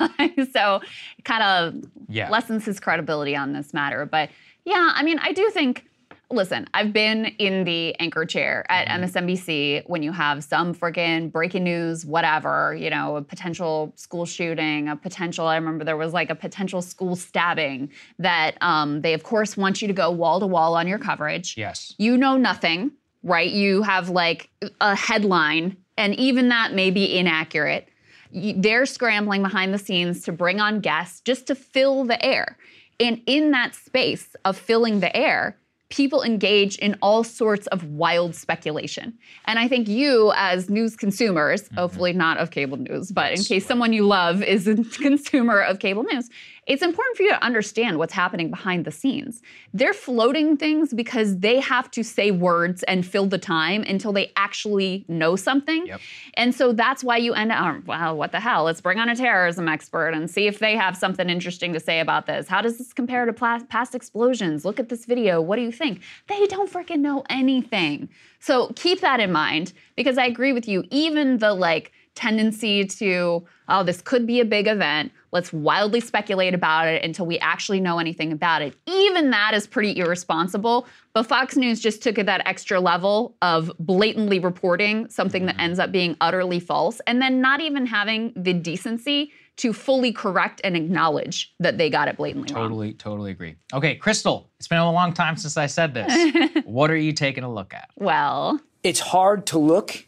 [0.53, 0.81] so
[1.19, 2.31] it kind of yeah.
[2.31, 4.07] lessens his credibility on this matter.
[4.07, 4.31] But
[4.65, 5.85] yeah, I mean, I do think
[6.31, 9.93] listen, I've been in the anchor chair at MSNBC mm-hmm.
[9.93, 14.97] when you have some freaking breaking news, whatever, you know, a potential school shooting, a
[14.97, 19.57] potential, I remember there was like a potential school stabbing that um, they, of course,
[19.57, 21.57] want you to go wall to wall on your coverage.
[21.57, 21.95] Yes.
[21.99, 22.93] You know nothing,
[23.23, 23.51] right?
[23.51, 27.89] You have like a headline, and even that may be inaccurate.
[28.33, 32.57] They're scrambling behind the scenes to bring on guests just to fill the air.
[32.99, 35.57] And in that space of filling the air,
[35.95, 39.17] people engage in all sorts of wild speculation.
[39.45, 41.77] And I think you, as news consumers, mm-hmm.
[41.77, 45.79] hopefully not of cable news, but in case someone you love is a consumer of
[45.79, 46.31] cable news,
[46.67, 49.43] it's important for you to understand what's happening behind the scenes.
[49.73, 54.33] They're floating things because they have to say words and fill the time until they
[54.37, 55.87] actually know something.
[55.87, 56.01] Yep.
[56.35, 58.65] And so that's why you end up, well, what the hell?
[58.65, 62.01] Let's bring on a terrorism expert and see if they have something interesting to say
[62.01, 62.49] about this.
[62.49, 64.65] How does this compare to past explosions?
[64.65, 65.41] Look at this video.
[65.41, 66.01] What do you think?
[66.29, 68.09] They don't freaking know anything.
[68.41, 70.85] So keep that in mind because I agree with you.
[70.91, 75.13] Even the like, tendency to, oh, this could be a big event.
[75.33, 78.77] Let's wildly speculate about it until we actually know anything about it.
[78.87, 80.87] Even that is pretty irresponsible.
[81.13, 85.61] But Fox News just took it that extra level of blatantly reporting something that mm-hmm.
[85.63, 90.61] ends up being utterly false and then not even having the decency to fully correct
[90.65, 92.71] and acknowledge that they got it blatantly totally, wrong.
[92.71, 93.57] Totally totally agree.
[93.73, 96.63] Okay, Krystal, it's been a long time since I said this.
[96.65, 97.89] what are you taking a look at?
[97.97, 100.07] Well, it's hard to look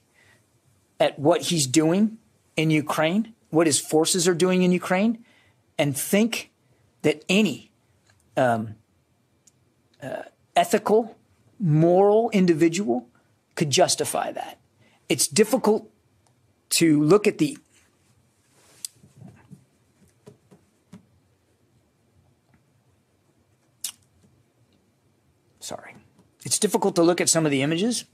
[0.98, 2.18] at what he's doing
[2.56, 5.24] in Ukraine, what his forces are doing in Ukraine,
[5.78, 6.50] and think
[7.02, 7.70] that any
[8.36, 8.76] um,
[10.02, 10.22] uh,
[10.54, 11.16] ethical,
[11.58, 13.08] moral individual
[13.54, 14.58] could justify that.
[15.08, 15.90] It's difficult
[16.70, 17.58] to look at the
[25.60, 25.94] sorry.
[26.44, 28.04] It's difficult to look at some of the images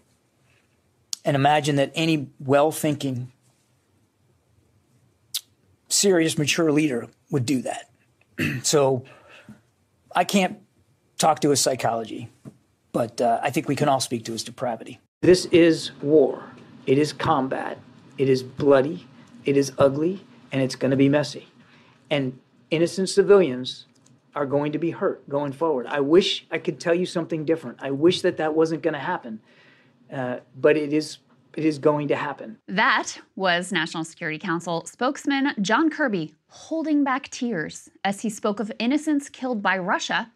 [1.25, 3.33] and imagine that any well thinking,
[5.89, 7.91] serious, mature leader would do that.
[8.65, 9.05] so
[10.15, 10.59] I can't
[11.19, 12.29] talk to his psychology,
[12.93, 15.01] but uh, I think we can all speak to his depravity.
[15.21, 16.43] This is war,
[16.87, 17.79] it is combat,
[18.19, 19.07] it is bloody,
[19.45, 21.47] it is ugly, and it's going to be messy.
[22.11, 22.39] And
[22.71, 23.87] innocent civilians
[24.35, 25.87] are going to be hurt going forward.
[25.87, 27.79] I wish I could tell you something different.
[27.81, 29.41] I wish that that wasn't going to happen.
[30.13, 31.19] Uh, but it is
[31.57, 32.59] it is going to happen.
[32.69, 38.73] That was National Security Council spokesman John Kirby holding back tears as he spoke of
[38.79, 40.31] innocents killed by Russia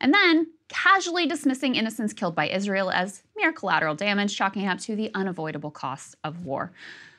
[0.00, 4.96] and then casually dismissing innocents killed by Israel as mere collateral damage, chalking up to
[4.96, 6.72] the unavoidable costs of war.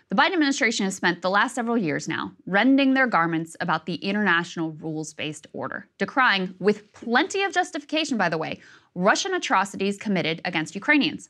[0.09, 3.95] The Biden administration has spent the last several years now rending their garments about the
[3.95, 8.59] international rules based order, decrying, with plenty of justification, by the way,
[8.93, 11.29] Russian atrocities committed against Ukrainians.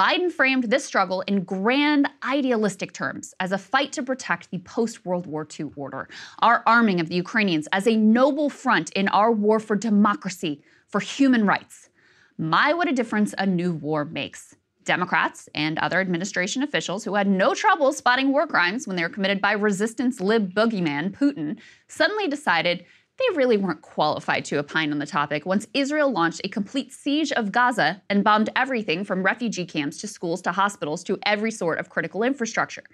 [0.00, 5.04] Biden framed this struggle in grand idealistic terms as a fight to protect the post
[5.04, 6.08] World War II order,
[6.38, 11.00] our arming of the Ukrainians as a noble front in our war for democracy, for
[11.00, 11.90] human rights.
[12.38, 14.56] My, what a difference a new war makes.
[14.84, 19.10] Democrats and other administration officials who had no trouble spotting war crimes when they were
[19.10, 21.58] committed by resistance lib boogeyman Putin
[21.88, 22.86] suddenly decided
[23.20, 27.32] they really weren't qualified to opine on the topic once Israel launched a complete siege
[27.32, 31.78] of Gaza and bombed everything from refugee camps to schools to hospitals to every sort
[31.78, 32.84] of critical infrastructure.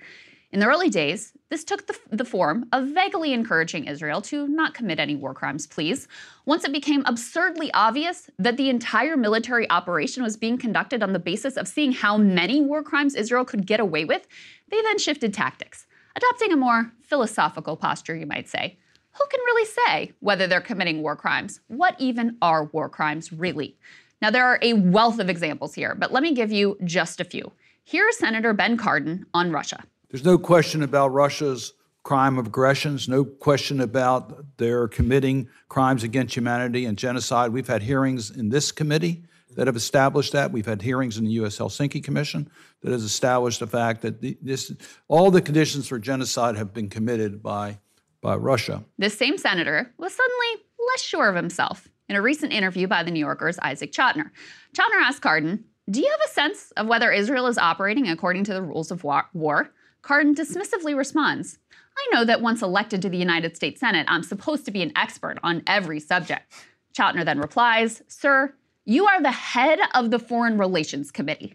[0.53, 4.74] In the early days, this took the, the, form of vaguely encouraging Israel to not
[4.74, 6.07] commit any war crimes, please.
[6.44, 11.19] Once it became absurdly obvious that the entire military operation was being conducted on the
[11.19, 14.27] basis of seeing how many war crimes Israel could get away with,
[14.70, 18.78] they then shifted tactics, adopting a more philosophical posture, you might say
[19.18, 21.60] who can really say whether they're committing war crimes?
[21.68, 23.76] What even are war crimes really?
[24.22, 27.24] Now, there are a wealth of examples here, but let me give you just a
[27.24, 27.52] few.
[27.84, 29.84] Here's Senator Ben Cardin on Russia.
[30.10, 36.36] There's no question about Russia's crime of aggressions, no question about their committing crimes against
[36.36, 37.52] humanity and genocide.
[37.52, 39.24] We've had hearings in this committee
[39.56, 40.52] that have established that.
[40.52, 41.59] We've had hearings in the U.S.
[41.59, 42.48] Helsinki Commission
[42.82, 44.72] that has established the fact that the, this,
[45.09, 47.80] all the conditions for genocide have been committed by,
[48.20, 48.84] by Russia.
[48.98, 53.10] This same senator was suddenly less sure of himself in a recent interview by the
[53.10, 54.30] New Yorker's Isaac Chotiner.
[54.76, 58.55] Chotiner asked Cardin, Do you have a sense of whether Israel is operating according to
[58.55, 59.70] the rules of war?
[60.02, 61.59] Cardin dismissively responds,
[61.98, 64.93] I know that once elected to the United States Senate, I'm supposed to be an
[64.97, 66.52] expert on every subject.
[66.97, 71.55] Chotiner then replies, Sir, you are the head of the Foreign Relations Committee.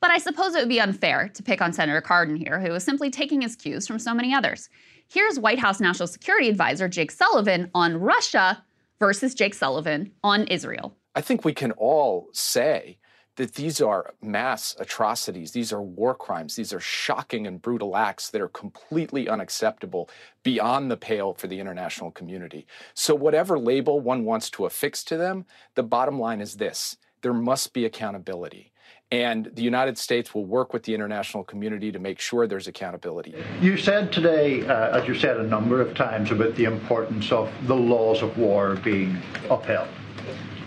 [0.00, 2.84] But I suppose it would be unfair to pick on Senator Cardin here, who is
[2.84, 4.68] simply taking his cues from so many others.
[5.08, 8.64] Here's White House National Security Advisor Jake Sullivan on Russia
[8.98, 10.96] versus Jake Sullivan on Israel.
[11.14, 12.98] I think we can all say
[13.36, 15.52] that these are mass atrocities.
[15.52, 16.54] These are war crimes.
[16.56, 20.08] These are shocking and brutal acts that are completely unacceptable
[20.42, 22.66] beyond the pale for the international community.
[22.94, 27.34] So, whatever label one wants to affix to them, the bottom line is this there
[27.34, 28.72] must be accountability.
[29.10, 33.34] And the United States will work with the international community to make sure there's accountability.
[33.60, 37.52] You said today, uh, as you said a number of times, about the importance of
[37.66, 39.16] the laws of war being
[39.50, 39.88] upheld.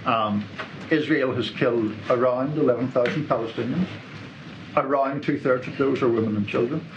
[0.06, 0.46] Um,
[0.90, 3.88] Israel has killed around 11,000 Palestinians.
[4.78, 6.88] Around two thirds of those are women and children.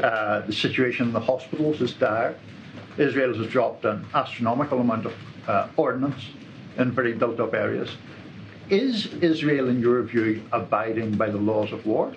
[0.00, 2.36] Uh, the situation in the hospitals is dire.
[2.98, 5.14] Israel has dropped an astronomical amount of
[5.48, 6.30] uh, ordnance
[6.76, 7.96] in very built up areas.
[8.70, 12.14] Is Israel, in your view, abiding by the laws of war?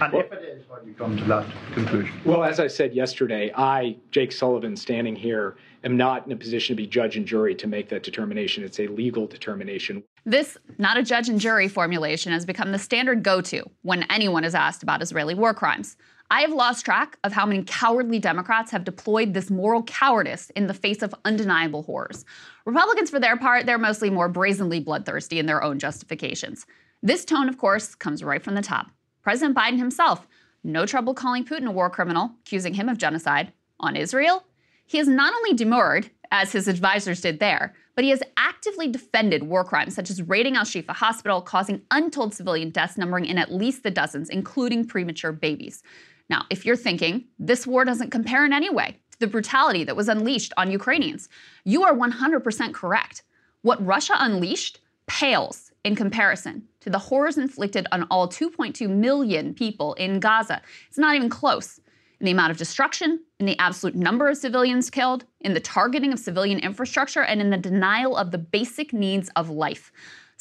[0.00, 2.14] And if it is, how do you come to that conclusion?
[2.24, 6.76] Well, as I said yesterday, I, Jake Sullivan, standing here, am not in a position
[6.76, 8.62] to be judge and jury to make that determination.
[8.62, 10.04] It's a legal determination.
[10.26, 14.44] This, not a judge and jury formulation, has become the standard go to when anyone
[14.44, 15.96] is asked about Israeli war crimes.
[16.32, 20.68] I have lost track of how many cowardly Democrats have deployed this moral cowardice in
[20.68, 22.24] the face of undeniable horrors.
[22.64, 26.66] Republicans, for their part, they're mostly more brazenly bloodthirsty in their own justifications.
[27.02, 28.92] This tone, of course, comes right from the top.
[29.22, 30.28] President Biden himself,
[30.62, 33.52] no trouble calling Putin a war criminal, accusing him of genocide.
[33.80, 34.44] On Israel,
[34.86, 39.42] he has not only demurred, as his advisors did there, but he has actively defended
[39.42, 43.52] war crimes such as raiding Al Shifa Hospital, causing untold civilian deaths numbering in at
[43.52, 45.82] least the dozens, including premature babies.
[46.30, 49.96] Now, if you're thinking this war doesn't compare in any way to the brutality that
[49.96, 51.28] was unleashed on Ukrainians,
[51.64, 53.24] you are 100% correct.
[53.62, 54.78] What Russia unleashed
[55.08, 60.62] pales in comparison to the horrors inflicted on all 2.2 million people in Gaza.
[60.88, 61.80] It's not even close.
[62.20, 66.12] In the amount of destruction, in the absolute number of civilians killed, in the targeting
[66.12, 69.90] of civilian infrastructure, and in the denial of the basic needs of life.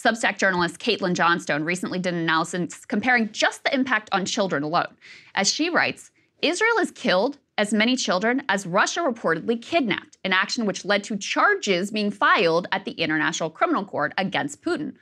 [0.02, 4.96] Substack journalist Caitlin Johnstone recently did an analysis comparing just the impact on children alone.
[5.36, 6.12] As she writes,
[6.42, 11.18] Israel has killed as many children as Russia reportedly kidnapped, an action which led to
[11.18, 14.94] charges being filed at the International Criminal Court against Putin.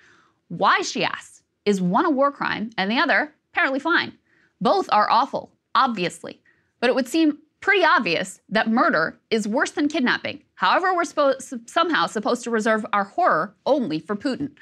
[0.47, 4.13] Why, she asks, is one a war crime and the other apparently fine?
[4.59, 6.41] Both are awful, obviously,
[6.79, 10.41] but it would seem pretty obvious that murder is worse than kidnapping.
[10.55, 11.37] However, we're
[11.67, 14.53] somehow supposed to reserve our horror only for Putin.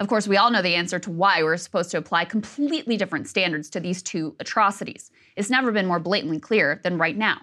[0.00, 3.28] Of course, we all know the answer to why we're supposed to apply completely different
[3.28, 5.10] standards to these two atrocities.
[5.36, 7.42] It's never been more blatantly clear than right now.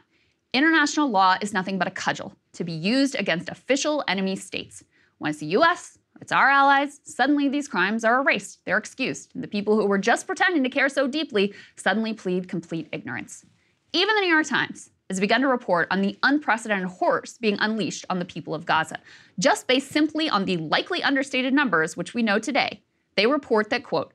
[0.53, 4.83] International law is nothing but a cudgel to be used against official enemy states.
[5.19, 9.35] When it's the US, it's our allies, suddenly these crimes are erased, they're excused.
[9.35, 13.45] And the people who were just pretending to care so deeply suddenly plead complete ignorance.
[13.93, 18.05] Even the New York Times has begun to report on the unprecedented horrors being unleashed
[18.09, 18.99] on the people of Gaza.
[19.39, 22.81] Just based simply on the likely understated numbers, which we know today,
[23.15, 24.13] they report that, quote,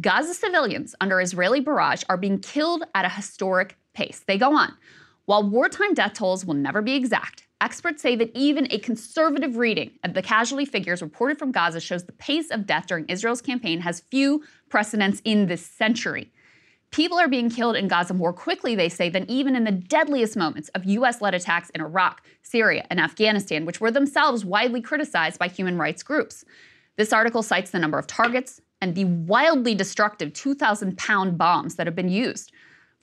[0.00, 4.22] Gaza civilians under Israeli barrage are being killed at a historic pace.
[4.26, 4.74] They go on.
[5.26, 9.90] While wartime death tolls will never be exact, experts say that even a conservative reading
[10.04, 13.80] of the casualty figures reported from Gaza shows the pace of death during Israel's campaign
[13.80, 16.32] has few precedents in this century.
[16.90, 20.36] People are being killed in Gaza more quickly, they say, than even in the deadliest
[20.36, 25.38] moments of US led attacks in Iraq, Syria, and Afghanistan, which were themselves widely criticized
[25.38, 26.44] by human rights groups.
[26.96, 31.86] This article cites the number of targets and the wildly destructive 2,000 pound bombs that
[31.86, 32.52] have been used.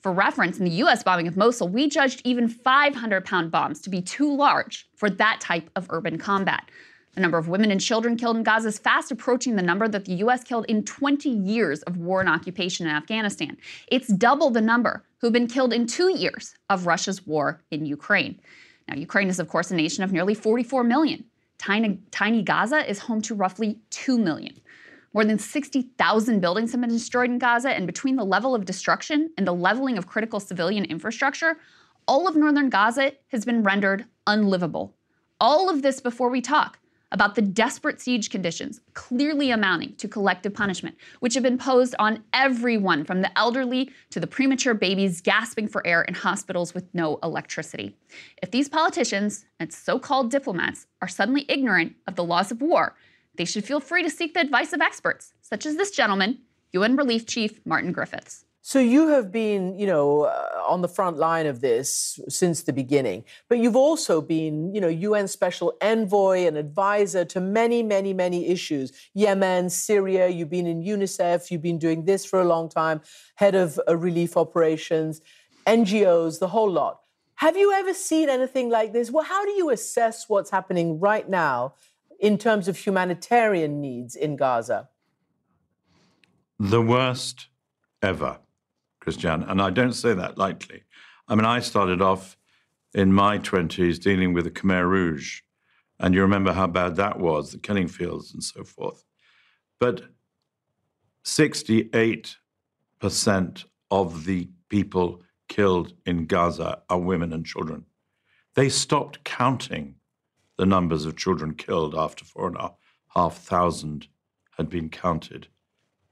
[0.02, 3.90] For reference, in the US bombing of Mosul, we judged even 500 pound bombs to
[3.90, 6.70] be too large for that type of urban combat.
[7.18, 10.04] The number of women and children killed in Gaza is fast approaching the number that
[10.04, 10.44] the U.S.
[10.44, 13.56] killed in 20 years of war and occupation in Afghanistan.
[13.88, 18.38] It's double the number who've been killed in two years of Russia's war in Ukraine.
[18.86, 21.24] Now, Ukraine is, of course, a nation of nearly 44 million.
[21.58, 24.54] Tiny, tiny Gaza is home to roughly 2 million.
[25.12, 29.32] More than 60,000 buildings have been destroyed in Gaza, and between the level of destruction
[29.36, 31.56] and the leveling of critical civilian infrastructure,
[32.06, 34.94] all of northern Gaza has been rendered unlivable.
[35.40, 36.78] All of this before we talk
[37.12, 42.22] about the desperate siege conditions, clearly amounting to collective punishment, which have been imposed on
[42.32, 47.18] everyone from the elderly to the premature babies gasping for air in hospitals with no
[47.22, 47.96] electricity.
[48.42, 52.94] If these politicians and so called diplomats are suddenly ignorant of the laws of war,
[53.36, 56.38] they should feel free to seek the advice of experts, such as this gentleman,
[56.72, 58.44] UN Relief Chief Martin Griffiths.
[58.68, 62.72] So you have been, you know, uh, on the front line of this since the
[62.74, 68.12] beginning, but you've also been, you know, UN special envoy and advisor to many, many,
[68.12, 68.92] many issues.
[69.14, 73.00] Yemen, Syria, you've been in UNICEF, you've been doing this for a long time,
[73.36, 75.22] head of uh, relief operations,
[75.66, 77.00] NGOs, the whole lot.
[77.36, 79.10] Have you ever seen anything like this?
[79.10, 81.72] Well, how do you assess what's happening right now
[82.20, 84.90] in terms of humanitarian needs in Gaza?
[86.60, 87.46] The worst
[88.02, 88.40] ever.
[89.48, 90.82] And I don't say that lightly.
[91.26, 92.36] I mean, I started off
[92.94, 95.40] in my 20s dealing with the Khmer Rouge,
[96.00, 99.04] and you remember how bad that was, the killing fields and so forth.
[99.78, 100.02] But
[101.24, 102.36] 68%
[103.90, 107.84] of the people killed in Gaza are women and children.
[108.54, 109.94] They stopped counting
[110.56, 112.72] the numbers of children killed after four and a
[113.14, 114.08] half thousand
[114.56, 115.48] had been counted.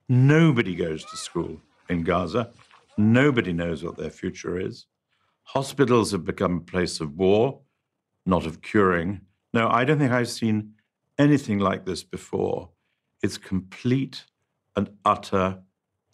[0.08, 2.50] Nobody goes to school in Gaza.
[2.96, 4.86] Nobody knows what their future is.
[5.42, 7.60] Hospitals have become a place of war,
[8.24, 9.20] not of curing.
[9.52, 10.74] No, I don't think I've seen
[11.18, 12.70] anything like this before.
[13.22, 14.24] It's complete
[14.74, 15.58] and utter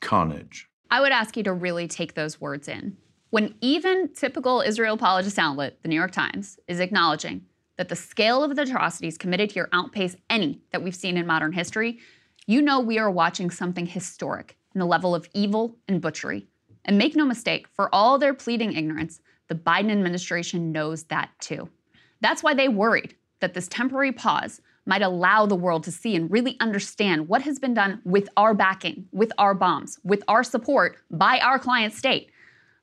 [0.00, 0.68] carnage.
[0.90, 2.96] I would ask you to really take those words in.
[3.30, 7.46] When even typical Israel apologist outlet, the New York Times, is acknowledging
[7.78, 11.52] that the scale of the atrocities committed here outpace any that we've seen in modern
[11.52, 11.98] history,
[12.46, 16.46] you know we are watching something historic in the level of evil and butchery
[16.84, 21.68] and make no mistake, for all their pleading ignorance, the Biden administration knows that too.
[22.20, 26.30] That's why they worried that this temporary pause might allow the world to see and
[26.30, 30.96] really understand what has been done with our backing, with our bombs, with our support
[31.10, 32.30] by our client state.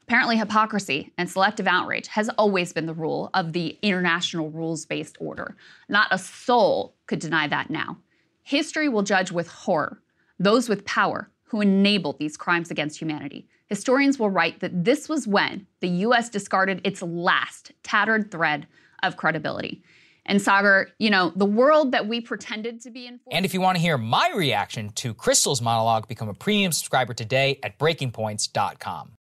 [0.04, 5.18] Apparently, hypocrisy and selective outrage has always been the rule of the international rules based
[5.20, 5.56] order.
[5.88, 7.98] Not a soul could deny that now.
[8.44, 10.02] History will judge with horror
[10.40, 15.28] those with power who enabled these crimes against humanity historians will write that this was
[15.28, 18.68] when the US discarded its last tattered thread
[19.02, 19.84] of credibility.
[20.26, 23.20] And Saagar, you know, the world that we pretended to be in.
[23.32, 27.14] And if you want to hear my reaction to Krystal's monologue, become a premium subscriber
[27.14, 29.14] today at breakingpoints.com.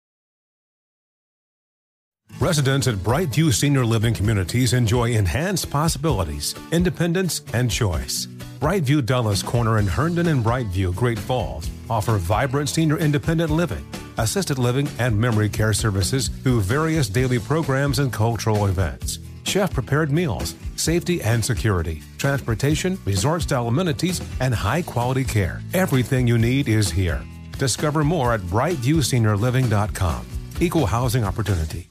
[2.41, 8.27] Residents at Brightview Senior Living Communities enjoy enhanced possibilities, independence, and choice.
[8.59, 13.85] Brightview Dulles Corner in Herndon and Brightview, Great Falls offer vibrant senior independent living,
[14.17, 19.19] assisted living, and memory care services through various daily programs and cultural events.
[19.43, 25.61] Chef prepared meals, safety and security, transportation, resort style amenities, and high quality care.
[25.73, 27.23] Everything you need is here.
[27.57, 30.27] Discover more at brightviewseniorliving.com.
[30.59, 31.89] Equal housing opportunity.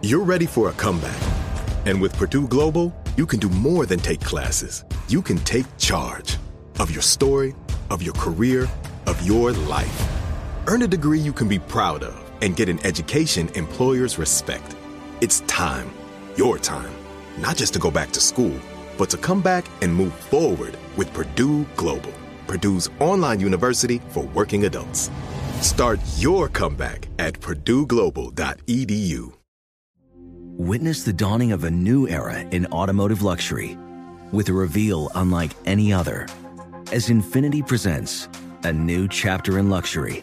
[0.00, 1.20] You're ready for a comeback.
[1.86, 4.84] And with Purdue Global, you can do more than take classes.
[5.08, 6.36] You can take charge
[6.78, 7.54] of your story,
[7.90, 8.68] of your career,
[9.06, 10.17] of your life.
[10.68, 14.76] Earn a degree you can be proud of and get an education employers respect.
[15.22, 15.90] It's time,
[16.36, 16.90] your time,
[17.38, 18.54] not just to go back to school,
[18.98, 22.12] but to come back and move forward with Purdue Global,
[22.46, 25.10] Purdue's online university for working adults.
[25.62, 29.32] Start your comeback at purdueglobal.edu.
[30.58, 33.78] Witness the dawning of a new era in automotive luxury
[34.32, 36.26] with a reveal unlike any other
[36.92, 38.28] as Infiniti presents
[38.64, 40.22] a new chapter in luxury,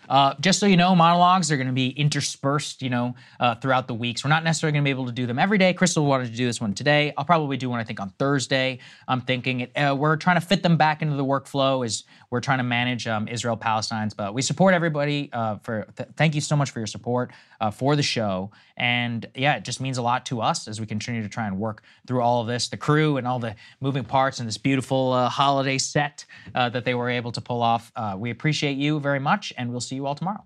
[0.11, 3.87] Uh, just so you know, monologues are going to be interspersed, you know, uh, throughout
[3.87, 4.25] the weeks.
[4.25, 5.73] We're not necessarily going to be able to do them every day.
[5.73, 7.13] Krystal wanted to do this one today.
[7.17, 8.79] I'll probably do one, I think, on Thursday.
[9.07, 12.39] I'm thinking it, uh, we're trying to fit them back into the workflow as we're
[12.39, 14.13] trying to manage um, Israel Palestine's.
[14.15, 15.29] But we support everybody.
[15.31, 18.49] Uh, for th- thank you so much for your support uh, for the show.
[18.77, 21.59] And yeah, it just means a lot to us as we continue to try and
[21.59, 25.11] work through all of this, the crew and all the moving parts and this beautiful
[25.11, 26.25] uh, holiday set
[26.55, 27.91] uh, that they were able to pull off.
[27.95, 30.45] Uh, we appreciate you very much, and we'll see you all tomorrow.